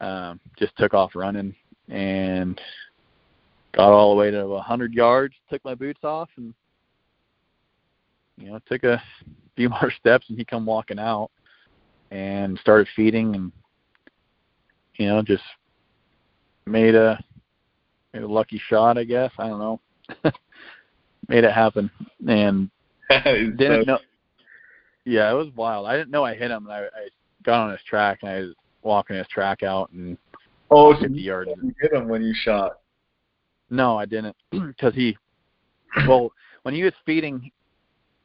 um, 0.00 0.38
just 0.56 0.76
took 0.76 0.94
off 0.94 1.16
running 1.16 1.54
and 1.88 2.60
got 3.74 3.90
all 3.90 4.14
the 4.14 4.20
way 4.20 4.30
to 4.30 4.40
a 4.40 4.62
hundred 4.62 4.94
yards. 4.94 5.34
Took 5.50 5.64
my 5.64 5.74
boots 5.74 6.04
off 6.04 6.28
and 6.36 6.54
you 8.36 8.50
know 8.50 8.60
took 8.66 8.84
a 8.84 9.02
few 9.56 9.68
more 9.70 9.92
steps, 9.98 10.26
and 10.28 10.38
he 10.38 10.44
come 10.44 10.66
walking 10.66 10.98
out 10.98 11.30
and 12.10 12.58
started 12.58 12.88
feeding, 12.94 13.34
and 13.34 13.52
you 14.96 15.06
know 15.06 15.22
just 15.22 15.44
made 16.66 16.94
a 16.94 17.22
made 18.12 18.22
a 18.22 18.28
lucky 18.28 18.60
shot, 18.68 18.98
I 18.98 19.04
guess. 19.04 19.32
I 19.38 19.48
don't 19.48 19.58
know. 19.58 19.80
made 21.28 21.44
it 21.44 21.52
happen, 21.52 21.90
and 22.26 22.70
didn't 23.24 23.84
so... 23.84 23.92
know. 23.92 23.98
Yeah, 25.04 25.30
it 25.30 25.34
was 25.34 25.48
wild. 25.54 25.86
I 25.86 25.96
didn't 25.96 26.10
know 26.10 26.24
I 26.24 26.34
hit 26.34 26.50
him, 26.50 26.64
and 26.64 26.72
I, 26.72 26.80
I 26.80 27.08
got 27.44 27.60
on 27.60 27.70
his 27.70 27.80
track, 27.88 28.20
and 28.22 28.30
I 28.30 28.40
was 28.40 28.54
walking 28.82 29.16
his 29.16 29.28
track 29.28 29.62
out, 29.62 29.90
and 29.92 30.18
oh, 30.70 30.94
so 30.94 31.06
you 31.06 31.20
yards. 31.20 31.50
hit 31.80 31.92
him 31.92 32.08
when 32.08 32.22
you 32.22 32.34
shot? 32.34 32.80
No, 33.70 33.96
I 33.96 34.04
didn't, 34.04 34.36
because 34.50 34.94
he. 34.94 35.16
Well, 36.08 36.30
when 36.62 36.74
he 36.74 36.82
was 36.82 36.92
feeding, 37.06 37.50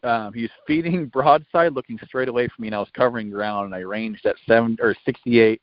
um, 0.04 0.34
he 0.34 0.44
was 0.44 0.52
feeding 0.66 1.06
broadside, 1.14 1.74
looking 1.74 2.00
straight 2.06 2.28
away 2.28 2.48
from 2.48 2.64
me, 2.64 2.68
and 2.68 2.76
I 2.76 2.80
was 2.80 2.90
covering 2.94 3.30
ground, 3.30 3.66
and 3.66 3.76
I 3.76 3.80
ranged 3.80 4.26
at 4.26 4.36
seven 4.48 4.78
or 4.82 4.96
sixty-eight. 5.06 5.62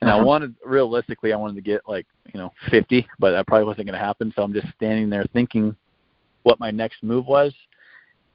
And 0.00 0.08
uh-huh. 0.08 0.18
I 0.18 0.22
wanted, 0.22 0.54
realistically, 0.64 1.32
I 1.32 1.36
wanted 1.36 1.56
to 1.56 1.60
get 1.60 1.82
like 1.86 2.06
you 2.32 2.40
know 2.40 2.52
50, 2.70 3.06
but 3.18 3.32
that 3.32 3.46
probably 3.46 3.66
wasn't 3.66 3.86
going 3.86 3.98
to 3.98 4.04
happen. 4.04 4.32
So 4.34 4.42
I'm 4.42 4.54
just 4.54 4.68
standing 4.74 5.10
there 5.10 5.26
thinking 5.32 5.76
what 6.42 6.58
my 6.58 6.70
next 6.70 7.02
move 7.02 7.26
was, 7.26 7.52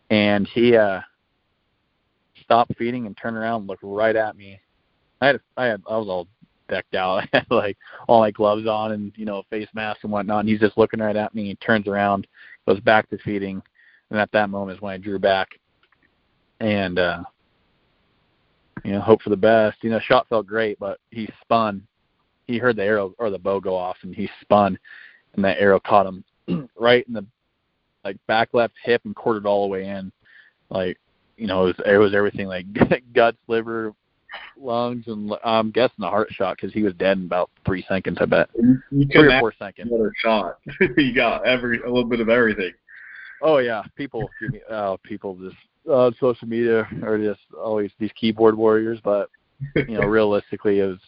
and 0.10 0.47
he 0.47 0.75
uh 0.75 1.01
stopped 2.43 2.71
feeding 2.78 3.08
and 3.08 3.17
turned 3.17 3.38
around 3.38 3.62
and 3.62 3.67
looked 3.67 3.84
right 3.84 4.15
at 4.15 4.38
me. 4.38 4.60
I 5.21 5.28
had 5.28 5.39
I 5.58 5.65
had 5.65 5.82
I 5.89 5.97
was 5.97 6.08
all 6.08 6.28
decked 6.69 6.95
out. 6.95 7.23
I 7.34 7.38
had 7.38 7.47
like 7.49 7.78
all 8.08 8.19
my 8.19 8.32
gloves 8.32 8.67
on 8.67 8.91
and, 8.91 9.12
you 9.15 9.25
know, 9.25 9.43
face 9.49 9.67
mask 9.73 9.99
and 10.04 10.12
whatnot 10.12 10.41
and 10.41 10.49
he's 10.49 10.60
just 10.60 10.78
looking 10.78 10.99
right 10.99 11.15
at 11.15 11.34
me, 11.34 11.45
he 11.45 11.56
turns 11.56 11.88
around, 11.88 12.28
goes 12.67 12.80
back 12.80 13.10
to 13.10 13.17
feeding 13.19 13.62
and 14.10 14.20
at 14.20 14.32
that 14.32 14.50
moment 14.50 14.78
is 14.78 14.82
when 14.82 14.94
I 14.94 14.98
drew 14.98 15.20
back 15.20 15.50
and 16.60 17.00
uh 17.00 17.24
you 18.84 18.91
know, 18.91 19.02
hope 19.02 19.22
for 19.22 19.32
the 19.32 19.38
best. 19.38 19.78
You 19.82 19.89
know, 19.89 20.00
shot 20.00 20.28
felt 20.28 20.46
great, 20.46 20.78
but 20.80 21.00
he 21.10 21.28
spun. 21.41 21.82
He 22.46 22.60
heard 22.60 22.76
the 22.76 22.84
arrow 22.84 23.15
or 23.18 23.32
the 23.32 23.39
bow 23.39 23.60
go 23.60 23.76
off 23.76 23.98
and 24.04 24.13
he 24.13 24.30
spun 24.41 24.78
and 25.36 25.44
that 25.44 25.60
arrow 25.60 25.80
caught 25.80 26.06
him 26.06 26.24
right 26.78 27.06
in 27.08 27.13
the 27.13 27.26
like 28.04 28.18
back 28.28 28.50
left 28.54 28.74
hip 28.84 29.02
and 29.06 29.15
quartered 29.15 29.46
all 29.46 29.63
the 29.63 29.70
way 29.70 29.88
in. 29.88 30.12
Like, 30.70 31.00
you 31.38 31.48
know, 31.48 31.63
it 31.63 31.78
was, 31.78 31.86
it 31.86 31.98
was 31.98 32.13
everything 32.13 32.48
like 32.48 32.65
guts, 33.13 33.38
liver, 33.48 33.94
lungs, 34.58 35.06
and 35.08 35.34
I'm 35.44 35.72
guessing 35.72 36.04
a 36.04 36.10
heart 36.10 36.32
shot 36.32 36.58
because 36.58 36.74
he 36.74 36.84
was 36.84 36.94
dead 36.94 37.18
in 37.18 37.26
about 37.26 37.50
three 37.65 37.84
seconds. 37.88 38.18
I 38.22 38.26
bet 38.26 38.50
you 38.56 39.08
three 39.12 39.34
or 39.34 39.39
four 39.39 39.54
seconds. 39.58 39.91
Another 39.91 40.13
shot. 40.18 40.60
you 40.98 41.13
got 41.13 41.46
every 41.48 41.80
a 41.80 41.88
little 41.88 42.06
bit 42.06 42.20
of 42.20 42.30
everything. 42.30 42.72
Oh 43.45 43.60
yeah, 43.60 43.84
people, 43.95 44.31
uh, 44.71 44.97
people 45.03 45.36
just 45.36 45.55
uh, 45.89 46.10
social 46.19 46.47
media 46.47 46.88
are 47.03 47.19
just 47.19 47.41
always 47.55 47.91
these 47.99 48.10
keyboard 48.19 48.58
warriors, 48.58 48.99
but 49.03 49.29
you 49.75 49.93
know, 49.93 50.01
realistically, 50.08 50.79
it 50.79 50.88
was, 50.88 50.99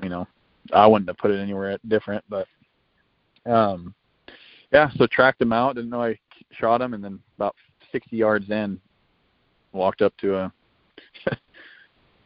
you 0.00 0.08
know, 0.08 0.28
I 0.72 0.86
wouldn't 0.86 1.08
have 1.08 1.18
put 1.18 1.32
it 1.32 1.40
anywhere 1.40 1.76
different, 1.88 2.24
but 2.28 2.46
um, 3.46 3.96
yeah, 4.72 4.90
so 4.96 5.08
tracked 5.08 5.42
him 5.42 5.52
out. 5.52 5.74
Didn't 5.74 5.90
know 5.90 6.04
I 6.04 6.16
shot 6.52 6.80
him, 6.80 6.94
and 6.94 7.02
then 7.02 7.18
about 7.36 7.56
60 7.90 8.16
yards 8.16 8.48
in, 8.48 8.80
walked 9.72 10.02
up 10.02 10.16
to 10.18 10.36
a 10.36 10.52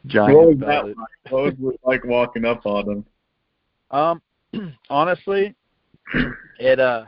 giant. 0.05 0.37
What 0.37 0.49
was 0.49 0.59
that 0.59 0.85
like? 0.85 0.95
What 1.29 1.43
was 1.45 1.73
it 1.73 1.79
like 1.83 2.05
walking 2.05 2.45
up 2.45 2.63
on 2.67 2.89
him? 2.91 3.05
Um, 3.89 4.21
honestly, 4.91 5.55
it 6.59 6.79
uh, 6.79 7.05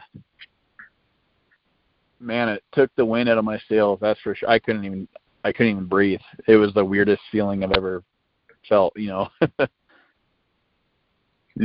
man, 2.19 2.49
it 2.49 2.63
took 2.71 2.93
the 2.95 3.05
wind 3.05 3.29
out 3.29 3.37
of 3.37 3.45
my 3.45 3.59
sails. 3.69 3.99
That's 4.01 4.19
for 4.21 4.35
sure. 4.35 4.49
I 4.49 4.59
couldn't 4.59 4.85
even, 4.85 5.07
I 5.43 5.51
couldn't 5.51 5.71
even 5.71 5.85
breathe. 5.85 6.21
It 6.47 6.57
was 6.57 6.73
the 6.73 6.85
weirdest 6.85 7.21
feeling 7.31 7.63
I've 7.63 7.71
ever 7.71 8.03
felt. 8.67 8.93
You 8.95 9.07
know. 9.07 9.29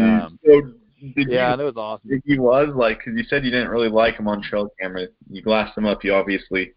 um, 0.01 0.39
so 0.45 0.73
yeah, 1.17 1.51
you, 1.51 1.57
that 1.57 1.59
was 1.59 1.77
awesome. 1.77 2.23
He 2.25 2.39
was 2.39 2.69
like, 2.75 2.99
because 2.99 3.15
you 3.17 3.25
said 3.25 3.45
you 3.45 3.51
didn't 3.51 3.69
really 3.69 3.89
like 3.89 4.17
him 4.17 4.29
on 4.29 4.43
trail 4.43 4.69
camera. 4.81 5.07
You 5.31 5.43
glassed 5.43 5.77
him 5.77 5.87
up. 5.87 6.05
You 6.05 6.15
obviously 6.15 6.73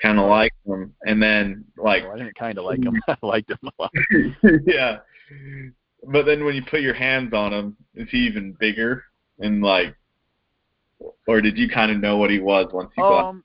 kind 0.00 0.18
of 0.18 0.28
liked 0.28 0.56
him, 0.66 0.92
and 1.06 1.22
then 1.22 1.64
like 1.76 2.04
oh, 2.06 2.12
I 2.12 2.18
didn't 2.18 2.34
kind 2.34 2.58
of 2.58 2.64
like 2.64 2.82
him. 2.82 3.00
I 3.08 3.16
liked 3.22 3.50
him 3.50 3.58
a 3.62 3.82
lot. 3.82 3.92
yeah, 4.66 4.98
but 6.08 6.26
then 6.26 6.44
when 6.44 6.54
you 6.54 6.62
put 6.64 6.80
your 6.80 6.94
hands 6.94 7.32
on 7.32 7.52
him, 7.52 7.76
is 7.94 8.08
he 8.10 8.18
even 8.18 8.56
bigger? 8.58 9.04
And 9.38 9.62
like, 9.62 9.94
or 11.26 11.40
did 11.40 11.56
you 11.56 11.68
kind 11.68 11.90
of 11.90 12.00
know 12.00 12.16
what 12.16 12.30
he 12.30 12.38
was 12.38 12.72
once 12.72 12.90
you 12.96 13.04
um, 13.04 13.44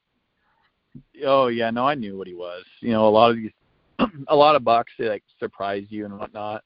Oh 1.25 1.47
yeah, 1.47 1.69
no, 1.69 1.87
I 1.87 1.95
knew 1.95 2.17
what 2.17 2.27
he 2.27 2.33
was. 2.33 2.63
You 2.81 2.91
know, 2.91 3.07
a 3.07 3.09
lot 3.09 3.31
of 3.31 3.37
these, 3.37 3.51
a 4.27 4.35
lot 4.35 4.55
of 4.55 4.63
bucks 4.63 4.91
they 4.97 5.09
like 5.09 5.23
surprise 5.39 5.85
you 5.89 6.05
and 6.05 6.17
whatnot. 6.17 6.63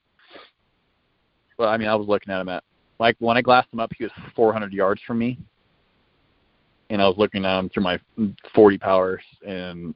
But 1.58 1.68
I 1.68 1.78
mean, 1.78 1.88
I 1.88 1.96
was 1.96 2.08
looking 2.08 2.34
at 2.34 2.42
him 2.42 2.50
at 2.50 2.64
like 3.00 3.16
when 3.20 3.38
I 3.38 3.42
glassed 3.42 3.72
him 3.74 3.80
up, 3.80 3.92
he 3.98 4.04
was 4.04 4.14
400 4.36 4.74
yards 4.74 5.02
from 5.06 5.20
me, 5.20 5.38
and 6.90 7.02
I 7.02 7.08
was 7.08 7.18
looking 7.18 7.46
at 7.46 7.60
him 7.60 7.70
through 7.70 7.84
my 7.84 8.00
40 8.54 8.78
powers, 8.78 9.24
and 9.46 9.96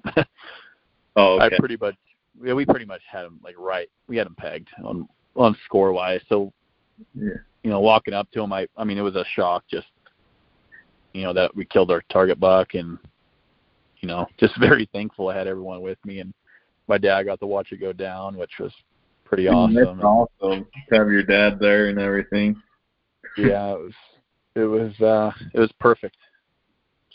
Oh, 1.16 1.40
okay. 1.42 1.56
I 1.56 1.60
pretty 1.60 1.78
much, 1.80 1.96
yeah, 2.44 2.54
we 2.54 2.66
pretty 2.66 2.86
much 2.86 3.02
had 3.10 3.26
him 3.26 3.40
like 3.44 3.56
right. 3.58 3.90
We 4.08 4.18
had 4.18 4.28
him 4.28 4.36
pegged 4.36 4.70
on 4.84 5.08
on 5.36 5.56
score 5.66 5.92
wise. 5.92 6.22
So, 6.30 6.52
Yeah. 7.14 7.34
you 7.64 7.70
know, 7.70 7.80
walking 7.80 8.14
up 8.14 8.30
to 8.32 8.42
him, 8.42 8.54
I 8.54 8.68
I 8.78 8.84
mean, 8.84 8.98
it 8.98 9.02
was 9.02 9.16
a 9.16 9.26
shock 9.36 9.64
just, 9.70 9.88
you 11.16 11.24
know, 11.24 11.34
that 11.34 11.56
we 11.56 11.64
killed 11.66 11.92
our 11.92 12.04
target 12.12 12.40
buck, 12.40 12.74
and 12.74 12.98
you 14.02 14.08
know, 14.08 14.28
just 14.38 14.60
very 14.60 14.90
thankful 14.92 15.30
I 15.30 15.38
had 15.38 15.48
everyone 15.48 15.82
with 15.82 15.98
me, 16.06 16.20
and 16.20 16.34
my 16.88 16.98
dad 16.98 17.24
got 17.24 17.40
to 17.40 17.48
watch 17.48 17.72
it 17.72 17.80
go 17.80 17.94
down, 17.94 18.36
which 18.38 18.52
was 18.60 18.74
pretty 19.24 19.48
awesome. 19.48 19.76
That's 19.76 20.04
awesome 20.04 20.68
to 20.90 20.98
have 20.98 21.10
your 21.10 21.24
dad 21.24 21.58
there 21.60 21.88
and 21.88 22.00
everything. 22.00 22.62
yeah, 23.38 23.72
it 23.72 23.80
was 23.80 23.94
it 24.56 24.64
was 24.66 25.02
uh 25.02 25.32
it 25.54 25.60
was 25.60 25.72
perfect. 25.80 26.18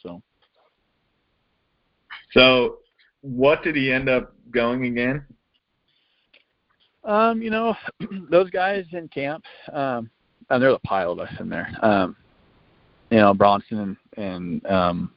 So 0.02 0.22
So, 2.32 2.78
what 3.20 3.62
did 3.62 3.76
he 3.76 3.92
end 3.92 4.08
up 4.08 4.32
going 4.50 4.86
again? 4.86 5.26
um, 7.04 7.40
you 7.42 7.50
know, 7.50 7.74
those 8.30 8.48
guys 8.50 8.86
in 8.92 9.08
camp, 9.08 9.44
um 9.74 10.10
and 10.48 10.60
there's 10.62 10.74
a 10.74 10.88
pile 10.88 11.12
of 11.12 11.20
us 11.20 11.32
in 11.38 11.50
there. 11.50 11.68
Um 11.82 12.16
you 13.10 13.18
know, 13.18 13.34
Bronson 13.34 13.96
and, 14.16 14.62
and 14.62 14.66
um 14.66 15.10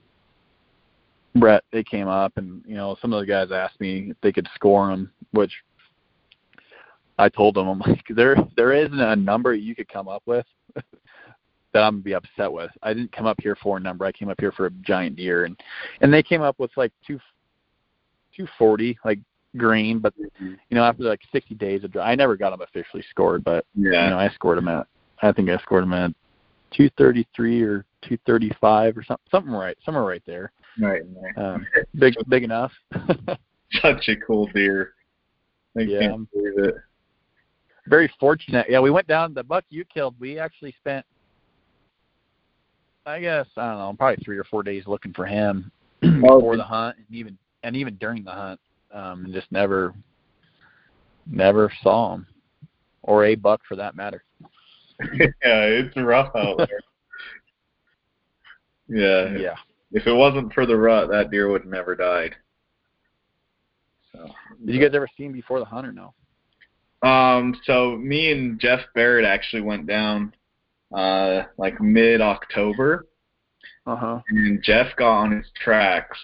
Brett, 1.35 1.63
they 1.71 1.83
came 1.83 2.07
up 2.07 2.33
and, 2.37 2.63
you 2.67 2.75
know, 2.75 2.95
some 3.01 3.11
of 3.11 3.19
the 3.19 3.25
guys 3.25 3.51
asked 3.51 3.79
me 3.79 4.11
if 4.11 4.17
they 4.21 4.31
could 4.31 4.47
score 4.53 4.89
them, 4.89 5.11
which 5.31 5.51
I 7.17 7.27
told 7.27 7.55
them, 7.55 7.67
I'm 7.67 7.79
like, 7.79 8.03
there 8.09 8.35
there 8.55 8.73
isn't 8.73 8.99
a 8.99 9.15
number 9.15 9.53
you 9.53 9.75
could 9.75 9.89
come 9.89 10.07
up 10.07 10.23
with 10.25 10.45
that 10.75 10.83
I'm 11.79 11.95
gonna 11.95 12.03
be 12.03 12.13
upset 12.13 12.51
with. 12.51 12.71
I 12.81 12.93
didn't 12.93 13.11
come 13.11 13.25
up 13.25 13.39
here 13.41 13.55
for 13.55 13.77
a 13.77 13.79
number. 13.79 14.05
I 14.05 14.11
came 14.11 14.29
up 14.29 14.39
here 14.39 14.51
for 14.51 14.67
a 14.67 14.71
giant 14.81 15.15
deer, 15.15 15.45
and 15.45 15.59
and 16.01 16.13
they 16.13 16.23
came 16.23 16.41
up 16.41 16.59
with 16.59 16.71
like 16.77 16.91
two 17.05 17.19
two 18.35 18.47
forty, 18.57 18.97
like 19.05 19.19
green. 19.57 19.99
But 19.99 20.13
you 20.39 20.57
know, 20.71 20.83
after 20.83 21.03
like 21.03 21.21
60 21.31 21.55
days 21.55 21.83
of 21.83 21.91
dry, 21.91 22.11
I 22.11 22.15
never 22.15 22.35
got 22.35 22.51
them 22.51 22.61
officially 22.61 23.03
scored, 23.09 23.43
but 23.43 23.65
Yeah. 23.75 24.05
you 24.05 24.09
know, 24.11 24.17
I 24.19 24.29
scored 24.29 24.57
them 24.57 24.67
at 24.67 24.87
I 25.21 25.31
think 25.31 25.49
I 25.49 25.57
scored 25.57 25.83
them 25.83 25.93
at 25.93 26.11
233 26.75 27.61
or 27.63 27.85
235 28.01 28.97
or 28.97 29.03
something, 29.03 29.25
something 29.31 29.51
right, 29.53 29.77
somewhere 29.85 30.03
right 30.03 30.23
there. 30.25 30.51
right. 30.79 31.01
right. 31.21 31.37
Um, 31.37 31.65
big 31.95 32.15
big 32.27 32.43
enough. 32.43 32.71
Such 33.81 34.07
a 34.09 34.15
cool 34.25 34.47
deer. 34.53 34.93
I 35.77 35.81
Yeah. 35.81 35.99
can't 35.99 36.31
believe 36.31 36.59
it. 36.59 36.75
very 37.87 38.11
fortunate. 38.19 38.67
Yeah, 38.69 38.79
we 38.79 38.91
went 38.91 39.07
down 39.07 39.33
the 39.33 39.43
buck 39.43 39.65
you 39.69 39.83
killed. 39.85 40.15
We 40.19 40.39
actually 40.39 40.73
spent, 40.79 41.05
I 43.05 43.19
guess 43.19 43.47
I 43.57 43.69
don't 43.69 43.77
know, 43.79 43.95
probably 43.97 44.23
three 44.23 44.37
or 44.37 44.43
four 44.45 44.63
days 44.63 44.83
looking 44.87 45.13
for 45.13 45.25
him 45.25 45.71
before 46.01 46.55
the 46.57 46.63
hunt, 46.63 46.97
and 46.97 47.15
even 47.15 47.37
and 47.63 47.75
even 47.75 47.95
during 47.95 48.23
the 48.23 48.31
hunt, 48.31 48.59
um, 48.93 49.25
and 49.25 49.33
just 49.33 49.51
never, 49.51 49.93
never 51.25 51.71
saw 51.81 52.13
him, 52.15 52.27
or 53.01 53.25
a 53.25 53.35
buck 53.35 53.61
for 53.67 53.75
that 53.75 53.95
matter. 53.95 54.23
yeah, 55.13 55.63
it's 55.63 55.95
rough 55.97 56.35
out 56.35 56.57
there. 56.57 56.79
yeah. 58.87 59.37
Yeah, 59.37 59.55
If 59.91 60.07
it 60.07 60.13
wasn't 60.13 60.53
for 60.53 60.65
the 60.65 60.75
rut, 60.77 61.09
that 61.09 61.31
deer 61.31 61.49
would 61.49 61.61
have 61.63 61.71
never 61.71 61.95
died. 61.95 62.35
So. 64.11 64.27
did 64.65 64.75
you 64.75 64.81
guys 64.81 64.95
ever 64.95 65.07
see 65.17 65.23
him 65.25 65.31
before 65.33 65.59
the 65.59 65.65
hunt 65.65 65.87
or 65.87 65.91
no? 65.91 66.13
Um, 67.07 67.59
so 67.65 67.97
me 67.97 68.31
and 68.31 68.59
Jeff 68.59 68.81
Barrett 68.95 69.25
actually 69.25 69.61
went 69.61 69.87
down 69.87 70.33
uh 70.95 71.43
like 71.57 71.81
mid 71.81 72.21
October 72.21 73.07
Uh 73.87 73.95
huh. 73.95 74.19
and 74.29 74.63
Jeff 74.63 74.95
got 74.95 75.11
on 75.21 75.31
his 75.35 75.47
tracks 75.55 76.17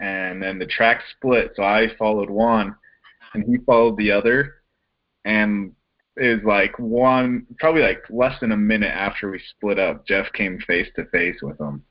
and 0.00 0.42
then 0.42 0.58
the 0.58 0.64
tracks 0.66 1.04
split 1.14 1.52
so 1.54 1.62
I 1.62 1.88
followed 1.98 2.30
one 2.30 2.74
and 3.34 3.44
he 3.44 3.58
followed 3.66 3.98
the 3.98 4.10
other 4.10 4.54
and 5.26 5.72
was 6.16 6.40
like 6.44 6.78
one 6.78 7.46
probably 7.58 7.82
like 7.82 8.02
less 8.10 8.38
than 8.40 8.52
a 8.52 8.56
minute 8.56 8.92
after 8.94 9.30
we 9.30 9.40
split 9.56 9.78
up 9.78 10.06
Jeff 10.06 10.32
came 10.32 10.58
face 10.60 10.88
to 10.96 11.04
face 11.06 11.36
with 11.42 11.60
him. 11.60 11.82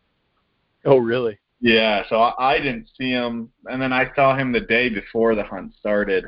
Oh 0.86 0.98
really? 0.98 1.38
Yeah, 1.60 2.04
so 2.10 2.18
I, 2.18 2.56
I 2.56 2.58
didn't 2.58 2.90
see 2.98 3.10
him, 3.12 3.50
and 3.68 3.82
then 3.82 3.94
I 3.94 4.14
saw 4.16 4.36
him 4.36 4.52
the 4.52 4.60
day 4.60 4.90
before 4.90 5.34
the 5.34 5.44
hunt 5.44 5.74
started, 5.80 6.26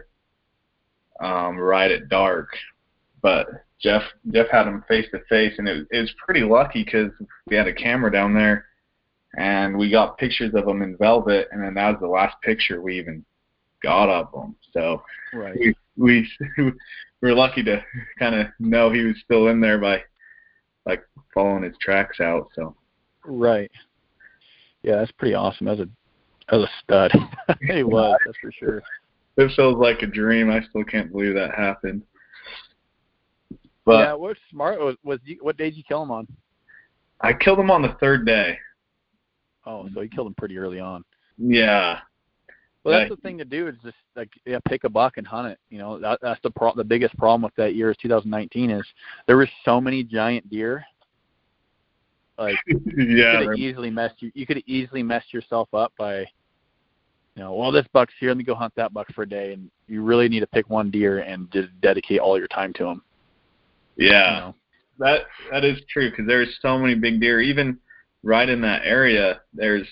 um, 1.20 1.58
right 1.58 1.92
at 1.92 2.08
dark. 2.08 2.48
But 3.22 3.48
Jeff 3.82 4.04
Jeff 4.32 4.48
had 4.50 4.68
him 4.68 4.84
face 4.88 5.08
to 5.12 5.20
face, 5.28 5.54
and 5.58 5.68
it 5.68 5.74
was, 5.74 5.86
it 5.92 6.00
was 6.00 6.14
pretty 6.26 6.42
lucky 6.42 6.84
because 6.86 7.12
we 7.48 7.56
had 7.56 7.68
a 7.68 7.74
camera 7.74 8.12
down 8.12 8.34
there, 8.34 8.66
and 9.38 9.78
we 9.78 9.92
got 9.92 10.18
pictures 10.18 10.54
of 10.54 10.68
him 10.68 10.82
in 10.82 10.96
velvet, 10.98 11.50
and 11.52 11.62
then 11.62 11.74
that 11.74 11.92
was 11.92 12.00
the 12.02 12.08
last 12.08 12.36
picture 12.42 12.82
we 12.82 12.98
even 12.98 13.26
got 13.84 14.10
of 14.10 14.34
him. 14.34 14.56
So 14.72 15.04
Right. 15.34 15.58
we 15.60 15.76
we 15.98 16.30
we 17.22 17.30
were 17.30 17.36
lucky 17.36 17.64
to 17.64 17.84
kind 18.20 18.36
of 18.36 18.48
know 18.60 18.92
he 18.92 19.04
was 19.04 19.16
still 19.24 19.48
in 19.48 19.60
there 19.60 19.78
by 19.78 20.02
like 20.86 21.04
following 21.34 21.64
his 21.64 21.76
tracks 21.80 22.20
out. 22.20 22.50
So 22.56 22.76
Right. 23.28 23.72
Yeah, 24.84 24.98
that's 24.98 25.12
pretty 25.12 25.34
awesome. 25.34 25.68
As 25.68 25.80
a 25.80 25.90
as 26.50 26.62
a 26.62 26.70
stud, 26.84 27.12
he 27.62 27.84
was. 27.84 28.20
That's 28.26 28.38
for 28.38 28.52
sure. 28.52 28.84
it 29.38 29.52
feels 29.56 29.78
like 29.78 30.04
a 30.04 30.08
dream. 30.08 30.52
I 30.52 30.62
still 30.70 30.84
can't 30.84 31.12
believe 31.12 31.34
that 31.34 31.56
happened. 31.56 32.04
But 33.84 34.00
yeah, 34.00 34.14
what's 34.14 34.40
smart 34.52 34.80
was 34.80 34.96
was 35.04 35.20
you, 35.24 35.38
what 35.42 35.58
day 35.58 35.66
did 35.66 35.78
you 35.78 35.84
kill 35.84 36.04
him 36.04 36.12
on? 36.12 36.28
I 37.22 37.34
killed 37.34 37.60
him 37.60 37.72
on 37.72 37.82
the 37.82 37.96
third 38.00 38.26
day. 38.26 38.58
Oh, 39.66 39.84
so 39.94 40.02
you 40.02 40.08
mm-hmm. 40.08 40.16
killed 40.16 40.28
him 40.28 40.36
pretty 40.36 40.58
early 40.58 40.80
on. 40.80 41.04
Yeah. 41.38 42.00
Well, 42.86 43.00
that's 43.00 43.10
the 43.10 43.18
thing 43.18 43.40
to 43.40 43.46
do 43.46 43.68
is 43.68 43.76
just 43.84 43.96
like 44.16 44.30
yeah, 44.46 44.60
pick 44.68 44.84
a 44.84 44.90
buck 44.90 45.18
and 45.18 45.26
hunt 45.26 45.48
it. 45.48 45.60
You 45.72 45.80
know, 45.80 46.00
that, 46.00 46.20
that's 46.22 46.40
the 46.44 46.52
pro- 46.52 46.76
the 46.76 46.84
biggest 46.84 47.18
problem 47.18 47.42
with 47.42 47.56
that 47.56 47.74
year 47.74 47.90
is 47.90 47.98
2019 47.98 48.70
is 48.70 48.86
there 49.26 49.38
were 49.38 49.50
so 49.66 49.82
many 49.82 50.04
giant 50.04 50.48
deer. 50.52 50.86
Like 52.38 52.58
you 52.68 52.78
yeah. 52.96 53.44
could 53.44 53.58
easily 53.58 53.90
messed 53.90 54.22
you 54.22 54.32
you 54.36 54.46
could 54.46 54.62
easily 54.68 55.02
messed 55.02 55.34
yourself 55.34 55.68
up 55.74 55.94
by, 55.98 56.20
you 56.20 56.26
know, 57.38 57.56
well 57.56 57.72
this 57.72 57.88
buck's 57.92 58.14
here, 58.20 58.30
let 58.30 58.38
me 58.38 58.44
go 58.44 58.54
hunt 58.54 58.74
that 58.76 58.94
buck 58.94 59.08
for 59.16 59.24
a 59.24 59.30
day, 59.30 59.54
and 59.54 59.72
you 59.88 60.04
really 60.04 60.30
need 60.30 60.42
to 60.42 60.48
pick 60.48 60.70
one 60.70 60.92
deer 60.92 61.20
and 61.20 61.52
just 61.52 61.70
dedicate 61.82 62.20
all 62.20 62.38
your 62.38 62.48
time 62.48 62.72
to 62.74 62.86
him. 62.86 63.02
Yeah. 63.96 64.36
You 64.36 64.40
know? 64.42 64.56
That 65.00 65.22
that 65.52 65.66
is 65.66 65.80
true 65.90 66.12
because 66.12 66.28
there's 66.28 66.56
so 66.62 66.78
many 66.78 66.94
big 66.94 67.20
deer. 67.20 67.42
Even 67.42 67.80
right 68.22 68.48
in 68.48 68.62
that 68.62 68.84
area, 68.86 69.42
there's 69.56 69.88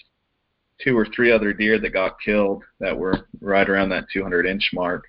two 0.84 0.98
or 0.98 1.06
three 1.06 1.32
other 1.32 1.54
deer 1.54 1.80
that 1.80 1.90
got 1.92 2.20
killed 2.20 2.64
that 2.80 2.98
were 2.98 3.28
right 3.42 3.70
around 3.70 3.90
that 3.90 4.06
200 4.12 4.46
inch 4.46 4.72
mark. 4.74 5.06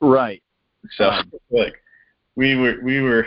Right. 0.00 0.42
So 0.96 1.04
Um, 1.04 1.32
like 1.50 1.74
we 2.36 2.56
were 2.56 2.76
we 2.82 3.00
were 3.00 3.26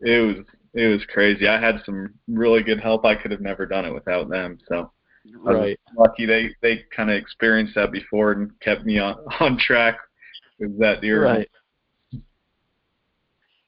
it 0.00 0.20
was 0.20 0.46
it 0.74 0.86
was 0.88 1.04
crazy. 1.06 1.46
I 1.46 1.60
had 1.60 1.82
some 1.84 2.14
really 2.28 2.62
good 2.62 2.80
help. 2.80 3.04
I 3.04 3.14
could 3.14 3.30
have 3.30 3.40
never 3.40 3.66
done 3.66 3.84
it 3.84 3.94
without 3.94 4.28
them. 4.28 4.58
So 4.68 4.90
Right. 5.32 5.78
lucky 5.96 6.26
they 6.26 6.54
they 6.60 6.84
kind 6.94 7.10
of 7.10 7.16
experienced 7.16 7.74
that 7.76 7.92
before 7.92 8.32
and 8.32 8.50
kept 8.60 8.84
me 8.84 8.98
on 8.98 9.16
on 9.40 9.58
track 9.58 9.98
with 10.58 10.78
that 10.80 11.00
deer. 11.00 11.24
Right. 11.24 11.50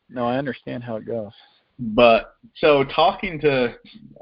No, 0.09 0.27
I 0.27 0.39
understand 0.39 0.85
how 0.85 0.97
it 0.97 1.07
goes. 1.07 1.33
But 1.79 2.35
so 2.57 2.85
talking 2.85 3.39
to 3.41 3.75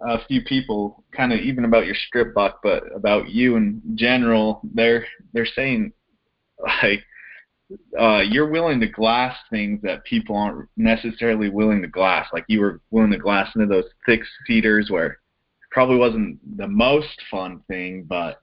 a 0.06 0.24
few 0.26 0.42
people, 0.42 1.04
kind 1.16 1.32
of 1.32 1.40
even 1.40 1.64
about 1.64 1.86
your 1.86 1.94
strip 1.94 2.34
buck, 2.34 2.60
but 2.62 2.84
about 2.94 3.28
you 3.28 3.56
in 3.56 3.80
general, 3.94 4.60
they're 4.74 5.06
they're 5.32 5.46
saying 5.46 5.92
like 6.82 7.04
uh, 7.98 8.20
you're 8.20 8.50
willing 8.50 8.80
to 8.80 8.88
glass 8.88 9.36
things 9.50 9.80
that 9.82 10.04
people 10.04 10.36
aren't 10.36 10.68
necessarily 10.76 11.48
willing 11.48 11.80
to 11.82 11.88
glass. 11.88 12.26
Like 12.32 12.44
you 12.48 12.60
were 12.60 12.80
willing 12.90 13.12
to 13.12 13.18
glass 13.18 13.50
into 13.54 13.66
those 13.66 13.88
thick 14.04 14.20
cedars 14.46 14.90
where 14.90 15.18
probably 15.70 15.96
wasn't 15.96 16.38
the 16.56 16.68
most 16.68 17.20
fun 17.30 17.60
thing, 17.68 18.04
but 18.08 18.42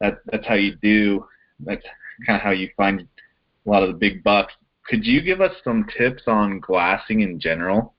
that 0.00 0.18
that's 0.26 0.46
how 0.46 0.54
you 0.54 0.76
do. 0.82 1.26
That's 1.60 1.84
kind 2.26 2.36
of 2.36 2.42
how 2.42 2.50
you 2.50 2.68
find 2.76 3.00
a 3.00 3.70
lot 3.70 3.82
of 3.82 3.88
the 3.88 3.96
big 3.96 4.22
bucks. 4.22 4.52
Could 4.86 5.06
you 5.06 5.20
give 5.20 5.40
us 5.40 5.52
some 5.62 5.86
tips 5.96 6.24
on 6.26 6.60
glassing 6.60 7.20
in 7.20 7.38
general? 7.38 7.94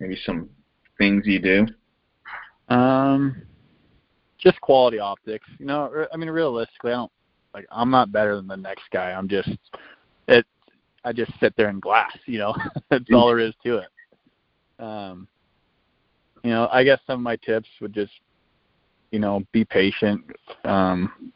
Maybe 0.00 0.18
some 0.24 0.48
things 0.96 1.24
you 1.26 1.38
do. 1.40 1.66
Um, 2.74 3.42
just 4.38 4.60
quality 4.60 4.98
optics. 4.98 5.48
You 5.58 5.66
know, 5.66 6.06
I 6.12 6.16
mean, 6.16 6.30
realistically, 6.30 6.92
I 6.92 6.96
don't 6.96 7.12
like. 7.54 7.66
I'm 7.70 7.90
not 7.90 8.12
better 8.12 8.36
than 8.36 8.46
the 8.46 8.56
next 8.56 8.84
guy. 8.92 9.12
I'm 9.12 9.28
just 9.28 9.50
it. 10.28 10.46
I 11.04 11.12
just 11.12 11.32
sit 11.40 11.54
there 11.56 11.68
and 11.68 11.80
glass. 11.80 12.16
You 12.26 12.38
know, 12.38 12.56
that's 12.90 13.04
all 13.12 13.28
there 13.28 13.38
is 13.38 13.54
to 13.64 13.78
it. 13.78 14.82
Um, 14.82 15.26
you 16.44 16.50
know, 16.50 16.68
I 16.70 16.84
guess 16.84 17.00
some 17.06 17.20
of 17.20 17.22
my 17.22 17.36
tips 17.36 17.68
would 17.80 17.92
just, 17.92 18.12
you 19.10 19.18
know, 19.18 19.42
be 19.52 19.64
patient. 19.64 20.22
Um, 20.64 21.32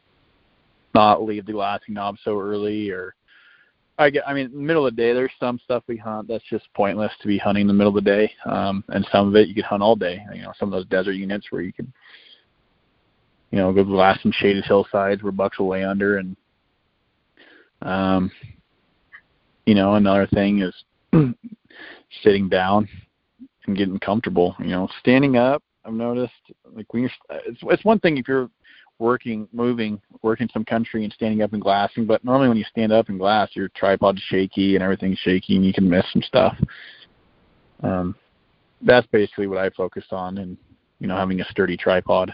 not 0.94 1.22
leave 1.22 1.46
the 1.46 1.52
glassing 1.52 1.94
knob 1.94 2.16
so 2.22 2.38
early 2.38 2.90
or 2.90 3.14
I 4.02 4.10
get 4.10 4.26
I 4.26 4.34
mean 4.34 4.50
middle 4.52 4.86
of 4.86 4.94
the 4.94 5.02
day 5.02 5.12
there's 5.12 5.32
some 5.38 5.58
stuff 5.64 5.82
we 5.86 5.96
hunt 5.96 6.28
that's 6.28 6.44
just 6.50 6.66
pointless 6.74 7.12
to 7.20 7.28
be 7.28 7.38
hunting 7.38 7.62
in 7.62 7.66
the 7.66 7.72
middle 7.72 7.96
of 7.96 8.04
the 8.04 8.10
day. 8.10 8.32
Um 8.44 8.84
and 8.88 9.06
some 9.10 9.28
of 9.28 9.36
it 9.36 9.48
you 9.48 9.54
could 9.54 9.64
hunt 9.64 9.82
all 9.82 9.96
day. 9.96 10.24
You 10.34 10.42
know, 10.42 10.52
some 10.58 10.72
of 10.72 10.72
those 10.72 10.86
desert 10.86 11.12
units 11.12 11.46
where 11.50 11.62
you 11.62 11.72
could 11.72 11.90
you 13.50 13.58
know, 13.58 13.72
go 13.72 13.84
glass 13.84 14.18
some 14.22 14.32
shaded 14.32 14.64
hillsides 14.64 15.22
where 15.22 15.32
bucks 15.32 15.58
will 15.58 15.68
lay 15.68 15.84
under 15.84 16.18
and 16.18 16.36
um 17.82 18.30
you 19.66 19.74
know, 19.74 19.94
another 19.94 20.26
thing 20.26 20.60
is 20.60 20.74
sitting 22.22 22.48
down 22.48 22.88
and 23.66 23.76
getting 23.76 23.98
comfortable. 23.98 24.56
You 24.58 24.66
know, 24.66 24.88
standing 25.00 25.36
up. 25.36 25.62
I've 25.84 25.92
noticed 25.92 26.32
like 26.74 26.92
when 26.92 27.02
you're 27.02 27.10
it's 27.46 27.60
it's 27.62 27.84
one 27.84 27.98
thing 28.00 28.16
if 28.16 28.28
you're 28.28 28.50
working, 29.02 29.48
moving, 29.52 30.00
working 30.22 30.48
some 30.52 30.64
country 30.64 31.04
and 31.04 31.12
standing 31.12 31.42
up 31.42 31.52
and 31.52 31.60
glassing, 31.60 32.06
but 32.06 32.24
normally 32.24 32.48
when 32.48 32.56
you 32.56 32.64
stand 32.70 32.92
up 32.92 33.08
and 33.08 33.18
glass, 33.18 33.50
your 33.52 33.68
tripod's 33.70 34.22
shaky 34.28 34.76
and 34.76 34.82
everything's 34.82 35.18
shaky 35.18 35.56
and 35.56 35.66
you 35.66 35.72
can 35.72 35.90
miss 35.90 36.04
some 36.12 36.22
stuff. 36.22 36.56
Um, 37.82 38.14
that's 38.80 39.06
basically 39.08 39.48
what 39.48 39.58
I 39.58 39.68
focused 39.70 40.12
on, 40.12 40.38
and 40.38 40.56
you 41.00 41.08
know, 41.08 41.16
having 41.16 41.40
a 41.40 41.44
sturdy 41.46 41.76
tripod. 41.76 42.30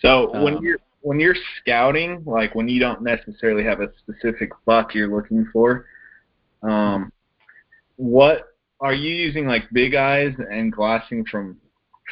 So 0.00 0.30
when 0.42 0.56
um, 0.56 0.64
you're 0.64 0.78
when 1.00 1.18
you're 1.18 1.36
scouting, 1.60 2.22
like 2.26 2.54
when 2.54 2.68
you 2.68 2.78
don't 2.78 3.02
necessarily 3.02 3.64
have 3.64 3.80
a 3.80 3.88
specific 3.98 4.50
buck 4.66 4.94
you're 4.94 5.14
looking 5.14 5.48
for, 5.52 5.86
um, 6.62 7.10
what 7.96 8.48
are 8.80 8.94
you 8.94 9.14
using 9.14 9.46
like 9.46 9.62
big 9.72 9.94
eyes 9.94 10.34
and 10.50 10.72
glassing 10.72 11.24
from 11.24 11.56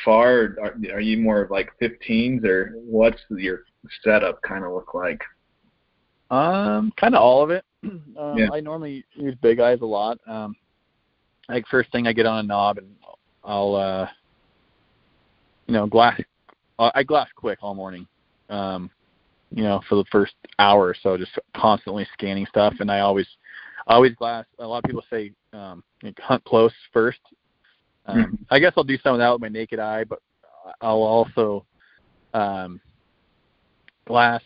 far? 0.05 0.57
Are, 0.63 0.75
are 0.93 1.01
you 1.01 1.19
more 1.19 1.41
of 1.41 1.51
like 1.51 1.71
15s 1.81 2.45
or 2.45 2.73
what's 2.75 3.21
your 3.31 3.61
setup 4.05 4.41
kind 4.43 4.65
of 4.65 4.73
look 4.73 4.95
like? 4.95 5.21
Um, 6.31 6.93
kind 6.97 7.15
of 7.15 7.23
all 7.23 7.43
of 7.43 7.51
it. 7.51 7.65
Um, 8.19 8.37
yeah. 8.37 8.49
I 8.53 8.61
normally 8.61 9.03
use 9.15 9.35
big 9.41 9.59
eyes 9.59 9.79
a 9.81 9.87
lot. 9.87 10.19
Um, 10.27 10.55
like 11.49 11.67
first 11.69 11.91
thing 11.91 12.07
I 12.07 12.13
get 12.13 12.27
on 12.27 12.45
a 12.45 12.47
knob 12.47 12.77
and 12.77 12.95
I'll, 13.43 13.75
uh, 13.75 14.07
you 15.67 15.73
know, 15.73 15.87
glass. 15.87 16.21
I 16.79 17.03
glass 17.03 17.29
quick 17.35 17.59
all 17.63 17.75
morning. 17.75 18.07
Um, 18.51 18.91
you 19.51 19.63
know, 19.63 19.81
for 19.89 19.97
the 19.97 20.05
first 20.13 20.35
hour 20.59 20.87
or 20.87 20.95
so, 21.03 21.17
just 21.17 21.33
constantly 21.57 22.07
scanning 22.13 22.47
stuff, 22.47 22.75
and 22.81 22.91
I 22.91 23.01
always 23.01 23.27
I 23.87 23.95
always 23.95 24.15
glass. 24.15 24.45
A 24.59 24.67
lot 24.67 24.79
of 24.79 24.85
people 24.85 25.05
say 25.11 25.33
um, 25.53 25.83
hunt 26.19 26.45
close 26.45 26.73
first. 26.93 27.21
Um, 28.11 28.19
mm-hmm. 28.19 28.35
I 28.51 28.59
guess 28.59 28.73
I'll 28.77 28.85
do 28.85 28.99
some 29.03 29.15
of 29.15 29.19
that 29.19 29.33
with 29.33 29.41
my 29.41 29.49
naked 29.49 29.79
eye, 29.79 30.05
but 30.05 30.21
I'll 30.81 31.03
also 31.03 31.65
um, 32.35 32.81
glass 34.07 34.43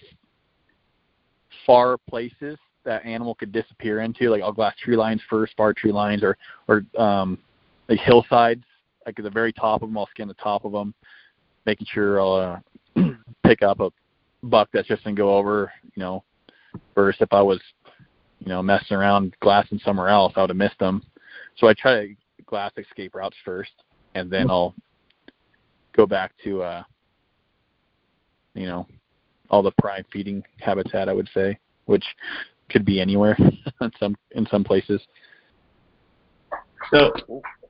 far 1.67 1.97
places 2.09 2.59
that 2.85 3.05
animal 3.05 3.35
could 3.35 3.53
disappear 3.53 4.01
into. 4.01 4.31
Like 4.31 4.43
I'll 4.43 4.53
glass 4.53 4.75
tree 4.83 4.97
lines 4.97 5.23
first, 5.29 5.55
far 5.57 5.73
tree 5.73 5.93
lines, 5.93 6.23
or 6.23 6.37
or 6.69 6.85
um, 7.01 7.39
like 7.89 7.99
hillsides. 8.01 8.65
Like 9.07 9.19
at 9.19 9.25
the 9.25 9.31
very 9.31 9.53
top 9.53 9.83
of 9.83 9.89
them, 9.89 9.99
I'll 9.99 10.09
scan 10.09 10.29
the 10.29 10.35
top 10.35 10.65
of 10.65 10.73
them, 10.73 10.95
making 11.67 11.87
sure 11.91 12.21
I'll 12.21 12.63
uh, 12.97 13.03
pick 13.47 13.63
up 13.63 13.81
a 13.81 13.91
buck 14.43 14.69
that's 14.73 14.89
just 14.89 15.05
gonna 15.05 15.17
go 15.17 15.37
over. 15.37 15.73
You 15.95 16.03
know, 16.03 16.25
versus 16.95 17.21
if 17.21 17.33
I 17.33 17.43
was 17.43 17.61
you 18.45 18.51
know, 18.51 18.63
messing 18.63 18.97
around 18.97 19.35
glassing 19.41 19.81
somewhere 19.85 20.09
else, 20.09 20.35
I 20.37 20.43
would 20.43 20.51
have 20.51 20.57
missed 20.57 20.79
them. 20.79 21.03
So 21.57 21.67
I 21.67 21.75
try 21.75 21.95
to 21.95 22.15
glass 22.47 22.73
escape 22.77 23.15
routes 23.15 23.37
first, 23.45 23.73
and 24.15 24.31
then 24.31 24.51
I'll 24.51 24.75
go 25.97 26.07
back 26.07 26.33
to, 26.45 26.63
uh, 26.63 26.83
you 28.55 28.67
know, 28.67 28.87
all 29.51 29.63
the 29.63 29.73
prime 29.81 30.05
feeding 30.13 30.43
habitat. 30.61 31.09
I 31.09 31.13
would 31.13 31.29
say, 31.35 31.59
which 31.87 32.05
could 32.71 32.85
be 32.85 33.01
anywhere 33.01 33.37
in 33.81 33.91
some 33.99 34.17
in 34.33 34.47
some 34.47 34.65
places. 34.65 35.01
So, 36.93 37.13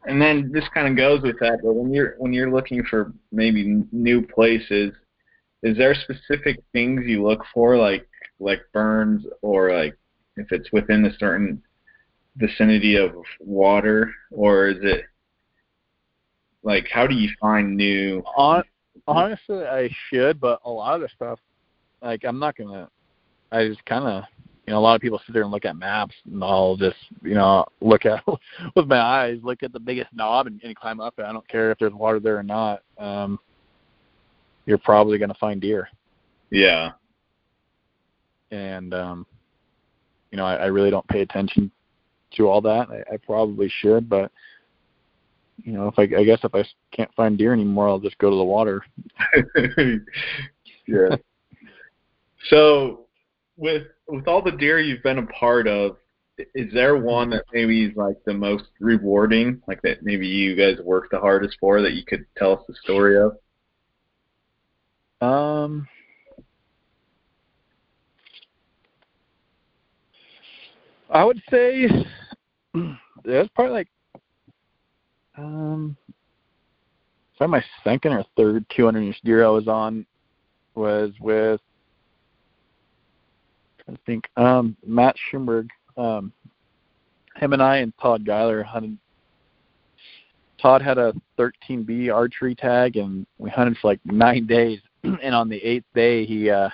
and 0.06 0.20
then 0.20 0.50
this 0.52 0.64
kind 0.74 0.88
of 0.88 0.96
goes 0.96 1.22
with 1.22 1.38
that. 1.40 1.60
But 1.62 1.74
when 1.74 1.92
you're 1.92 2.14
when 2.18 2.32
you're 2.32 2.52
looking 2.52 2.82
for 2.84 3.12
maybe 3.32 3.84
new 3.92 4.22
places, 4.22 4.92
is 5.62 5.76
there 5.76 5.94
specific 5.94 6.60
things 6.72 7.02
you 7.06 7.26
look 7.26 7.40
for, 7.52 7.76
like 7.76 8.06
like 8.40 8.60
burns 8.72 9.24
or 9.42 9.76
like 9.76 9.96
if 10.37 10.50
it's 10.50 10.70
within 10.72 11.04
a 11.06 11.16
certain 11.18 11.62
vicinity 12.37 12.97
of 12.97 13.12
water, 13.40 14.12
or 14.31 14.68
is 14.68 14.79
it 14.83 15.05
like 16.62 16.88
how 16.90 17.07
do 17.07 17.14
you 17.14 17.31
find 17.40 17.77
new? 17.77 18.23
On, 18.37 18.62
honestly, 19.07 19.64
I 19.64 19.90
should, 20.09 20.40
but 20.40 20.61
a 20.64 20.70
lot 20.70 20.97
of 20.97 21.03
the 21.03 21.09
stuff, 21.14 21.38
like 22.03 22.25
I'm 22.25 22.38
not 22.38 22.57
gonna. 22.57 22.88
I 23.53 23.68
just 23.68 23.85
kind 23.85 24.05
of, 24.05 24.25
you 24.66 24.73
know, 24.73 24.79
a 24.79 24.81
lot 24.81 24.97
of 24.97 25.01
people 25.01 25.20
sit 25.25 25.33
there 25.33 25.42
and 25.42 25.51
look 25.53 25.64
at 25.64 25.77
maps, 25.77 26.14
and 26.25 26.42
I'll 26.42 26.77
just, 26.77 26.97
you 27.23 27.35
know, 27.35 27.64
look 27.81 28.05
at 28.05 28.25
with 28.75 28.87
my 28.87 28.99
eyes, 28.99 29.38
look 29.42 29.62
at 29.62 29.73
the 29.73 29.81
biggest 29.81 30.09
knob 30.12 30.47
and, 30.47 30.61
and 30.64 30.75
climb 30.75 31.01
up 31.01 31.14
it. 31.18 31.25
I 31.25 31.33
don't 31.33 31.47
care 31.49 31.70
if 31.70 31.79
there's 31.79 31.92
water 31.92 32.18
there 32.18 32.38
or 32.38 32.42
not. 32.42 32.83
Um, 32.99 33.38
you're 34.66 34.79
probably 34.79 35.18
gonna 35.18 35.35
find 35.35 35.61
deer. 35.61 35.88
Yeah. 36.51 36.92
And 38.51 38.94
um, 38.94 39.27
you 40.31 40.38
know, 40.38 40.47
I, 40.47 40.57
I 40.57 40.66
really 40.66 40.90
don't 40.90 41.07
pay 41.09 41.20
attention 41.20 41.70
to 42.37 42.49
all 42.49 42.61
that. 42.62 42.88
I, 42.90 43.14
I 43.14 43.16
probably 43.16 43.70
should, 43.81 44.09
but 44.09 44.31
you 45.62 45.73
know, 45.73 45.88
if 45.88 45.99
I, 45.99 46.03
I 46.03 46.25
guess 46.25 46.40
if 46.42 46.55
I 46.55 46.64
can't 46.92 47.12
find 47.14 47.38
deer 47.38 47.53
anymore, 47.53 47.88
I'll 47.88 47.99
just 47.99 48.18
go 48.18 48.31
to 48.31 48.37
the 48.37 48.44
water. 48.44 48.83
yeah. 50.87 51.16
so, 52.51 53.07
with 53.57 53.85
with 54.09 54.27
all 54.27 54.42
the 54.42 54.53
deer 54.53 54.81
you've 54.81 55.03
been 55.03 55.18
a 55.18 55.27
part 55.27 55.68
of, 55.68 55.97
is 56.55 56.73
there 56.73 56.97
one 56.97 57.31
that 57.31 57.44
maybe 57.53 57.85
is 57.85 57.97
like 57.97 58.16
the 58.27 58.35
most 58.35 58.64
rewarding, 58.81 59.62
like 59.68 59.81
that 59.83 60.03
maybe 60.03 60.27
you 60.27 60.57
guys 60.57 60.85
worked 60.85 61.12
the 61.12 61.20
hardest 61.20 61.57
for 61.61 61.81
that 61.83 61.92
you 61.92 62.05
could 62.05 62.27
tell 62.37 62.55
us 62.55 62.64
the 62.66 62.75
story 62.83 63.16
of? 63.16 63.37
Um, 65.20 65.88
I 71.09 71.25
would 71.25 71.40
say 71.49 71.87
that's 73.24 73.48
probably 73.54 73.72
like 73.72 73.88
um 75.37 75.96
probably 77.37 77.58
my 77.58 77.64
second 77.82 78.12
or 78.12 78.24
third 78.37 78.64
200 78.76 79.00
inch 79.00 79.20
deer 79.24 79.44
I 79.44 79.48
was 79.48 79.68
on 79.68 80.06
was 80.74 81.12
with 81.20 81.60
I 83.88 83.96
think 84.06 84.28
um 84.37 84.76
Matt 84.87 85.16
Schumberg. 85.30 85.68
Um 85.96 86.32
him 87.37 87.52
and 87.52 87.62
I 87.62 87.78
and 87.78 87.92
Todd 88.00 88.24
Geiler 88.24 88.62
hunted 88.62 88.98
Todd 90.60 90.82
had 90.82 90.98
a 90.98 91.12
13B 91.38 92.12
archery 92.12 92.54
tag 92.54 92.96
and 92.96 93.26
we 93.38 93.50
hunted 93.50 93.76
for 93.78 93.88
like 93.88 94.00
nine 94.04 94.46
days 94.48 94.80
and 95.02 95.34
on 95.34 95.48
the 95.48 95.62
eighth 95.62 95.87
day 95.94 96.24
he 96.24 96.50
uh 96.50 96.70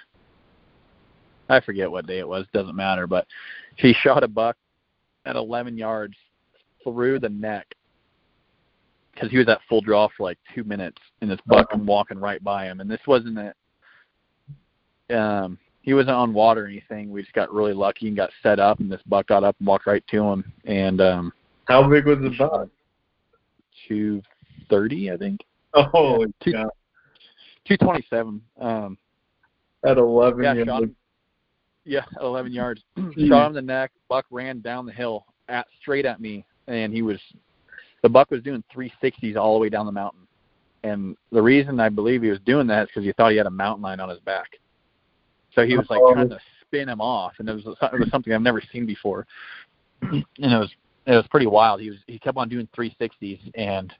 I 1.48 1.58
forget 1.58 1.90
what 1.90 2.06
day 2.06 2.20
it 2.20 2.28
was, 2.28 2.46
doesn't 2.52 2.76
matter, 2.76 3.08
but 3.08 3.26
he 3.76 3.92
shot 4.02 4.22
a 4.22 4.28
buck 4.28 4.56
at 5.26 5.36
11 5.36 5.76
yards 5.76 6.14
through 6.82 7.20
the 7.20 7.28
neck 7.28 7.74
because 9.12 9.30
he 9.30 9.38
was 9.38 9.48
at 9.48 9.60
full 9.68 9.80
draw 9.80 10.08
for 10.16 10.24
like 10.24 10.38
two 10.54 10.64
minutes, 10.64 10.98
and 11.20 11.30
this 11.30 11.40
buck 11.46 11.70
come 11.70 11.84
walking 11.84 12.18
right 12.18 12.42
by 12.42 12.64
him. 12.64 12.80
And 12.80 12.90
this 12.90 13.00
wasn't 13.06 13.38
a, 15.10 15.16
um, 15.18 15.58
he 15.82 15.94
wasn't 15.94 16.16
on 16.16 16.32
water 16.32 16.64
or 16.64 16.68
anything. 16.68 17.10
We 17.10 17.22
just 17.22 17.34
got 17.34 17.52
really 17.52 17.74
lucky 17.74 18.08
and 18.08 18.16
got 18.16 18.30
set 18.42 18.58
up, 18.58 18.80
and 18.80 18.90
this 18.90 19.02
buck 19.06 19.26
got 19.26 19.44
up 19.44 19.56
and 19.58 19.66
walked 19.66 19.86
right 19.86 20.04
to 20.08 20.22
him. 20.22 20.52
And 20.64 21.00
um, 21.00 21.32
how 21.66 21.88
big 21.88 22.06
was 22.06 22.18
the 22.18 22.34
buck? 22.38 22.68
Two 23.88 24.22
thirty, 24.68 25.10
I 25.10 25.16
think. 25.16 25.40
Oh, 25.74 26.26
yeah, 26.44 26.64
two 27.66 27.76
twenty 27.76 28.04
seven. 28.10 28.42
Um, 28.60 28.98
at 29.84 29.98
eleven 29.98 30.42
yeah, 30.42 30.54
yards. 30.54 30.92
Yeah, 31.90 32.04
11 32.20 32.52
yards. 32.52 32.84
Shot 32.96 33.16
him 33.18 33.46
in 33.48 33.52
the 33.54 33.62
neck. 33.62 33.90
Buck 34.08 34.24
ran 34.30 34.60
down 34.60 34.86
the 34.86 34.92
hill 34.92 35.26
at 35.48 35.66
straight 35.80 36.06
at 36.06 36.20
me, 36.20 36.44
and 36.68 36.92
he 36.92 37.02
was 37.02 37.18
the 38.02 38.08
buck 38.08 38.30
was 38.30 38.44
doing 38.44 38.62
360s 38.72 39.36
all 39.36 39.54
the 39.54 39.58
way 39.58 39.68
down 39.68 39.86
the 39.86 39.92
mountain. 39.92 40.28
And 40.84 41.16
the 41.32 41.42
reason 41.42 41.80
I 41.80 41.88
believe 41.88 42.22
he 42.22 42.30
was 42.30 42.38
doing 42.46 42.68
that 42.68 42.84
is 42.84 42.88
because 42.90 43.04
he 43.04 43.12
thought 43.12 43.32
he 43.32 43.36
had 43.36 43.48
a 43.48 43.50
mountain 43.50 43.82
lion 43.82 43.98
on 43.98 44.08
his 44.08 44.20
back. 44.20 44.50
So 45.52 45.66
he 45.66 45.76
was 45.76 45.84
like 45.90 45.98
trying 46.12 46.28
to 46.28 46.38
spin 46.60 46.88
him 46.88 47.00
off, 47.00 47.32
and 47.40 47.48
it 47.48 47.54
was 47.54 47.66
it 47.66 47.98
was 47.98 48.08
something 48.08 48.32
I've 48.32 48.40
never 48.40 48.62
seen 48.72 48.86
before. 48.86 49.26
and 50.02 50.24
it 50.38 50.46
was 50.46 50.70
it 51.06 51.16
was 51.16 51.26
pretty 51.28 51.48
wild. 51.48 51.80
He 51.80 51.90
was 51.90 51.98
he 52.06 52.20
kept 52.20 52.38
on 52.38 52.48
doing 52.48 52.68
360s, 52.76 53.40
and 53.56 53.92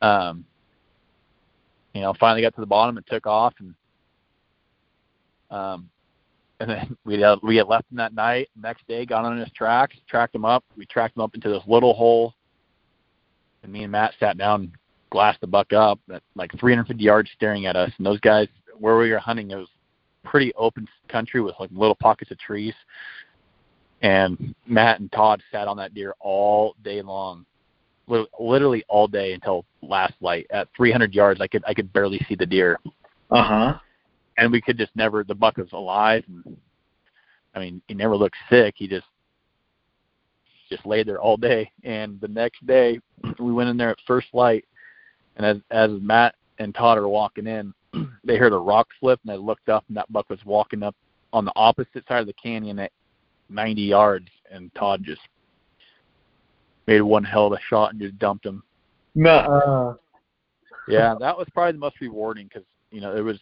um, 0.00 0.44
you 1.92 2.02
know, 2.02 2.14
finally 2.20 2.42
got 2.42 2.54
to 2.54 2.60
the 2.60 2.66
bottom 2.66 2.98
and 2.98 3.06
took 3.08 3.26
off, 3.26 3.54
and 3.58 3.74
um, 5.50 5.90
and 6.62 6.70
then 6.70 6.96
we 7.04 7.20
had, 7.20 7.38
we 7.42 7.56
had 7.56 7.66
left 7.66 7.90
him 7.90 7.96
that 7.98 8.14
night. 8.14 8.48
Next 8.56 8.86
day, 8.86 9.04
got 9.04 9.24
on 9.24 9.38
his 9.38 9.50
tracks, 9.50 9.96
tracked 10.08 10.34
him 10.34 10.44
up. 10.44 10.64
We 10.76 10.86
tracked 10.86 11.16
him 11.16 11.22
up 11.22 11.34
into 11.34 11.50
this 11.50 11.62
little 11.66 11.92
hole, 11.92 12.34
and 13.62 13.72
me 13.72 13.82
and 13.82 13.92
Matt 13.92 14.14
sat 14.18 14.38
down, 14.38 14.62
and 14.62 14.72
glassed 15.10 15.40
the 15.40 15.46
buck 15.46 15.72
up 15.72 15.98
at 16.12 16.22
like 16.36 16.50
350 16.58 17.02
yards, 17.02 17.30
staring 17.34 17.66
at 17.66 17.76
us. 17.76 17.90
And 17.98 18.06
those 18.06 18.20
guys, 18.20 18.48
where 18.78 18.96
we 18.96 19.10
were 19.10 19.18
hunting, 19.18 19.50
it 19.50 19.56
was 19.56 19.68
pretty 20.24 20.54
open 20.54 20.88
country 21.08 21.40
with 21.40 21.54
like 21.58 21.70
little 21.72 21.96
pockets 21.96 22.30
of 22.30 22.38
trees. 22.38 22.74
And 24.02 24.54
Matt 24.66 25.00
and 25.00 25.10
Todd 25.12 25.42
sat 25.52 25.68
on 25.68 25.76
that 25.76 25.94
deer 25.94 26.14
all 26.20 26.74
day 26.82 27.02
long, 27.02 27.44
literally 28.08 28.84
all 28.88 29.06
day 29.06 29.32
until 29.32 29.64
last 29.80 30.14
light. 30.20 30.46
At 30.50 30.68
300 30.76 31.14
yards, 31.14 31.40
I 31.40 31.46
could 31.46 31.62
I 31.66 31.74
could 31.74 31.92
barely 31.92 32.24
see 32.28 32.34
the 32.34 32.46
deer. 32.46 32.78
Uh 33.30 33.42
huh. 33.42 33.78
And 34.38 34.50
we 34.50 34.60
could 34.60 34.78
just 34.78 34.94
never. 34.94 35.24
The 35.24 35.34
buck 35.34 35.56
was 35.56 35.72
alive. 35.72 36.24
And, 36.28 36.56
I 37.54 37.58
mean, 37.60 37.82
he 37.88 37.94
never 37.94 38.16
looked 38.16 38.36
sick. 38.50 38.74
He 38.76 38.88
just 38.88 39.06
just 40.72 40.86
laid 40.86 41.06
there 41.06 41.20
all 41.20 41.36
day. 41.36 41.70
And 41.84 42.20
the 42.20 42.28
next 42.28 42.66
day, 42.66 42.98
we 43.38 43.52
went 43.52 43.68
in 43.68 43.76
there 43.76 43.90
at 43.90 43.98
first 44.06 44.28
light, 44.32 44.64
and 45.36 45.44
as 45.46 45.58
as 45.70 45.90
Matt 46.00 46.34
and 46.58 46.74
Todd 46.74 46.98
are 46.98 47.08
walking 47.08 47.46
in, 47.46 47.74
they 48.24 48.36
heard 48.36 48.52
a 48.52 48.58
rock 48.58 48.88
flip, 48.98 49.20
and 49.24 49.32
they 49.32 49.38
looked 49.38 49.68
up, 49.68 49.84
and 49.88 49.96
that 49.96 50.10
buck 50.12 50.30
was 50.30 50.40
walking 50.44 50.82
up 50.82 50.96
on 51.32 51.44
the 51.44 51.52
opposite 51.56 52.06
side 52.08 52.20
of 52.20 52.26
the 52.26 52.34
canyon 52.34 52.78
at 52.78 52.92
90 53.48 53.82
yards, 53.82 54.28
and 54.50 54.74
Todd 54.74 55.02
just 55.04 55.20
made 56.86 57.00
one 57.00 57.24
hell 57.24 57.46
of 57.46 57.52
a 57.52 57.58
shot 57.68 57.92
and 57.92 58.00
just 58.00 58.18
dumped 58.18 58.44
him. 58.44 58.62
No. 59.14 59.98
yeah, 60.88 61.14
that 61.20 61.36
was 61.36 61.46
probably 61.52 61.72
the 61.72 61.78
most 61.78 62.00
rewarding 62.00 62.48
because 62.48 62.64
you 62.90 63.00
know 63.00 63.14
it 63.14 63.20
was 63.20 63.38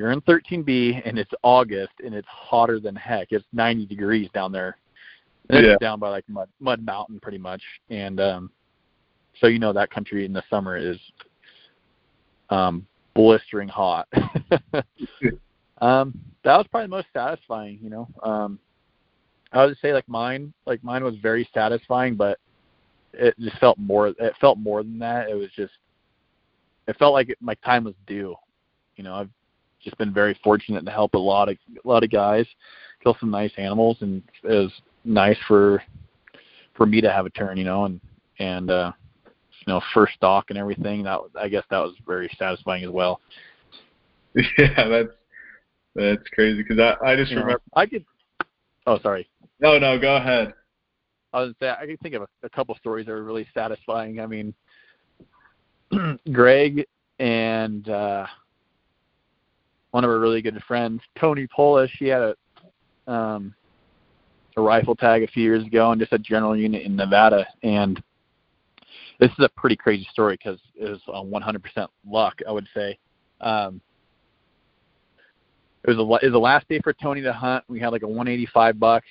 you're 0.00 0.12
in 0.12 0.22
13B 0.22 1.02
and 1.04 1.18
it's 1.18 1.30
August 1.42 1.92
and 2.02 2.14
it's 2.14 2.26
hotter 2.26 2.80
than 2.80 2.96
heck. 2.96 3.28
It's 3.32 3.44
90 3.52 3.84
degrees 3.84 4.30
down 4.32 4.50
there. 4.50 4.78
And 5.50 5.66
yeah. 5.66 5.72
it's 5.72 5.80
down 5.82 6.00
by 6.00 6.08
like 6.08 6.24
mud, 6.26 6.48
mud 6.58 6.82
mountain 6.82 7.20
pretty 7.20 7.36
much, 7.36 7.60
and 7.90 8.18
um, 8.18 8.50
so 9.40 9.48
you 9.48 9.58
know 9.58 9.72
that 9.72 9.90
country 9.90 10.24
in 10.24 10.32
the 10.32 10.44
summer 10.48 10.76
is 10.76 10.96
um, 12.50 12.86
blistering 13.14 13.68
hot. 13.68 14.06
um, 15.82 16.18
that 16.44 16.56
was 16.56 16.66
probably 16.70 16.84
the 16.84 16.88
most 16.88 17.08
satisfying. 17.12 17.80
You 17.82 17.90
know, 17.90 18.08
um, 18.22 18.60
I 19.52 19.66
would 19.66 19.76
say 19.82 19.92
like 19.92 20.08
mine, 20.08 20.52
like 20.66 20.84
mine 20.84 21.02
was 21.02 21.16
very 21.16 21.48
satisfying, 21.52 22.14
but 22.14 22.38
it 23.12 23.34
just 23.40 23.58
felt 23.58 23.76
more. 23.76 24.08
It 24.08 24.34
felt 24.40 24.56
more 24.56 24.84
than 24.84 25.00
that. 25.00 25.28
It 25.28 25.34
was 25.34 25.50
just, 25.56 25.74
it 26.86 26.96
felt 26.96 27.12
like 27.12 27.28
it, 27.28 27.38
my 27.40 27.54
time 27.64 27.82
was 27.82 27.94
due. 28.06 28.36
You 28.94 29.02
know, 29.02 29.14
I've 29.14 29.30
just 29.82 29.98
been 29.98 30.12
very 30.12 30.38
fortunate 30.42 30.84
to 30.84 30.90
help 30.90 31.14
a 31.14 31.18
lot 31.18 31.48
of 31.48 31.56
a 31.84 31.88
lot 31.88 32.04
of 32.04 32.10
guys 32.10 32.46
kill 33.02 33.16
some 33.20 33.30
nice 33.30 33.52
animals, 33.56 33.98
and 34.00 34.22
it 34.42 34.48
was 34.48 34.72
nice 35.04 35.38
for 35.46 35.82
for 36.76 36.86
me 36.86 37.00
to 37.00 37.10
have 37.10 37.26
a 37.26 37.30
turn. 37.30 37.56
You 37.56 37.64
know, 37.64 37.84
and 37.84 38.00
and 38.38 38.70
uh, 38.70 38.92
you 39.26 39.72
know 39.72 39.80
first 39.94 40.14
stock 40.14 40.46
and 40.50 40.58
everything. 40.58 41.02
That 41.04 41.20
I 41.38 41.48
guess 41.48 41.64
that 41.70 41.78
was 41.78 41.94
very 42.06 42.30
satisfying 42.38 42.84
as 42.84 42.90
well. 42.90 43.20
Yeah, 44.58 44.88
that's 44.88 45.08
that's 45.96 46.28
crazy 46.32 46.62
because 46.62 46.78
I 46.78 46.94
I 47.04 47.16
just 47.16 47.30
You 47.30 47.36
know, 47.38 47.42
remember. 47.42 47.62
I 47.74 47.86
could. 47.86 48.04
Oh, 48.86 48.98
sorry. 49.00 49.28
No, 49.58 49.76
no, 49.78 49.98
go 49.98 50.16
ahead. 50.16 50.54
I 51.32 51.42
was 51.42 51.54
say 51.60 51.68
I 51.68 51.86
can 51.86 51.96
think 51.98 52.14
of 52.14 52.22
a, 52.22 52.28
a 52.44 52.50
couple 52.50 52.74
stories 52.76 53.06
that 53.06 53.12
are 53.12 53.24
really 53.24 53.46
satisfying. 53.54 54.20
I 54.20 54.26
mean, 54.26 54.54
Greg 56.32 56.86
and 57.18 57.88
uh, 57.88 58.26
one 59.90 60.04
of 60.04 60.10
our 60.10 60.18
really 60.18 60.42
good 60.42 60.60
friends, 60.66 61.00
Tony 61.18 61.46
Polish, 61.54 61.94
he 61.98 62.06
had 62.06 62.22
a 62.22 63.10
um, 63.10 63.54
a 64.56 64.60
rifle 64.60 64.94
tag 64.94 65.22
a 65.22 65.26
few 65.26 65.42
years 65.42 65.64
ago 65.64 65.90
and 65.90 66.00
just 66.00 66.12
a 66.12 66.18
general 66.18 66.56
unit 66.56 66.82
in 66.82 66.96
Nevada. 66.96 67.46
And 67.62 68.02
this 69.18 69.30
is 69.30 69.44
a 69.44 69.48
pretty 69.56 69.76
crazy 69.76 70.06
story 70.12 70.36
because 70.36 70.60
it 70.74 70.88
was 70.88 71.00
on 71.08 71.30
100% 71.30 71.88
luck, 72.06 72.38
I 72.46 72.52
would 72.52 72.68
say. 72.74 72.98
Um, 73.40 73.80
it 75.84 75.96
was 75.96 75.98
a, 75.98 76.24
it 76.24 76.28
was 76.28 76.32
the 76.32 76.38
last 76.38 76.68
day 76.68 76.80
for 76.82 76.92
Tony 76.92 77.22
to 77.22 77.32
hunt. 77.32 77.64
We 77.68 77.80
had 77.80 77.88
like 77.88 78.02
a 78.02 78.08
185 78.08 78.78
buck, 78.78 79.04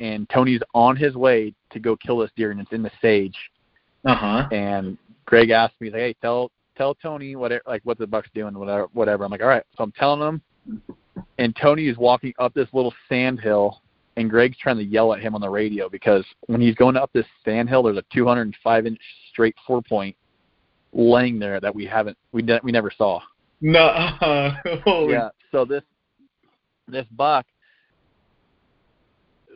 and 0.00 0.28
Tony's 0.30 0.60
on 0.74 0.96
his 0.96 1.14
way 1.14 1.54
to 1.70 1.80
go 1.80 1.96
kill 1.96 2.18
this 2.18 2.30
deer, 2.36 2.50
and 2.50 2.60
it's 2.60 2.72
in 2.72 2.82
the 2.82 2.90
sage. 3.02 3.36
Uh 4.04 4.14
huh. 4.14 4.48
And 4.50 4.96
Greg 5.26 5.50
asked 5.50 5.74
me, 5.80 5.88
he's 5.88 5.92
like, 5.92 6.00
"Hey, 6.00 6.16
tell 6.22 6.50
tell 6.78 6.94
Tony 6.94 7.36
what 7.36 7.52
it, 7.52 7.62
like 7.66 7.82
what 7.84 7.98
the 7.98 8.06
buck's 8.06 8.30
doing, 8.34 8.58
whatever, 8.58 8.88
whatever." 8.94 9.24
I'm 9.24 9.30
like, 9.30 9.42
"All 9.42 9.48
right." 9.48 9.64
So 9.76 9.84
I'm 9.84 9.92
telling 9.92 10.20
him, 10.20 10.42
and 11.38 11.54
Tony 11.60 11.88
is 11.88 11.98
walking 11.98 12.32
up 12.38 12.54
this 12.54 12.68
little 12.72 12.94
sand 13.08 13.40
hill, 13.40 13.82
and 14.16 14.30
Greg's 14.30 14.56
trying 14.56 14.78
to 14.78 14.84
yell 14.84 15.12
at 15.12 15.20
him 15.20 15.34
on 15.34 15.40
the 15.40 15.50
radio 15.50 15.88
because 15.88 16.24
when 16.46 16.60
he's 16.60 16.74
going 16.74 16.96
up 16.96 17.10
this 17.12 17.26
sand 17.44 17.68
hill, 17.68 17.82
there's 17.82 17.98
a 17.98 18.04
205 18.14 18.86
inch 18.86 19.00
straight 19.30 19.54
four 19.66 19.82
point 19.82 20.16
laying 20.92 21.38
there 21.38 21.60
that 21.60 21.74
we 21.74 21.84
haven't 21.84 22.16
we 22.32 22.42
ne- 22.42 22.60
we 22.62 22.72
never 22.72 22.90
saw. 22.96 23.20
No. 23.60 23.86
Uh, 23.86 24.54
holy. 24.84 25.12
Yeah. 25.12 25.28
So 25.52 25.64
this 25.64 25.82
this 26.86 27.06
buck, 27.12 27.46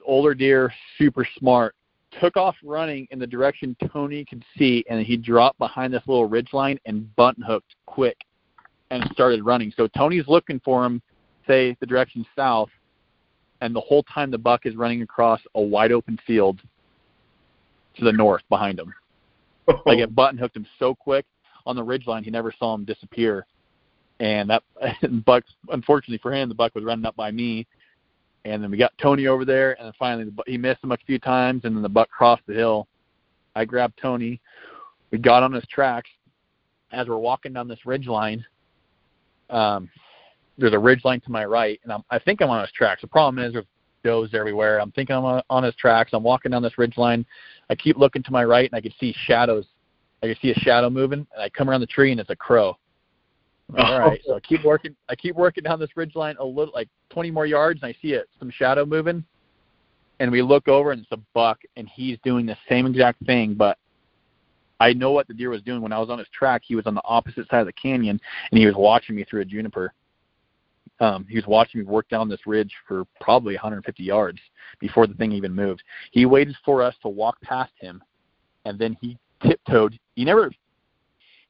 older 0.04 0.34
deer, 0.34 0.72
super 0.98 1.26
smart, 1.38 1.74
took 2.20 2.36
off 2.36 2.56
running 2.62 3.06
in 3.10 3.18
the 3.18 3.26
direction 3.26 3.76
Tony 3.92 4.24
could 4.24 4.44
see, 4.56 4.84
and 4.88 5.04
he 5.04 5.16
dropped 5.16 5.58
behind 5.58 5.92
this 5.92 6.02
little 6.06 6.26
ridge 6.26 6.52
line 6.52 6.78
and 6.86 7.14
button 7.16 7.42
hooked 7.42 7.74
quick, 7.86 8.24
and 8.90 9.08
started 9.12 9.44
running. 9.44 9.72
So 9.76 9.88
Tony's 9.88 10.28
looking 10.28 10.60
for 10.64 10.84
him, 10.84 11.00
say 11.46 11.76
the 11.80 11.86
direction 11.86 12.26
south, 12.36 12.68
and 13.60 13.74
the 13.74 13.80
whole 13.80 14.02
time 14.02 14.30
the 14.30 14.38
buck 14.38 14.66
is 14.66 14.76
running 14.76 15.02
across 15.02 15.40
a 15.54 15.60
wide 15.60 15.92
open 15.92 16.18
field 16.26 16.60
to 17.96 18.04
the 18.04 18.12
north 18.12 18.42
behind 18.48 18.78
him. 18.78 18.92
Oh. 19.68 19.80
Like 19.86 19.98
it 19.98 20.14
button 20.14 20.38
hooked 20.38 20.56
him 20.56 20.66
so 20.78 20.94
quick 20.94 21.24
on 21.66 21.76
the 21.76 21.82
ridge 21.82 22.06
line, 22.06 22.24
he 22.24 22.30
never 22.30 22.52
saw 22.58 22.74
him 22.74 22.84
disappear. 22.84 23.46
And 24.20 24.50
that 24.50 24.62
buck, 25.24 25.44
unfortunately 25.68 26.18
for 26.18 26.32
him, 26.32 26.48
the 26.48 26.54
buck 26.54 26.74
was 26.74 26.84
running 26.84 27.06
up 27.06 27.16
by 27.16 27.30
me. 27.30 27.66
And 28.44 28.62
then 28.62 28.70
we 28.70 28.76
got 28.76 28.92
Tony 28.98 29.28
over 29.28 29.44
there, 29.44 29.72
and 29.78 29.86
then 29.86 29.92
finally 29.98 30.30
he 30.46 30.58
missed 30.58 30.82
him 30.82 30.92
a 30.92 30.96
few 31.06 31.18
times, 31.18 31.64
and 31.64 31.76
then 31.76 31.82
the 31.82 31.88
buck 31.88 32.10
crossed 32.10 32.42
the 32.46 32.54
hill. 32.54 32.88
I 33.54 33.64
grabbed 33.64 33.98
Tony. 34.00 34.40
We 35.10 35.18
got 35.18 35.42
on 35.42 35.52
his 35.52 35.64
tracks. 35.66 36.10
As 36.90 37.08
we're 37.08 37.18
walking 37.18 37.52
down 37.52 37.68
this 37.68 37.86
ridge 37.86 38.06
line, 38.06 38.44
um, 39.48 39.88
there's 40.58 40.74
a 40.74 40.78
ridge 40.78 41.04
line 41.04 41.20
to 41.20 41.30
my 41.30 41.44
right, 41.44 41.80
and 41.84 41.92
I'm, 41.92 42.02
I 42.10 42.18
think 42.18 42.42
I'm 42.42 42.50
on 42.50 42.60
his 42.60 42.72
tracks. 42.72 43.00
The 43.00 43.08
problem 43.08 43.42
is 43.42 43.52
there's 43.52 43.64
does 44.02 44.30
everywhere. 44.34 44.80
I'm 44.80 44.90
thinking 44.92 45.16
I'm 45.16 45.24
on, 45.24 45.42
on 45.48 45.62
his 45.62 45.74
tracks. 45.76 46.10
I'm 46.12 46.22
walking 46.22 46.50
down 46.50 46.62
this 46.62 46.78
ridge 46.78 46.96
line. 46.96 47.24
I 47.70 47.74
keep 47.74 47.96
looking 47.96 48.22
to 48.24 48.32
my 48.32 48.44
right, 48.44 48.70
and 48.70 48.76
I 48.76 48.80
can 48.80 48.92
see 48.98 49.14
shadows. 49.26 49.66
I 50.22 50.26
can 50.26 50.36
see 50.42 50.50
a 50.50 50.54
shadow 50.54 50.90
moving, 50.90 51.26
and 51.32 51.42
I 51.42 51.48
come 51.48 51.68
around 51.68 51.80
the 51.80 51.86
tree, 51.86 52.10
and 52.10 52.20
it's 52.20 52.30
a 52.30 52.36
crow. 52.36 52.76
All 53.78 54.00
right, 54.00 54.20
so 54.26 54.36
I 54.36 54.40
keep 54.40 54.64
working. 54.64 54.94
I 55.08 55.14
keep 55.14 55.34
working 55.34 55.64
down 55.64 55.80
this 55.80 55.96
ridge 55.96 56.14
line 56.14 56.36
a 56.38 56.44
little, 56.44 56.74
like 56.74 56.88
20 57.10 57.30
more 57.30 57.46
yards, 57.46 57.80
and 57.82 57.88
I 57.88 57.96
see 58.02 58.12
it 58.12 58.28
some 58.38 58.50
shadow 58.50 58.84
moving. 58.84 59.24
And 60.20 60.30
we 60.30 60.42
look 60.42 60.68
over, 60.68 60.92
and 60.92 61.00
it's 61.00 61.12
a 61.12 61.20
buck, 61.32 61.60
and 61.76 61.88
he's 61.88 62.18
doing 62.22 62.44
the 62.44 62.56
same 62.68 62.86
exact 62.86 63.24
thing, 63.24 63.54
but 63.54 63.78
I 64.82 64.92
know 64.92 65.12
what 65.12 65.28
the 65.28 65.34
deer 65.34 65.48
was 65.48 65.62
doing 65.62 65.80
when 65.80 65.92
I 65.92 65.98
was 65.98 66.10
on 66.10 66.18
his 66.18 66.28
track. 66.36 66.62
He 66.64 66.74
was 66.74 66.86
on 66.86 66.94
the 66.94 67.02
opposite 67.04 67.48
side 67.48 67.60
of 67.60 67.66
the 67.66 67.72
canyon, 67.72 68.20
and 68.50 68.58
he 68.58 68.66
was 68.66 68.74
watching 68.74 69.14
me 69.14 69.24
through 69.24 69.42
a 69.42 69.44
juniper. 69.44 69.94
Um, 71.00 71.24
he 71.28 71.36
was 71.36 71.46
watching 71.46 71.80
me 71.80 71.86
work 71.86 72.08
down 72.08 72.28
this 72.28 72.46
ridge 72.46 72.72
for 72.86 73.04
probably 73.20 73.54
150 73.54 74.02
yards 74.02 74.38
before 74.80 75.06
the 75.06 75.14
thing 75.14 75.32
even 75.32 75.54
moved. 75.54 75.82
He 76.10 76.26
waited 76.26 76.56
for 76.64 76.82
us 76.82 76.94
to 77.02 77.08
walk 77.08 77.40
past 77.42 77.72
him, 77.80 78.02
and 78.64 78.78
then 78.78 78.96
he 79.00 79.18
tiptoed. 79.40 79.98
He 80.14 80.24
never 80.24 80.50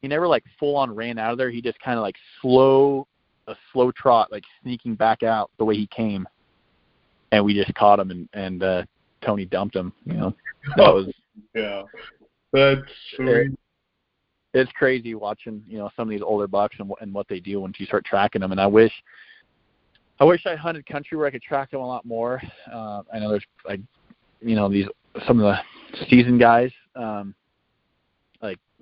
he 0.02 0.08
never 0.08 0.28
like 0.28 0.44
full 0.58 0.76
on 0.76 0.94
ran 0.94 1.18
out 1.18 1.32
of 1.32 1.38
there. 1.38 1.50
He 1.50 1.62
just 1.62 1.78
kind 1.80 1.96
of 1.96 2.02
like 2.02 2.16
slow 2.40 3.06
a 3.48 3.56
slow 3.72 3.90
trot, 3.92 4.30
like 4.30 4.44
sneaking 4.62 4.94
back 4.96 5.22
out 5.22 5.50
the 5.58 5.64
way 5.64 5.74
he 5.76 5.86
came, 5.86 6.28
and 7.30 7.44
we 7.44 7.54
just 7.54 7.74
caught 7.74 7.98
him 7.98 8.10
and 8.10 8.28
and 8.34 8.62
uh, 8.62 8.82
Tony 9.24 9.44
dumped 9.44 9.74
him. 9.74 9.92
You 10.04 10.14
know, 10.14 10.34
that 10.76 10.92
was 10.92 11.12
Yeah. 11.54 11.82
That's 12.52 12.80
sweet. 13.16 13.52
it's 14.52 14.70
crazy 14.72 15.14
watching 15.14 15.62
you 15.66 15.78
know 15.78 15.90
some 15.96 16.08
of 16.08 16.10
these 16.10 16.20
older 16.20 16.46
bucks 16.46 16.76
and, 16.78 16.92
and 17.00 17.14
what 17.14 17.26
they 17.28 17.40
do 17.40 17.60
once 17.60 17.76
you 17.78 17.86
start 17.86 18.04
tracking 18.04 18.42
them. 18.42 18.52
And 18.52 18.60
I 18.60 18.66
wish, 18.66 18.92
I 20.20 20.24
wish 20.24 20.44
I 20.46 20.54
hunted 20.54 20.84
country 20.84 21.16
where 21.16 21.26
I 21.26 21.30
could 21.30 21.42
track 21.42 21.70
them 21.70 21.80
a 21.80 21.86
lot 21.86 22.04
more. 22.04 22.42
Uh, 22.70 23.02
I 23.12 23.18
know 23.18 23.30
there's 23.30 23.46
like, 23.66 23.80
you 24.40 24.54
know, 24.54 24.68
these 24.68 24.86
some 25.26 25.40
of 25.40 25.44
the 25.44 26.06
seasoned 26.08 26.40
guys, 26.40 26.70
um, 26.94 27.34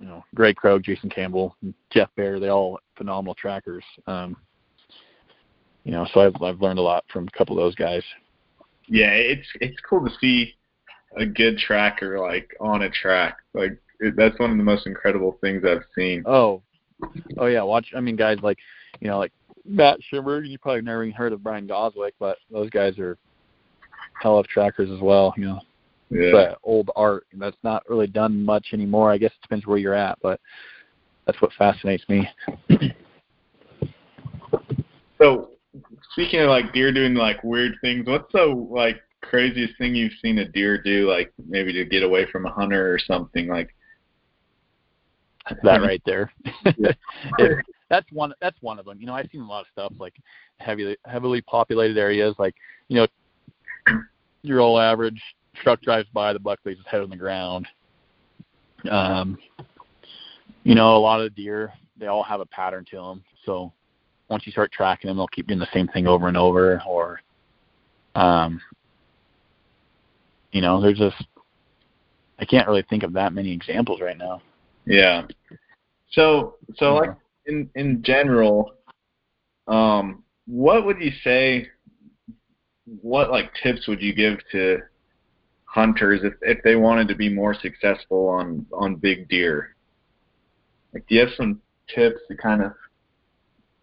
you 0.01 0.07
know 0.07 0.25
Greg 0.35 0.57
Krogh, 0.57 0.83
Jason 0.83 1.11
Campbell, 1.11 1.57
Jeff 1.91 2.09
Bear. 2.17 2.41
They 2.41 2.49
all 2.49 2.81
phenomenal 2.97 3.35
trackers. 3.35 3.85
Um, 4.07 4.37
you 5.85 5.93
know, 5.93 6.07
so 6.13 6.21
I've 6.21 6.43
I've 6.43 6.61
learned 6.61 6.79
a 6.79 6.83
lot 6.83 7.05
from 7.13 7.29
a 7.29 7.39
couple 7.39 7.59
of 7.59 7.63
those 7.63 7.75
guys. 7.75 8.03
Yeah, 8.89 9.13
it's 9.13 9.47
it's 9.61 9.77
cool 9.89 10.05
to 10.05 10.15
see 10.21 10.55
a 11.17 11.27
good 11.27 11.59
tracker 11.59 12.19
like 12.19 12.57
on 12.61 12.83
a 12.83 12.91
track. 12.91 13.37
Like 13.55 13.79
it, 14.01 14.15
that's 14.17 14.39
one 14.41 14.51
of 14.51 14.57
the 14.57 14.65
most 14.65 14.87
incredible 14.87 15.39
things 15.41 15.63
I've 15.65 15.85
seen. 15.95 16.25
Oh, 16.27 16.63
oh 17.39 17.47
yeah. 17.47 17.63
Watch. 17.63 17.93
I 17.95 18.01
mean, 18.01 18.17
guys 18.17 18.39
like 18.43 18.59
you 19.01 19.09
know 19.09 19.19
like 19.19 19.33
Matt 19.65 19.99
Shimmer. 20.09 20.43
You 20.43 20.59
probably 20.59 20.83
never 20.83 21.05
even 21.05 21.15
heard 21.15 21.33
of 21.33 21.43
Brian 21.43 21.69
Goswick, 21.69 22.13
but 22.19 22.39
those 22.51 22.71
guys 22.71 22.99
are 22.99 23.19
hell 24.21 24.39
of 24.39 24.47
trackers 24.49 24.91
as 24.91 25.01
well. 25.01 25.35
You 25.37 25.45
know, 25.45 25.61
Yeah. 26.11 26.33
that 26.33 26.59
old 26.65 26.91
art 26.97 27.27
that's 27.35 27.57
not 27.63 27.89
really 27.89 28.09
done 28.09 28.45
much 28.45 28.69
anymore. 28.73 29.13
I 29.13 29.19
guess 29.19 29.31
it 29.31 29.43
depends 29.43 29.67
where 29.67 29.79
you're 29.79 29.95
at, 29.95 30.19
but 30.23 30.41
that's 31.27 31.41
what 31.41 31.53
fascinates 31.57 32.05
me. 32.09 32.29
So 35.19 35.51
speaking 36.13 36.41
of 36.41 36.49
like 36.49 36.73
deer 36.73 36.93
doing 36.93 37.15
like 37.15 37.45
weird 37.45 37.75
things, 37.81 38.07
what's 38.07 38.33
the 38.33 38.45
like 38.45 38.97
craziest 39.21 39.77
thing 39.79 39.95
you've 39.95 40.13
seen 40.23 40.39
a 40.39 40.49
deer 40.49 40.83
do, 40.83 41.09
like 41.09 41.33
maybe 41.47 41.73
to 41.75 41.85
get 41.85 42.03
away 42.03 42.27
from 42.33 42.47
a 42.47 42.53
hunter 42.53 42.93
or 42.93 42.99
something? 42.99 43.47
Like 43.47 43.75
that 45.63 45.83
right 45.83 46.03
there. 46.07 46.33
it, 46.65 47.59
that's 47.91 48.11
one. 48.13 48.33
That's 48.41 48.57
one 48.63 48.79
of 48.79 48.87
them. 48.87 48.99
You 49.01 49.07
know, 49.07 49.15
I've 49.15 49.29
seen 49.31 49.43
a 49.43 49.47
lot 49.47 49.61
of 49.61 49.67
stuff 49.73 49.93
like 49.99 50.15
heavily 50.59 50.97
heavily 51.05 51.43
populated 51.43 51.99
areas, 51.99 52.35
like 52.39 52.55
you 52.89 52.97
know, 52.97 53.99
your 54.43 54.61
old 54.61 54.81
average 54.81 55.21
truck 55.55 55.81
drives 55.83 56.09
by, 56.13 56.33
the 56.33 56.39
buck 56.39 56.59
lays 56.65 56.77
his 56.77 56.87
head 56.87 57.01
on 57.01 57.11
the 57.11 57.17
ground. 57.17 57.67
Um, 58.91 59.39
you 60.65 60.75
know, 60.75 60.97
a 60.97 60.99
lot 60.99 61.21
of 61.21 61.25
the 61.35 61.43
deer 61.43 61.73
they 62.01 62.07
all 62.07 62.23
have 62.23 62.41
a 62.41 62.47
pattern 62.47 62.85
to 62.91 62.97
them. 62.97 63.23
So 63.45 63.73
once 64.29 64.47
you 64.47 64.53
start 64.53 64.73
tracking 64.73 65.09
them, 65.09 65.19
they'll 65.19 65.29
keep 65.29 65.47
doing 65.47 65.61
the 65.61 65.69
same 65.73 65.87
thing 65.89 66.07
over 66.07 66.27
and 66.27 66.37
over. 66.37 66.83
Or, 66.87 67.21
um, 68.15 68.61
you 70.51 70.63
know, 70.63 70.81
there's 70.81 70.99
just 70.99 71.23
I 72.39 72.45
can't 72.47 72.67
really 72.67 72.85
think 72.89 73.03
of 73.03 73.13
that 73.13 73.35
many 73.35 73.53
examples 73.53 74.01
right 74.01 74.17
now. 74.17 74.41
Yeah. 74.87 75.27
So 76.11 76.57
so 76.77 76.95
like 76.95 77.15
in 77.47 77.71
in 77.75 78.03
general, 78.03 78.73
um, 79.69 80.25
what 80.47 80.85
would 80.85 81.01
you 81.01 81.13
say? 81.23 81.69
What 83.03 83.31
like 83.31 83.53
tips 83.63 83.87
would 83.87 84.03
you 84.03 84.13
give 84.13 84.39
to 84.53 84.81
hunters 85.71 86.21
if 86.25 86.35
if 86.43 86.63
they 86.65 86.77
wanted 86.77 87.09
to 87.09 87.15
be 87.15 87.29
more 87.29 87.55
successful 87.55 88.29
on 88.29 88.67
on 88.73 88.97
big 88.97 89.29
deer? 89.29 89.77
Like, 90.93 91.07
do 91.07 91.15
you 91.15 91.21
have 91.21 91.31
some 91.37 91.61
tips 91.95 92.21
to 92.29 92.37
kind 92.37 92.63
of? 92.63 92.73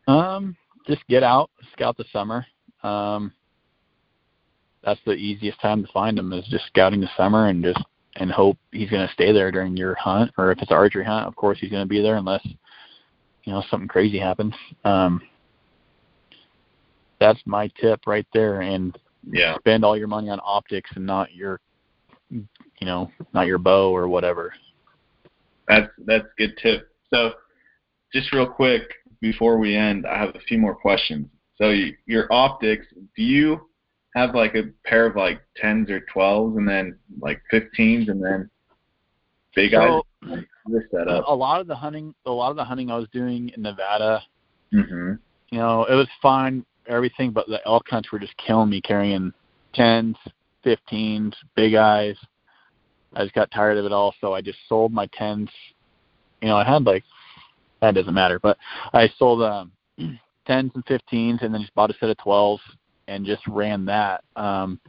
Um, 0.07 0.55
just 0.85 1.05
get 1.07 1.23
out, 1.23 1.49
scout 1.73 1.97
the 1.97 2.05
summer. 2.11 2.45
Um, 2.83 3.33
that's 4.83 4.99
the 5.05 5.13
easiest 5.13 5.59
time 5.59 5.85
to 5.85 5.91
find 5.91 6.17
them 6.17 6.31
is 6.33 6.45
just 6.47 6.67
scouting 6.67 7.01
the 7.01 7.09
summer 7.17 7.47
and 7.47 7.63
just 7.63 7.83
and 8.15 8.31
hope 8.31 8.57
he's 8.71 8.89
going 8.89 9.05
to 9.05 9.13
stay 9.13 9.31
there 9.31 9.51
during 9.51 9.77
your 9.77 9.95
hunt. 9.95 10.31
Or 10.37 10.51
if 10.51 10.59
it's 10.61 10.71
an 10.71 10.77
archery 10.77 11.05
hunt, 11.05 11.27
of 11.27 11.35
course 11.35 11.59
he's 11.59 11.69
going 11.69 11.83
to 11.83 11.89
be 11.89 12.01
there 12.01 12.15
unless 12.15 12.45
you 13.43 13.53
know 13.53 13.63
something 13.69 13.87
crazy 13.87 14.19
happens. 14.19 14.53
Um, 14.83 15.21
that's 17.19 17.39
my 17.45 17.69
tip 17.79 18.01
right 18.05 18.27
there. 18.33 18.61
And 18.61 18.97
yeah, 19.29 19.57
spend 19.57 19.85
all 19.85 19.97
your 19.97 20.07
money 20.07 20.29
on 20.29 20.39
optics 20.43 20.91
and 20.95 21.05
not 21.05 21.33
your 21.33 21.59
you 22.79 22.87
know 22.87 23.11
not 23.33 23.47
your 23.47 23.57
bow 23.57 23.95
or 23.95 24.07
whatever. 24.07 24.53
That's 25.67 25.87
that's 26.05 26.25
a 26.25 26.37
good 26.37 26.57
tip. 26.61 26.89
So, 27.13 27.33
just 28.13 28.31
real 28.33 28.47
quick 28.47 28.83
before 29.21 29.57
we 29.57 29.75
end, 29.75 30.05
I 30.05 30.17
have 30.17 30.35
a 30.35 30.39
few 30.47 30.57
more 30.57 30.75
questions. 30.75 31.27
So, 31.57 31.73
your 32.05 32.31
optics, 32.31 32.85
do 33.15 33.23
you 33.23 33.67
have 34.15 34.35
like 34.35 34.55
a 34.55 34.63
pair 34.85 35.05
of 35.05 35.15
like 35.15 35.41
tens 35.55 35.89
or 35.89 36.01
twelves, 36.11 36.57
and 36.57 36.67
then 36.67 36.97
like 37.19 37.41
fifteens, 37.49 38.09
and 38.09 38.23
then 38.23 38.49
big 39.55 39.71
so, 39.71 39.79
eyes? 39.79 40.43
A 41.27 41.35
lot 41.35 41.61
of 41.61 41.67
the 41.67 41.75
hunting, 41.75 42.13
a 42.25 42.31
lot 42.31 42.49
of 42.49 42.57
the 42.57 42.63
hunting 42.63 42.91
I 42.91 42.97
was 42.97 43.07
doing 43.11 43.49
in 43.55 43.61
Nevada, 43.61 44.21
mm-hmm. 44.73 45.13
you 45.49 45.57
know, 45.57 45.85
it 45.85 45.95
was 45.95 46.07
fine, 46.21 46.65
everything, 46.87 47.31
but 47.31 47.47
the 47.47 47.59
elk 47.65 47.85
hunts 47.89 48.11
were 48.11 48.19
just 48.19 48.35
killing 48.37 48.69
me 48.69 48.81
carrying 48.81 49.31
tens, 49.73 50.15
fifteens, 50.63 51.33
big 51.55 51.75
eyes. 51.75 52.17
I 53.17 53.23
just 53.23 53.35
got 53.35 53.51
tired 53.51 53.77
of 53.77 53.85
it 53.85 53.91
all, 53.91 54.13
so 54.21 54.33
I 54.33 54.41
just 54.41 54.59
sold 54.69 54.93
my 54.93 55.07
tens 55.07 55.49
you 56.41 56.47
know, 56.47 56.57
I 56.57 56.63
had 56.63 56.85
like 56.85 57.03
that 57.81 57.95
doesn't 57.95 58.13
matter, 58.13 58.39
but 58.39 58.57
I 58.93 59.09
sold 59.17 59.41
um 59.41 59.71
tens 60.45 60.71
and 60.75 60.85
fifteens 60.85 61.39
and 61.41 61.53
then 61.53 61.61
just 61.61 61.75
bought 61.75 61.91
a 61.91 61.95
set 61.99 62.09
of 62.09 62.17
twelves 62.17 62.61
and 63.07 63.25
just 63.25 63.45
ran 63.47 63.85
that. 63.85 64.23
Um 64.35 64.79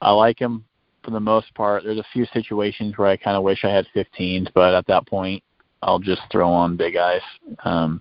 I 0.00 0.12
like 0.12 0.38
them 0.38 0.64
for 1.04 1.10
the 1.10 1.20
most 1.20 1.54
part. 1.54 1.84
There's 1.84 1.98
a 1.98 2.06
few 2.12 2.26
situations 2.32 2.96
where 2.96 3.08
I 3.08 3.16
kind 3.16 3.36
of 3.36 3.42
wish 3.42 3.64
I 3.64 3.68
had 3.68 3.86
15s, 3.94 4.48
but 4.54 4.74
at 4.74 4.86
that 4.86 5.06
point, 5.06 5.42
I'll 5.82 5.98
just 5.98 6.22
throw 6.32 6.48
on 6.50 6.76
big 6.76 6.96
eyes. 6.96 7.20
Um, 7.64 8.00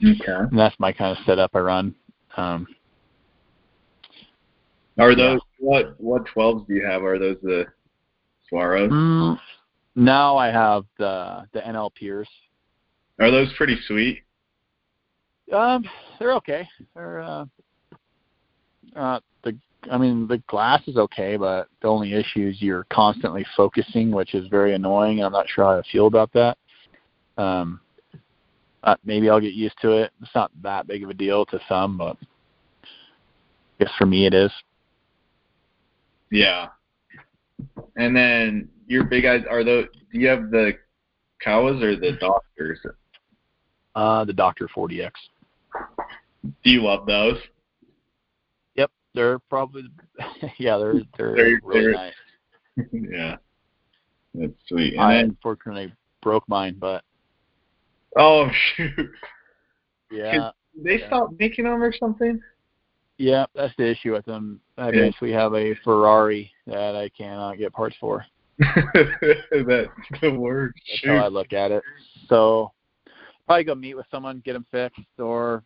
okay. 0.00 0.32
And 0.32 0.56
that's 0.56 0.78
my 0.78 0.92
kind 0.92 1.16
of 1.16 1.24
setup 1.24 1.50
I 1.54 1.58
run. 1.58 1.94
Um, 2.36 2.68
Are 4.96 5.16
those 5.16 5.40
yeah. 5.58 5.66
what 5.66 6.00
what 6.00 6.24
12s 6.36 6.68
do 6.68 6.74
you 6.74 6.86
have? 6.86 7.02
Are 7.02 7.18
those 7.18 7.36
the 7.42 7.66
Swaros? 8.50 8.90
Mm, 8.90 9.38
now 9.96 10.36
I 10.36 10.48
have 10.48 10.84
the 10.98 11.46
the 11.52 11.60
NL 11.60 11.94
Pure. 11.94 12.26
Are 13.20 13.30
those 13.30 13.52
pretty 13.56 13.76
sweet? 13.86 14.22
Um, 15.52 15.84
they're 16.18 16.34
okay. 16.34 16.68
They're 16.94 17.20
uh, 17.20 17.44
uh, 18.96 19.20
the 19.42 19.56
I 19.90 19.98
mean 19.98 20.26
the 20.26 20.38
glass 20.48 20.82
is 20.86 20.96
okay, 20.96 21.36
but 21.36 21.68
the 21.82 21.88
only 21.88 22.14
issue 22.14 22.48
is 22.48 22.62
you're 22.62 22.86
constantly 22.90 23.44
focusing, 23.56 24.10
which 24.10 24.34
is 24.34 24.46
very 24.48 24.74
annoying. 24.74 25.18
And 25.18 25.26
I'm 25.26 25.32
not 25.32 25.48
sure 25.48 25.64
how 25.64 25.78
I 25.78 25.82
feel 25.90 26.06
about 26.06 26.32
that. 26.32 26.58
Um, 27.36 27.80
uh, 28.82 28.96
maybe 29.04 29.28
I'll 29.28 29.40
get 29.40 29.52
used 29.52 29.76
to 29.82 29.90
it. 29.92 30.12
It's 30.22 30.34
not 30.34 30.50
that 30.62 30.86
big 30.86 31.04
of 31.04 31.10
a 31.10 31.14
deal 31.14 31.44
to 31.46 31.60
some, 31.68 31.98
but 31.98 32.16
I 32.82 33.84
guess 33.84 33.92
for 33.98 34.06
me 34.06 34.26
it 34.26 34.34
is. 34.34 34.50
Yeah. 36.30 36.68
And 37.96 38.16
then 38.16 38.68
your 38.86 39.04
big 39.04 39.24
eyes 39.24 39.44
are 39.50 39.64
those? 39.64 39.86
Do 40.12 40.18
you 40.18 40.28
have 40.28 40.50
the 40.50 40.72
Kowas 41.44 41.82
or 41.82 41.96
the 41.96 42.18
Docters? 42.20 42.78
Uh, 43.94 44.24
the 44.24 44.32
Docter 44.32 44.68
40X. 44.68 45.12
Do 46.44 46.70
you 46.70 46.82
love 46.82 47.06
those? 47.06 47.38
Yep, 48.76 48.90
they're 49.14 49.38
probably 49.38 49.84
yeah, 50.58 50.78
they're 50.78 50.94
they're, 51.16 51.36
they're 51.36 51.60
really 51.62 51.80
they're, 51.80 51.92
nice. 51.92 52.12
yeah, 52.92 53.36
that's 54.34 54.52
sweet. 54.66 54.94
And 54.94 55.02
I 55.02 55.14
then, 55.14 55.24
unfortunately 55.26 55.92
broke 56.22 56.48
mine, 56.48 56.76
but 56.78 57.04
oh 58.16 58.50
shoot. 58.76 59.10
Yeah. 60.10 60.50
Did 60.74 60.84
they 60.84 61.00
yeah. 61.00 61.06
stop 61.06 61.30
making 61.38 61.64
them 61.64 61.82
or 61.82 61.92
something? 61.92 62.40
Yeah, 63.20 63.44
that's 63.54 63.74
the 63.76 63.86
issue 63.86 64.12
with 64.14 64.24
them. 64.24 64.60
I 64.78 64.86
yeah. 64.86 64.92
basically 64.92 65.32
have 65.32 65.54
a 65.54 65.74
Ferrari 65.84 66.50
that 66.66 66.96
I 66.96 67.10
cannot 67.10 67.58
get 67.58 67.70
parts 67.70 67.94
for. 68.00 68.24
That's 68.58 69.90
the 70.22 70.34
word. 70.34 70.72
That's 70.88 71.00
Shoot. 71.00 71.08
how 71.18 71.26
I 71.26 71.28
look 71.28 71.52
at 71.52 71.70
it. 71.70 71.82
So 72.30 72.72
probably 73.44 73.64
go 73.64 73.74
meet 73.74 73.94
with 73.94 74.06
someone, 74.10 74.40
get 74.42 74.54
them 74.54 74.64
fixed, 74.70 75.00
or 75.18 75.62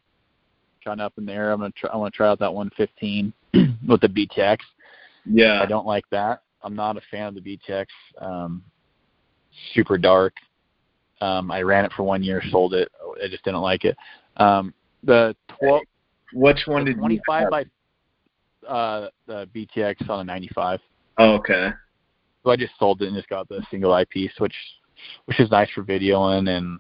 kind 0.85 1.01
of 1.01 1.07
up 1.07 1.13
in 1.17 1.27
there. 1.27 1.53
I'm 1.53 1.61
gonna 1.61 1.73
try. 1.77 1.91
I 1.91 1.97
want 1.97 2.13
to 2.13 2.17
try 2.17 2.29
out 2.29 2.41
that 2.41 2.53
115 2.53 3.33
with 3.89 4.01
the 4.01 4.09
BTX. 4.09 4.59
Yeah. 5.25 5.63
I 5.63 5.67
don't 5.67 5.87
like 5.87 6.11
that. 6.11 6.43
I'm 6.61 6.75
not 6.75 6.97
a 6.97 7.03
fan 7.09 7.29
of 7.29 7.35
the 7.37 7.41
BTX. 7.41 7.87
Um, 8.21 8.65
super 9.75 9.97
dark. 9.97 10.35
Um, 11.21 11.53
I 11.53 11.63
ran 11.63 11.85
it 11.85 11.93
for 11.97 12.03
one 12.03 12.25
year, 12.25 12.43
sold 12.51 12.75
it. 12.75 12.91
I 13.23 13.29
just 13.29 13.45
didn't 13.45 13.61
like 13.61 13.85
it. 13.85 13.97
Um, 14.39 14.75
the 15.05 15.37
12. 15.61 15.83
Which 16.35 16.63
one 16.67 16.85
did 16.85 16.99
25 16.99 17.51
by 17.51 17.65
uh, 18.69 19.09
the 19.27 19.49
BTX 19.55 20.09
on 20.09 20.21
a 20.21 20.25
95. 20.25 20.81
Oh, 21.19 21.35
okay. 21.35 21.71
So 22.43 22.51
I 22.51 22.57
just 22.57 22.73
sold 22.79 23.03
it 23.03 23.07
and 23.07 23.17
just 23.17 23.29
got 23.29 23.49
the 23.49 23.65
single 23.71 23.93
eyepiece, 23.93 24.33
which 24.39 24.55
which 25.27 25.41
is 25.41 25.51
nice 25.51 25.69
for 25.75 25.83
videoing 25.83 26.49
and 26.49 26.79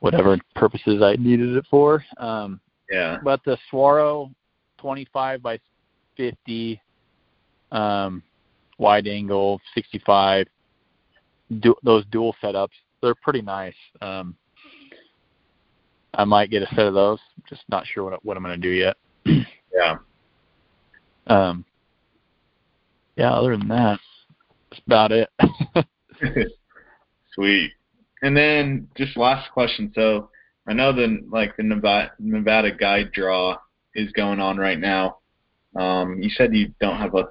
whatever 0.00 0.36
purposes 0.56 1.02
I 1.02 1.14
needed 1.16 1.56
it 1.56 1.64
for. 1.70 2.04
Um, 2.18 2.60
yeah. 2.90 3.18
But 3.22 3.40
the 3.44 3.56
Swaro 3.70 4.32
25 4.78 5.42
by 5.42 5.58
50, 6.16 6.80
um, 7.70 8.22
wide 8.78 9.06
angle 9.06 9.60
65, 9.74 10.46
du- 11.60 11.76
those 11.82 12.04
dual 12.10 12.34
setups, 12.42 12.68
they're 13.00 13.14
pretty 13.14 13.42
nice. 13.42 13.74
Um, 14.00 14.36
I 16.14 16.24
might 16.24 16.50
get 16.50 16.62
a 16.62 16.74
set 16.74 16.86
of 16.86 16.94
those. 16.94 17.18
Just 17.48 17.62
not 17.68 17.86
sure 17.86 18.04
what 18.04 18.24
what 18.24 18.36
I'm 18.36 18.42
going 18.42 18.60
to 18.60 18.68
do 18.68 18.74
yet. 18.74 18.96
yeah. 19.74 19.96
Um. 21.26 21.64
Yeah. 23.16 23.32
Other 23.32 23.56
than 23.56 23.68
that, 23.68 23.98
that's 24.70 24.82
about 24.86 25.12
it. 25.12 25.28
Sweet. 27.34 27.72
And 28.22 28.36
then 28.36 28.88
just 28.96 29.16
last 29.16 29.50
question. 29.52 29.92
So 29.94 30.30
I 30.66 30.72
know 30.72 30.92
the 30.92 31.24
like 31.28 31.56
the 31.56 31.64
Nevada, 31.64 32.12
Nevada 32.18 32.70
guide 32.70 33.12
draw 33.12 33.58
is 33.94 34.12
going 34.12 34.40
on 34.40 34.56
right 34.58 34.78
now. 34.78 35.18
Um, 35.74 36.22
you 36.22 36.30
said 36.30 36.54
you 36.54 36.72
don't 36.80 36.98
have 36.98 37.14
a, 37.14 37.28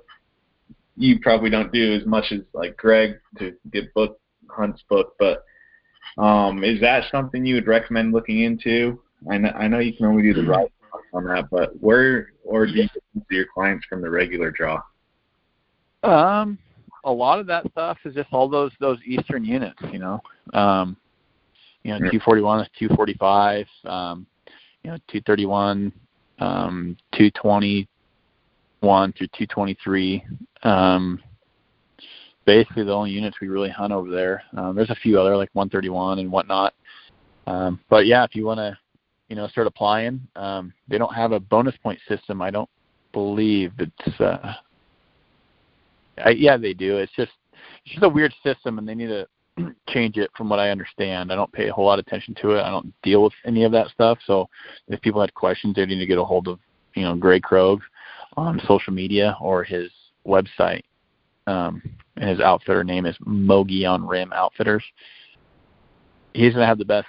you 0.97 1.19
probably 1.19 1.49
don't 1.49 1.71
do 1.71 1.93
as 1.93 2.05
much 2.05 2.31
as 2.31 2.41
like 2.53 2.75
Greg 2.77 3.19
to 3.37 3.53
get 3.71 3.93
book 3.93 4.19
hunts 4.49 4.83
booked, 4.89 5.17
but 5.17 5.45
um, 6.17 6.63
is 6.63 6.79
that 6.81 7.05
something 7.11 7.45
you 7.45 7.55
would 7.55 7.67
recommend 7.67 8.13
looking 8.13 8.41
into? 8.41 8.99
I 9.29 9.37
know, 9.37 9.49
I 9.49 9.67
know 9.67 9.79
you 9.79 9.93
can 9.93 10.07
only 10.07 10.23
do 10.23 10.33
the 10.33 10.47
right 10.47 10.71
on 11.13 11.25
that, 11.25 11.49
but 11.49 11.79
where 11.81 12.31
or 12.43 12.65
do 12.65 12.73
you 12.73 12.87
see 13.15 13.21
your 13.29 13.45
clients 13.53 13.85
from 13.87 14.01
the 14.01 14.09
regular 14.09 14.51
draw? 14.51 14.81
Um, 16.03 16.57
a 17.03 17.11
lot 17.11 17.39
of 17.39 17.47
that 17.47 17.69
stuff 17.71 17.97
is 18.05 18.15
just 18.15 18.29
all 18.31 18.49
those 18.49 18.71
those 18.79 18.99
Eastern 19.05 19.45
units, 19.45 19.79
you 19.91 19.99
know. 19.99 20.21
Um, 20.53 20.97
you 21.83 21.91
know, 21.91 21.97
241 21.97 22.61
is 22.61 22.67
245, 22.77 23.65
um, 23.85 24.27
you 24.83 24.91
know, 24.91 24.97
231, 25.07 25.91
um, 26.39 26.97
221 27.13 29.13
through 29.13 29.27
223. 29.27 30.23
Um, 30.63 31.21
basically, 32.45 32.83
the 32.83 32.93
only 32.93 33.11
units 33.11 33.37
we 33.41 33.47
really 33.47 33.69
hunt 33.69 33.93
over 33.93 34.09
there. 34.09 34.43
Um, 34.55 34.75
there's 34.75 34.89
a 34.89 34.95
few 34.95 35.19
other 35.19 35.35
like 35.35 35.49
131 35.53 36.19
and 36.19 36.31
whatnot. 36.31 36.73
Um, 37.47 37.79
but 37.89 38.05
yeah, 38.05 38.23
if 38.23 38.35
you 38.35 38.45
want 38.45 38.59
to, 38.59 38.77
you 39.29 39.35
know, 39.35 39.47
start 39.47 39.67
applying, 39.67 40.21
um, 40.35 40.73
they 40.87 40.97
don't 40.97 41.13
have 41.13 41.31
a 41.31 41.39
bonus 41.39 41.75
point 41.81 41.99
system. 42.07 42.41
I 42.41 42.51
don't 42.51 42.69
believe 43.13 43.73
it's. 43.79 44.19
Uh, 44.19 44.53
I, 46.23 46.29
yeah, 46.31 46.57
they 46.57 46.73
do. 46.73 46.97
It's 46.97 47.11
just 47.15 47.31
it's 47.83 47.93
just 47.93 48.03
a 48.03 48.09
weird 48.09 48.33
system, 48.43 48.77
and 48.77 48.87
they 48.87 48.95
need 48.95 49.07
to 49.07 49.27
change 49.89 50.17
it 50.17 50.29
from 50.35 50.49
what 50.49 50.59
I 50.59 50.69
understand. 50.69 51.31
I 51.31 51.35
don't 51.35 51.51
pay 51.51 51.69
a 51.69 51.73
whole 51.73 51.85
lot 51.85 51.99
of 51.99 52.05
attention 52.05 52.35
to 52.41 52.51
it. 52.51 52.61
I 52.61 52.69
don't 52.69 52.93
deal 53.01 53.23
with 53.23 53.33
any 53.45 53.63
of 53.63 53.71
that 53.71 53.87
stuff. 53.89 54.19
So 54.25 54.49
if 54.87 55.01
people 55.01 55.21
had 55.21 55.33
questions, 55.33 55.75
they 55.75 55.85
need 55.85 55.99
to 55.99 56.05
get 56.05 56.17
a 56.17 56.25
hold 56.25 56.47
of 56.47 56.59
you 56.95 57.03
know 57.03 57.15
Greg 57.15 57.43
Krogh 57.43 57.79
on 58.37 58.61
social 58.67 58.93
media 58.93 59.37
or 59.41 59.63
his 59.63 59.89
website. 60.25 60.83
Um, 61.47 61.81
and 62.17 62.29
his 62.29 62.39
outfitter 62.39 62.83
name 62.83 63.05
is 63.05 63.15
Mogollon 63.25 64.07
Rim 64.07 64.31
Outfitters. 64.33 64.83
He's 66.33 66.53
gonna 66.53 66.65
have 66.65 66.77
the 66.77 66.85
best 66.85 67.07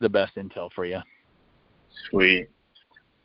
the 0.00 0.08
best 0.08 0.36
intel 0.36 0.70
for 0.72 0.84
you. 0.84 1.00
Sweet. 2.10 2.48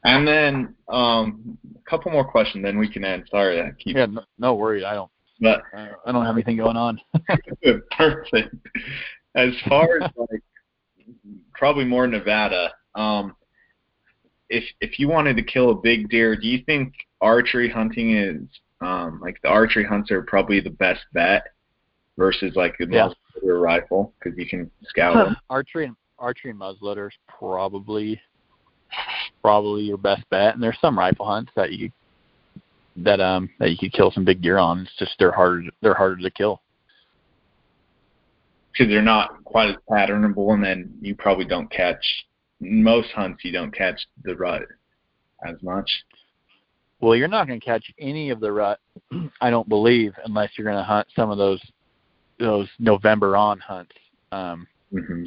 And 0.03 0.27
then 0.27 0.75
um, 0.87 1.57
a 1.75 1.89
couple 1.89 2.11
more 2.11 2.23
questions, 2.23 2.63
then 2.63 2.77
we 2.77 2.87
can 2.87 3.03
end. 3.03 3.25
Sorry, 3.29 3.61
I 3.61 3.71
keep. 3.71 3.95
Yeah, 3.95 4.05
no, 4.05 4.21
no 4.37 4.55
worries. 4.55 4.83
I 4.85 4.93
don't. 4.93 5.11
But 5.39 5.61
I 5.73 6.11
don't 6.11 6.25
have 6.25 6.35
anything 6.35 6.57
going 6.57 6.77
on. 6.77 6.99
perfect. 7.91 8.55
As 9.35 9.49
far 9.67 10.01
as 10.01 10.09
like 10.15 10.41
probably 11.53 11.85
more 11.85 12.07
Nevada, 12.07 12.71
um, 12.95 13.35
if 14.49 14.63
if 14.81 14.97
you 14.99 15.07
wanted 15.07 15.35
to 15.37 15.43
kill 15.43 15.71
a 15.71 15.75
big 15.75 16.09
deer, 16.09 16.35
do 16.35 16.47
you 16.47 16.63
think 16.65 16.93
archery 17.21 17.69
hunting 17.69 18.15
is 18.15 18.47
um, 18.81 19.19
like 19.21 19.41
the 19.41 19.49
archery 19.49 19.83
hunts 19.83 20.11
are 20.11 20.21
probably 20.23 20.59
the 20.59 20.69
best 20.69 21.01
bet 21.13 21.43
versus 22.17 22.55
like 22.55 22.75
a 22.79 22.85
Yeah. 22.87 23.09
muzzleloader 23.43 23.61
rifle 23.61 24.13
because 24.19 24.37
you 24.37 24.47
can 24.47 24.69
scout 24.83 25.15
them? 25.15 25.37
archery 25.49 25.85
and 25.85 25.95
archery 26.19 26.51
and 26.51 26.61
is 26.61 27.13
probably 27.27 28.21
probably 29.41 29.83
your 29.83 29.97
best 29.97 30.27
bet. 30.29 30.53
And 30.53 30.63
there's 30.63 30.79
some 30.81 30.97
rifle 30.97 31.25
hunts 31.25 31.51
that 31.55 31.71
you 31.71 31.91
that 32.97 33.19
um 33.19 33.49
that 33.59 33.69
you 33.69 33.77
could 33.77 33.93
kill 33.93 34.11
some 34.11 34.25
big 34.25 34.41
deer 34.41 34.57
on. 34.57 34.81
It's 34.81 34.95
just 34.97 35.15
they're 35.19 35.31
harder 35.31 35.69
they're 35.81 35.93
harder 35.93 36.17
to 36.17 36.31
kill. 36.31 36.61
because 38.71 38.91
they're 38.91 39.01
not 39.01 39.43
quite 39.43 39.69
as 39.69 39.75
patternable, 39.89 40.53
and 40.53 40.63
then 40.63 40.93
you 41.01 41.15
probably 41.15 41.45
don't 41.45 41.69
catch 41.71 42.03
most 42.59 43.11
hunts. 43.11 43.43
You 43.43 43.51
don't 43.51 43.73
catch 43.73 43.99
the 44.23 44.35
rut 44.35 44.63
as 45.47 45.61
much. 45.61 45.89
Well, 46.99 47.15
you're 47.15 47.27
not 47.27 47.47
going 47.47 47.59
to 47.59 47.65
catch 47.65 47.91
any 47.99 48.29
of 48.31 48.39
the 48.39 48.51
rut, 48.51 48.79
I 49.41 49.49
don't 49.49 49.69
believe, 49.69 50.13
unless 50.25 50.51
you're 50.57 50.65
going 50.65 50.77
to 50.77 50.83
hunt 50.83 51.07
some 51.15 51.29
of 51.29 51.37
those 51.37 51.61
those 52.39 52.67
November 52.79 53.35
on 53.35 53.59
hunts. 53.59 53.95
Um, 54.31 54.67
hmm 54.91 55.25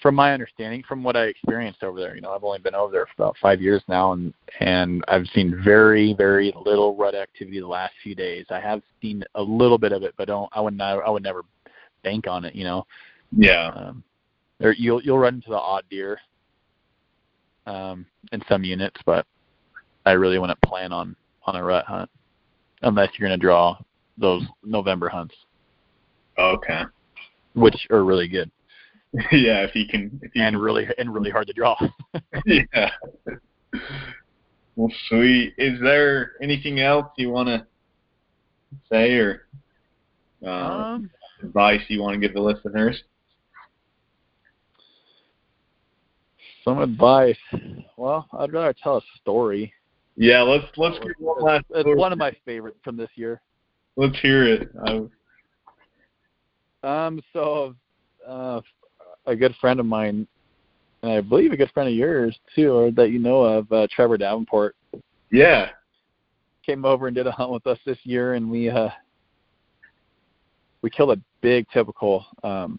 from 0.00 0.14
my 0.14 0.32
understanding, 0.32 0.82
from 0.88 1.02
what 1.02 1.16
I 1.16 1.24
experienced 1.24 1.82
over 1.82 2.00
there, 2.00 2.14
you 2.14 2.22
know, 2.22 2.32
I've 2.32 2.44
only 2.44 2.58
been 2.58 2.74
over 2.74 2.90
there 2.90 3.06
for 3.06 3.22
about 3.22 3.36
five 3.40 3.60
years 3.60 3.82
now, 3.86 4.12
and 4.12 4.32
and 4.60 5.04
I've 5.08 5.26
seen 5.34 5.60
very 5.62 6.14
very 6.14 6.54
little 6.64 6.96
rut 6.96 7.14
activity 7.14 7.60
the 7.60 7.66
last 7.66 7.92
few 8.02 8.14
days. 8.14 8.46
I 8.50 8.60
have 8.60 8.82
seen 9.02 9.22
a 9.34 9.42
little 9.42 9.78
bit 9.78 9.92
of 9.92 10.02
it, 10.02 10.14
but 10.16 10.28
don't 10.28 10.48
I 10.52 10.60
would 10.60 10.76
not 10.76 11.04
I 11.06 11.10
would 11.10 11.22
never 11.22 11.42
bank 12.02 12.26
on 12.26 12.44
it. 12.44 12.54
You 12.54 12.64
know, 12.64 12.86
Yeah. 13.32 13.68
um, 13.74 14.02
there 14.58 14.72
you'll 14.72 15.02
you'll 15.02 15.18
run 15.18 15.34
into 15.34 15.50
the 15.50 15.58
odd 15.58 15.84
deer 15.90 16.18
um, 17.66 18.06
in 18.32 18.42
some 18.48 18.64
units, 18.64 19.00
but 19.04 19.26
I 20.10 20.14
really 20.14 20.40
wouldn't 20.40 20.60
plan 20.62 20.92
on 20.92 21.14
on 21.44 21.54
a 21.54 21.62
rut 21.62 21.84
hunt 21.86 22.10
unless 22.82 23.10
you're 23.16 23.28
going 23.28 23.38
to 23.38 23.42
draw 23.42 23.78
those 24.18 24.42
November 24.64 25.08
hunts, 25.08 25.34
Okay. 26.36 26.82
which 27.54 27.86
are 27.90 28.04
really 28.04 28.26
good 28.28 28.50
yeah, 29.32 29.62
if 29.62 29.74
you 29.74 29.86
can. 29.88 30.20
If 30.22 30.34
you 30.34 30.42
and 30.42 30.60
really 30.60 30.86
and 30.98 31.12
really 31.12 31.30
hard 31.30 31.46
to 31.48 31.52
draw. 31.52 31.76
yeah. 32.46 32.90
Well, 34.76 34.92
sweet. 35.08 35.54
Is 35.58 35.80
there 35.80 36.32
anything 36.40 36.78
else 36.78 37.06
you 37.16 37.30
want 37.30 37.48
to 37.48 37.66
say 38.88 39.14
or 39.14 39.48
uh, 40.46 40.48
um, 40.48 41.10
advice 41.42 41.80
you 41.88 42.00
want 42.00 42.14
to 42.14 42.20
give 42.20 42.34
the 42.34 42.40
listeners? 42.40 43.02
some 46.64 46.78
advice. 46.78 47.36
Well, 47.96 48.28
I'd 48.38 48.52
rather 48.52 48.74
tell 48.74 48.98
a 48.98 49.02
story. 49.20 49.72
Yeah, 50.20 50.42
let's 50.42 50.66
let's 50.76 50.98
get 50.98 51.18
one 51.18 51.42
last. 51.42 51.64
It's 51.70 51.98
one 51.98 52.12
of 52.12 52.18
my 52.18 52.36
favorites 52.44 52.76
from 52.84 52.98
this 52.98 53.08
year. 53.14 53.40
Let's 53.96 54.18
hear 54.20 54.44
it. 54.44 54.68
I, 54.86 55.06
Um, 56.82 57.22
so 57.32 57.74
uh, 58.28 58.60
a 59.24 59.34
good 59.34 59.54
friend 59.62 59.80
of 59.80 59.86
mine, 59.86 60.28
and 61.02 61.12
I 61.12 61.22
believe 61.22 61.52
a 61.52 61.56
good 61.56 61.70
friend 61.72 61.88
of 61.88 61.94
yours 61.94 62.38
too, 62.54 62.70
or 62.70 62.90
that 62.90 63.10
you 63.12 63.18
know 63.18 63.40
of, 63.40 63.72
uh, 63.72 63.86
Trevor 63.90 64.18
Davenport, 64.18 64.76
yeah. 65.32 65.70
came 66.66 66.84
over 66.84 67.06
and 67.06 67.16
did 67.16 67.26
a 67.26 67.32
hunt 67.32 67.50
with 67.50 67.66
us 67.66 67.78
this 67.86 67.98
year, 68.02 68.34
and 68.34 68.50
we 68.50 68.68
uh, 68.68 68.90
we 70.82 70.90
killed 70.90 71.16
a 71.16 71.20
big 71.40 71.66
typical. 71.72 72.26
Um, 72.44 72.78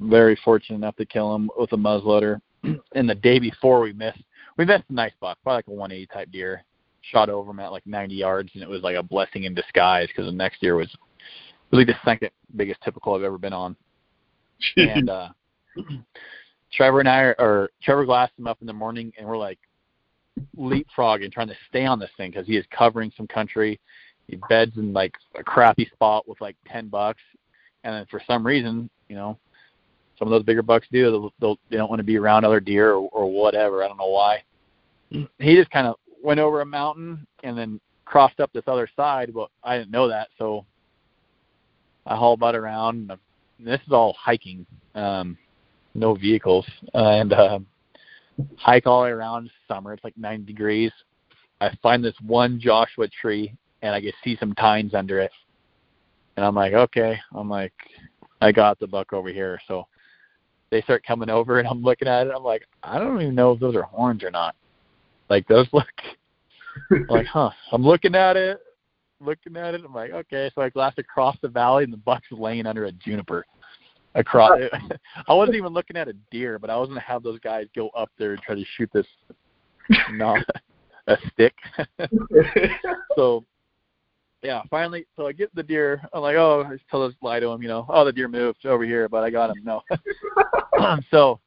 very 0.00 0.38
fortunate 0.44 0.76
enough 0.76 0.96
to 0.96 1.06
kill 1.06 1.34
him 1.34 1.50
with 1.56 1.72
a 1.72 1.76
muzzleloader. 1.76 2.42
and 2.94 3.08
the 3.08 3.14
day 3.14 3.38
before, 3.38 3.80
we 3.80 3.94
missed 3.94 4.22
we 4.56 4.64
missed 4.64 4.84
a 4.88 4.92
nice 4.92 5.12
buck, 5.20 5.38
probably 5.42 5.58
like 5.58 5.66
a 5.68 5.70
180 5.70 6.06
type 6.12 6.30
deer. 6.30 6.64
Shot 7.10 7.28
over 7.28 7.50
him 7.50 7.58
at 7.58 7.72
like 7.72 7.86
90 7.86 8.14
yards, 8.14 8.50
and 8.54 8.62
it 8.62 8.68
was 8.68 8.82
like 8.82 8.96
a 8.96 9.02
blessing 9.02 9.44
in 9.44 9.54
disguise 9.54 10.06
because 10.08 10.26
the 10.26 10.32
next 10.32 10.60
deer 10.60 10.76
was 10.76 10.88
really 11.72 11.84
the 11.84 11.96
second 12.04 12.30
biggest 12.54 12.80
typical 12.82 13.14
I've 13.14 13.24
ever 13.24 13.38
been 13.38 13.52
on. 13.52 13.76
and 14.76 15.10
uh 15.10 15.28
Trevor 16.72 17.00
and 17.00 17.08
I 17.08 17.20
are 17.20 17.36
or 17.38 17.70
Trevor 17.82 18.04
glassed 18.04 18.38
him 18.38 18.46
up 18.46 18.58
in 18.60 18.66
the 18.66 18.72
morning 18.72 19.12
and 19.18 19.26
we're 19.26 19.38
like 19.38 19.58
leapfrogging 20.56 21.32
trying 21.32 21.48
to 21.48 21.56
stay 21.68 21.84
on 21.84 21.98
this 21.98 22.10
thing 22.16 22.30
because 22.30 22.46
he 22.46 22.56
is 22.56 22.64
covering 22.70 23.12
some 23.16 23.26
country. 23.26 23.80
He 24.28 24.38
beds 24.48 24.76
in 24.76 24.92
like 24.92 25.14
a 25.38 25.42
crappy 25.42 25.90
spot 25.92 26.28
with 26.28 26.40
like 26.40 26.56
ten 26.66 26.88
bucks, 26.88 27.22
and 27.84 27.94
then 27.94 28.06
for 28.10 28.22
some 28.26 28.46
reason, 28.46 28.88
you 29.08 29.16
know, 29.16 29.38
some 30.22 30.32
of 30.32 30.38
those 30.38 30.46
bigger 30.46 30.62
bucks 30.62 30.86
do 30.92 31.10
they'll, 31.10 31.32
they'll 31.40 31.58
they 31.68 31.76
don't 31.76 31.88
want 31.88 31.98
to 31.98 32.04
be 32.04 32.16
around 32.16 32.44
other 32.44 32.60
deer 32.60 32.92
or, 32.92 33.08
or 33.10 33.28
whatever. 33.28 33.82
I 33.82 33.88
don't 33.88 33.96
know 33.96 34.06
why. 34.06 34.44
He 35.10 35.56
just 35.56 35.70
kind 35.72 35.88
of 35.88 35.96
went 36.22 36.38
over 36.38 36.60
a 36.60 36.64
mountain 36.64 37.26
and 37.42 37.58
then 37.58 37.80
crossed 38.04 38.38
up 38.38 38.52
this 38.52 38.62
other 38.68 38.88
side, 38.94 39.32
but 39.34 39.50
I 39.64 39.76
didn't 39.76 39.90
know 39.90 40.06
that, 40.06 40.28
so 40.38 40.64
I 42.06 42.14
haul 42.14 42.36
butt 42.36 42.54
around. 42.54 43.10
And 43.10 43.66
this 43.66 43.80
is 43.84 43.92
all 43.92 44.14
hiking, 44.16 44.64
um, 44.94 45.36
no 45.94 46.14
vehicles, 46.14 46.66
and 46.94 47.32
uh, 47.32 47.58
hike 48.56 48.86
all 48.86 49.00
the 49.00 49.06
way 49.06 49.10
around. 49.10 49.50
Summer, 49.66 49.92
it's 49.92 50.04
like 50.04 50.16
90 50.16 50.44
degrees. 50.44 50.92
I 51.60 51.76
find 51.82 52.02
this 52.02 52.14
one 52.24 52.60
Joshua 52.60 53.08
tree, 53.08 53.52
and 53.82 53.92
I 53.92 54.00
can 54.00 54.12
see 54.22 54.36
some 54.38 54.54
tines 54.54 54.94
under 54.94 55.18
it. 55.18 55.32
And 56.36 56.46
I'm 56.46 56.54
like, 56.54 56.74
okay. 56.74 57.18
I'm 57.34 57.50
like, 57.50 57.74
I 58.40 58.52
got 58.52 58.78
the 58.78 58.86
buck 58.86 59.12
over 59.12 59.28
here. 59.28 59.58
So 59.66 59.88
they 60.72 60.80
start 60.80 61.04
coming 61.06 61.28
over, 61.28 61.58
and 61.58 61.68
I'm 61.68 61.82
looking 61.82 62.08
at 62.08 62.26
it. 62.26 62.32
I'm 62.34 62.42
like, 62.42 62.66
I 62.82 62.98
don't 62.98 63.20
even 63.20 63.34
know 63.34 63.52
if 63.52 63.60
those 63.60 63.76
are 63.76 63.82
horns 63.82 64.24
or 64.24 64.30
not. 64.30 64.56
Like 65.28 65.46
those 65.46 65.68
look. 65.72 65.86
Like, 67.10 67.26
huh. 67.26 67.50
I'm 67.70 67.84
looking 67.84 68.14
at 68.14 68.38
it, 68.38 68.58
looking 69.20 69.56
at 69.56 69.74
it. 69.74 69.82
I'm 69.84 69.94
like, 69.94 70.12
okay. 70.12 70.50
So 70.54 70.62
I 70.62 70.70
glassed 70.70 70.98
across 70.98 71.36
the 71.42 71.48
valley, 71.48 71.84
and 71.84 71.92
the 71.92 71.98
buck's 71.98 72.26
laying 72.32 72.66
under 72.66 72.86
a 72.86 72.92
juniper. 72.92 73.44
Across, 74.14 74.60
uh, 74.72 74.78
I 75.28 75.34
wasn't 75.34 75.56
even 75.56 75.72
looking 75.74 75.96
at 75.96 76.08
a 76.08 76.14
deer, 76.30 76.58
but 76.58 76.70
I 76.70 76.76
was 76.76 76.88
gonna 76.88 77.00
have 77.00 77.22
those 77.22 77.38
guys 77.40 77.66
go 77.76 77.90
up 77.90 78.10
there 78.18 78.32
and 78.32 78.42
try 78.42 78.54
to 78.54 78.64
shoot 78.76 78.90
this, 78.94 79.06
not 80.12 80.42
a 81.06 81.16
stick. 81.32 81.54
so, 83.16 83.44
yeah, 84.42 84.62
finally, 84.70 85.06
so 85.16 85.26
I 85.26 85.32
get 85.32 85.54
the 85.54 85.62
deer. 85.62 86.02
I'm 86.12 86.22
like, 86.22 86.36
oh, 86.36 86.64
I 86.66 86.72
just 86.74 86.88
tell 86.88 87.06
this 87.06 87.16
lie 87.22 87.40
to 87.40 87.48
him, 87.48 87.62
you 87.62 87.68
know, 87.68 87.86
oh, 87.88 88.04
the 88.04 88.12
deer 88.12 88.28
moved 88.28 88.66
over 88.66 88.84
here, 88.84 89.08
but 89.08 89.22
I 89.22 89.30
got 89.30 89.50
him. 89.50 89.62
No. 89.64 89.82
so, 91.10 91.38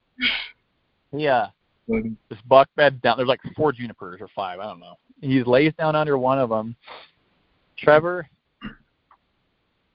yeah, 1.12 1.48
this 1.88 2.40
buck 2.48 2.70
bed 2.76 3.02
down. 3.02 3.18
There's 3.18 3.28
like 3.28 3.42
four 3.56 3.72
junipers 3.72 4.22
or 4.22 4.30
five, 4.36 4.60
I 4.60 4.64
don't 4.64 4.80
know. 4.80 4.96
He 5.22 5.44
lays 5.44 5.74
down 5.78 5.96
under 5.96 6.18
one 6.18 6.40
of 6.40 6.50
them. 6.50 6.76
Trevor 7.78 8.30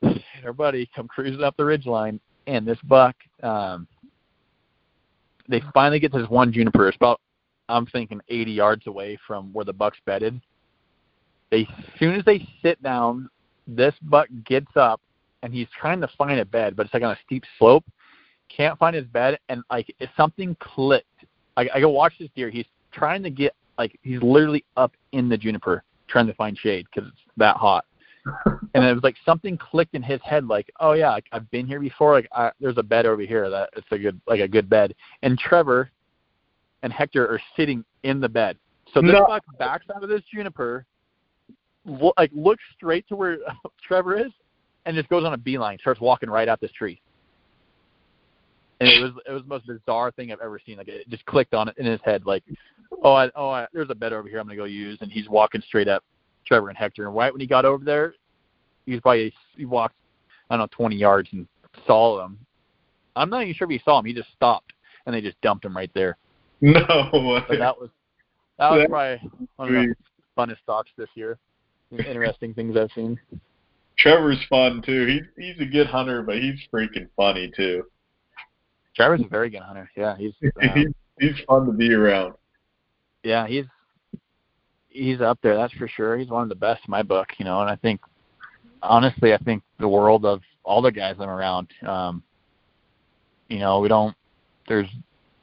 and 0.02 0.22
our 0.44 0.52
buddy 0.52 0.88
come 0.94 1.08
cruising 1.08 1.42
up 1.42 1.56
the 1.56 1.64
ridge 1.64 1.86
line, 1.86 2.20
and 2.46 2.66
this 2.66 2.78
buck, 2.84 3.16
um, 3.42 3.86
they 5.48 5.62
finally 5.74 6.00
get 6.00 6.12
to 6.12 6.18
this 6.18 6.28
one 6.28 6.52
juniper. 6.52 6.88
It's 6.88 6.96
about, 6.96 7.20
I'm 7.68 7.86
thinking, 7.86 8.20
80 8.28 8.52
yards 8.52 8.86
away 8.86 9.18
from 9.26 9.52
where 9.52 9.64
the 9.64 9.72
buck's 9.72 9.98
bedded. 10.06 10.40
They, 11.50 11.66
as 11.78 11.84
soon 11.98 12.14
as 12.14 12.24
they 12.24 12.46
sit 12.62 12.82
down, 12.82 13.28
this 13.66 13.94
buck 14.02 14.28
gets 14.44 14.76
up, 14.76 15.00
and 15.42 15.52
he's 15.52 15.68
trying 15.78 16.00
to 16.00 16.08
find 16.18 16.38
a 16.38 16.44
bed, 16.44 16.76
but 16.76 16.86
it's 16.86 16.94
like 16.94 17.02
on 17.02 17.12
a 17.12 17.18
steep 17.24 17.44
slope. 17.58 17.84
Can't 18.54 18.78
find 18.78 18.94
his 18.96 19.06
bed, 19.06 19.38
and 19.48 19.62
like 19.70 19.94
if 20.00 20.10
something 20.16 20.56
clicked. 20.60 21.06
I, 21.56 21.68
I 21.74 21.80
go 21.80 21.88
watch 21.88 22.14
this 22.18 22.28
deer. 22.34 22.50
He's 22.50 22.66
trying 22.92 23.22
to 23.22 23.30
get 23.30 23.54
like 23.78 23.98
he's 24.02 24.22
literally 24.22 24.64
up 24.76 24.92
in 25.12 25.28
the 25.28 25.36
juniper 25.36 25.84
trying 26.08 26.26
to 26.26 26.34
find 26.34 26.58
shade 26.58 26.86
because 26.92 27.08
it's 27.08 27.20
that 27.36 27.56
hot. 27.56 27.84
and 28.74 28.84
it 28.84 28.92
was 28.92 29.02
like 29.02 29.16
something 29.24 29.56
clicked 29.56 29.94
in 29.94 30.02
his 30.02 30.20
head, 30.22 30.46
like, 30.46 30.70
oh 30.80 30.92
yeah, 30.92 31.10
like, 31.10 31.26
I've 31.32 31.50
been 31.50 31.66
here 31.66 31.80
before. 31.80 32.14
Like 32.14 32.28
I, 32.32 32.50
there's 32.60 32.78
a 32.78 32.82
bed 32.82 33.06
over 33.06 33.22
here 33.22 33.48
that 33.48 33.70
it's 33.76 33.86
a 33.90 33.98
good 33.98 34.20
like 34.26 34.40
a 34.40 34.48
good 34.48 34.68
bed. 34.68 34.94
And 35.22 35.38
Trevor 35.38 35.90
and 36.82 36.92
Hector 36.92 37.26
are 37.26 37.40
sitting 37.56 37.84
in 38.02 38.20
the 38.20 38.28
bed. 38.28 38.58
So 38.92 39.00
this 39.00 39.12
No. 39.12 39.26
buck 39.26 39.44
backs 39.58 39.86
out 39.94 40.02
of 40.02 40.08
this 40.08 40.22
juniper, 40.32 40.84
like 42.16 42.30
looks 42.34 42.62
straight 42.76 43.06
to 43.08 43.16
where 43.16 43.38
Trevor 43.86 44.16
is, 44.18 44.32
and 44.86 44.96
just 44.96 45.08
goes 45.08 45.24
on 45.24 45.32
a 45.32 45.38
beeline, 45.38 45.78
starts 45.78 46.00
walking 46.00 46.30
right 46.30 46.48
at 46.48 46.60
this 46.60 46.72
tree. 46.72 47.00
And 48.80 48.88
it 48.88 49.02
was 49.02 49.12
it 49.26 49.32
was 49.32 49.42
the 49.42 49.48
most 49.48 49.66
bizarre 49.66 50.10
thing 50.10 50.32
I've 50.32 50.40
ever 50.40 50.58
seen. 50.64 50.78
Like 50.78 50.88
it 50.88 51.08
just 51.10 51.24
clicked 51.26 51.54
on 51.54 51.68
it 51.68 51.76
in 51.76 51.84
his 51.84 52.00
head, 52.02 52.24
like, 52.24 52.42
oh, 53.02 53.12
I, 53.12 53.30
oh, 53.34 53.50
I, 53.50 53.66
there's 53.72 53.90
a 53.90 53.94
bed 53.94 54.12
over 54.12 54.28
here. 54.28 54.38
I'm 54.38 54.46
gonna 54.46 54.56
go 54.56 54.64
use, 54.64 54.98
and 55.00 55.12
he's 55.12 55.28
walking 55.28 55.62
straight 55.66 55.88
up 55.88 56.02
Trevor 56.46 56.70
and 56.70 56.78
Hector. 56.78 57.06
And 57.06 57.14
right 57.14 57.32
when 57.32 57.40
he 57.40 57.46
got 57.46 57.64
over 57.64 57.84
there, 57.84 58.14
he 58.86 58.92
was 58.92 59.00
probably 59.02 59.34
he 59.56 59.66
walked, 59.66 59.96
I 60.48 60.56
don't 60.56 60.64
know, 60.64 60.76
20 60.76 60.96
yards 60.96 61.28
and 61.32 61.46
saw 61.86 62.16
them. 62.18 62.38
I'm 63.16 63.28
not 63.28 63.42
even 63.42 63.54
sure 63.54 63.66
if 63.66 63.70
he 63.70 63.82
saw 63.84 63.98
him. 63.98 64.06
He 64.06 64.14
just 64.14 64.32
stopped, 64.34 64.72
and 65.04 65.14
they 65.14 65.20
just 65.20 65.40
dumped 65.42 65.64
him 65.64 65.76
right 65.76 65.90
there. 65.94 66.16
No 66.62 66.82
But 67.10 67.50
way. 67.50 67.58
that 67.58 67.80
was 67.80 67.88
that 68.58 68.70
was 68.70 68.80
That's 68.80 68.90
probably 68.90 69.30
one 69.56 69.68
of 69.68 69.74
the 69.74 69.94
funnest 70.36 70.62
stalks 70.62 70.90
this 70.98 71.08
year. 71.14 71.38
Interesting 71.92 72.54
things 72.54 72.76
I've 72.76 72.90
seen. 72.94 73.18
Trevor's 73.98 74.42
fun 74.48 74.82
too. 74.84 75.06
He's 75.06 75.44
he's 75.44 75.60
a 75.60 75.70
good 75.70 75.86
hunter, 75.86 76.22
but 76.22 76.36
he's 76.36 76.58
freaking 76.72 77.08
funny 77.16 77.52
too. 77.54 77.84
Trevor's 78.96 79.20
a 79.20 79.28
very 79.28 79.50
good 79.50 79.62
hunter. 79.62 79.90
Yeah, 79.96 80.16
he's 80.16 80.32
um, 80.42 80.70
he's 80.74 80.88
he's 81.18 81.44
fun 81.46 81.66
to 81.66 81.72
be 81.72 81.92
around. 81.92 82.34
yeah, 83.22 83.46
he's 83.46 83.66
he's 84.88 85.20
up 85.20 85.38
there. 85.42 85.56
That's 85.56 85.72
for 85.74 85.88
sure. 85.88 86.16
He's 86.16 86.28
one 86.28 86.42
of 86.42 86.48
the 86.48 86.54
best 86.54 86.82
in 86.86 86.90
my 86.90 87.02
book, 87.02 87.28
you 87.38 87.44
know. 87.44 87.60
And 87.60 87.70
I 87.70 87.76
think, 87.76 88.00
honestly, 88.82 89.32
I 89.32 89.38
think 89.38 89.62
the 89.78 89.88
world 89.88 90.24
of 90.24 90.40
all 90.64 90.82
the 90.82 90.92
guys 90.92 91.16
I'm 91.18 91.28
around. 91.28 91.68
Um, 91.86 92.22
you 93.48 93.58
know, 93.58 93.80
we 93.80 93.88
don't. 93.88 94.14
There's 94.68 94.88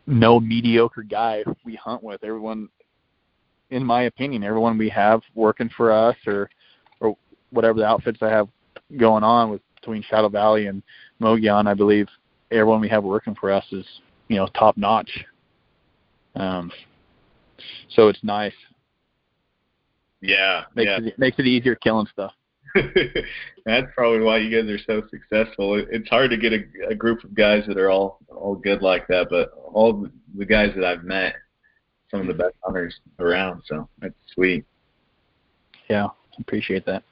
no 0.05 0.39
mediocre 0.39 1.03
guy 1.03 1.43
we 1.65 1.75
hunt 1.75 2.03
with. 2.03 2.23
Everyone, 2.23 2.69
in 3.69 3.83
my 3.83 4.03
opinion, 4.03 4.43
everyone 4.43 4.77
we 4.77 4.89
have 4.89 5.21
working 5.35 5.69
for 5.75 5.91
us 5.91 6.15
or 6.25 6.49
or 6.99 7.17
whatever 7.51 7.79
the 7.79 7.85
outfits 7.85 8.19
I 8.21 8.29
have 8.29 8.47
going 8.97 9.23
on 9.23 9.49
with 9.51 9.61
between 9.75 10.03
Shadow 10.03 10.29
Valley 10.29 10.67
and 10.67 10.81
Mogollon, 11.19 11.67
I 11.67 11.73
believe 11.73 12.07
everyone 12.51 12.81
we 12.81 12.89
have 12.89 13.03
working 13.03 13.35
for 13.35 13.51
us 13.51 13.65
is 13.71 13.85
you 14.27 14.37
know 14.37 14.47
top 14.47 14.77
notch. 14.77 15.25
Um, 16.35 16.71
so 17.89 18.07
it's 18.07 18.23
nice. 18.23 18.53
Yeah, 20.21 20.63
Makes 20.75 20.89
yeah. 20.89 21.07
it 21.07 21.19
makes 21.19 21.39
it 21.39 21.45
easier 21.45 21.75
killing 21.75 22.07
stuff. 22.11 22.33
That's 23.65 23.87
probably 23.95 24.21
why 24.21 24.37
you 24.37 24.49
guys 24.51 24.69
are 24.69 24.79
so 24.85 25.07
successful. 25.09 25.75
It, 25.75 25.87
it's 25.91 26.09
hard 26.09 26.31
to 26.31 26.37
get 26.37 26.53
a, 26.53 26.63
a 26.89 26.95
group 26.95 27.23
of 27.23 27.33
guys 27.35 27.63
that 27.67 27.77
are 27.77 27.89
all 27.89 28.19
all 28.29 28.55
good 28.55 28.81
like 28.81 29.07
that, 29.07 29.27
but 29.29 29.51
all 29.73 30.07
the 30.35 30.45
guys 30.45 30.71
that 30.75 30.85
I've 30.85 31.03
met, 31.03 31.35
some 32.09 32.21
of 32.21 32.27
the 32.27 32.33
best 32.33 32.55
hunters 32.63 32.99
around. 33.19 33.63
So 33.65 33.87
that's 33.99 34.15
sweet. 34.33 34.65
Yeah, 35.89 36.07
appreciate 36.39 36.85
that. 36.85 37.03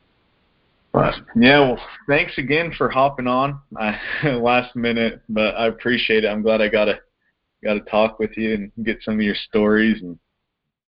Yeah, 1.36 1.60
well, 1.60 1.80
thanks 2.08 2.38
again 2.38 2.74
for 2.78 2.90
hopping 2.90 3.28
on 3.28 3.60
I, 3.78 4.00
last 4.42 4.76
minute, 4.76 5.22
but 5.28 5.56
I 5.56 5.68
appreciate 5.68 6.24
it. 6.24 6.28
I'm 6.28 6.42
glad 6.42 6.62
I 6.62 6.70
got 6.70 6.86
to 6.86 7.00
got 7.64 7.74
to 7.74 7.82
talk 7.82 8.20
with 8.20 8.38
you 8.38 8.54
and 8.54 8.72
get 8.86 9.00
some 9.04 9.16
of 9.16 9.22
your 9.22 9.36
stories 9.48 10.02
and 10.02 10.18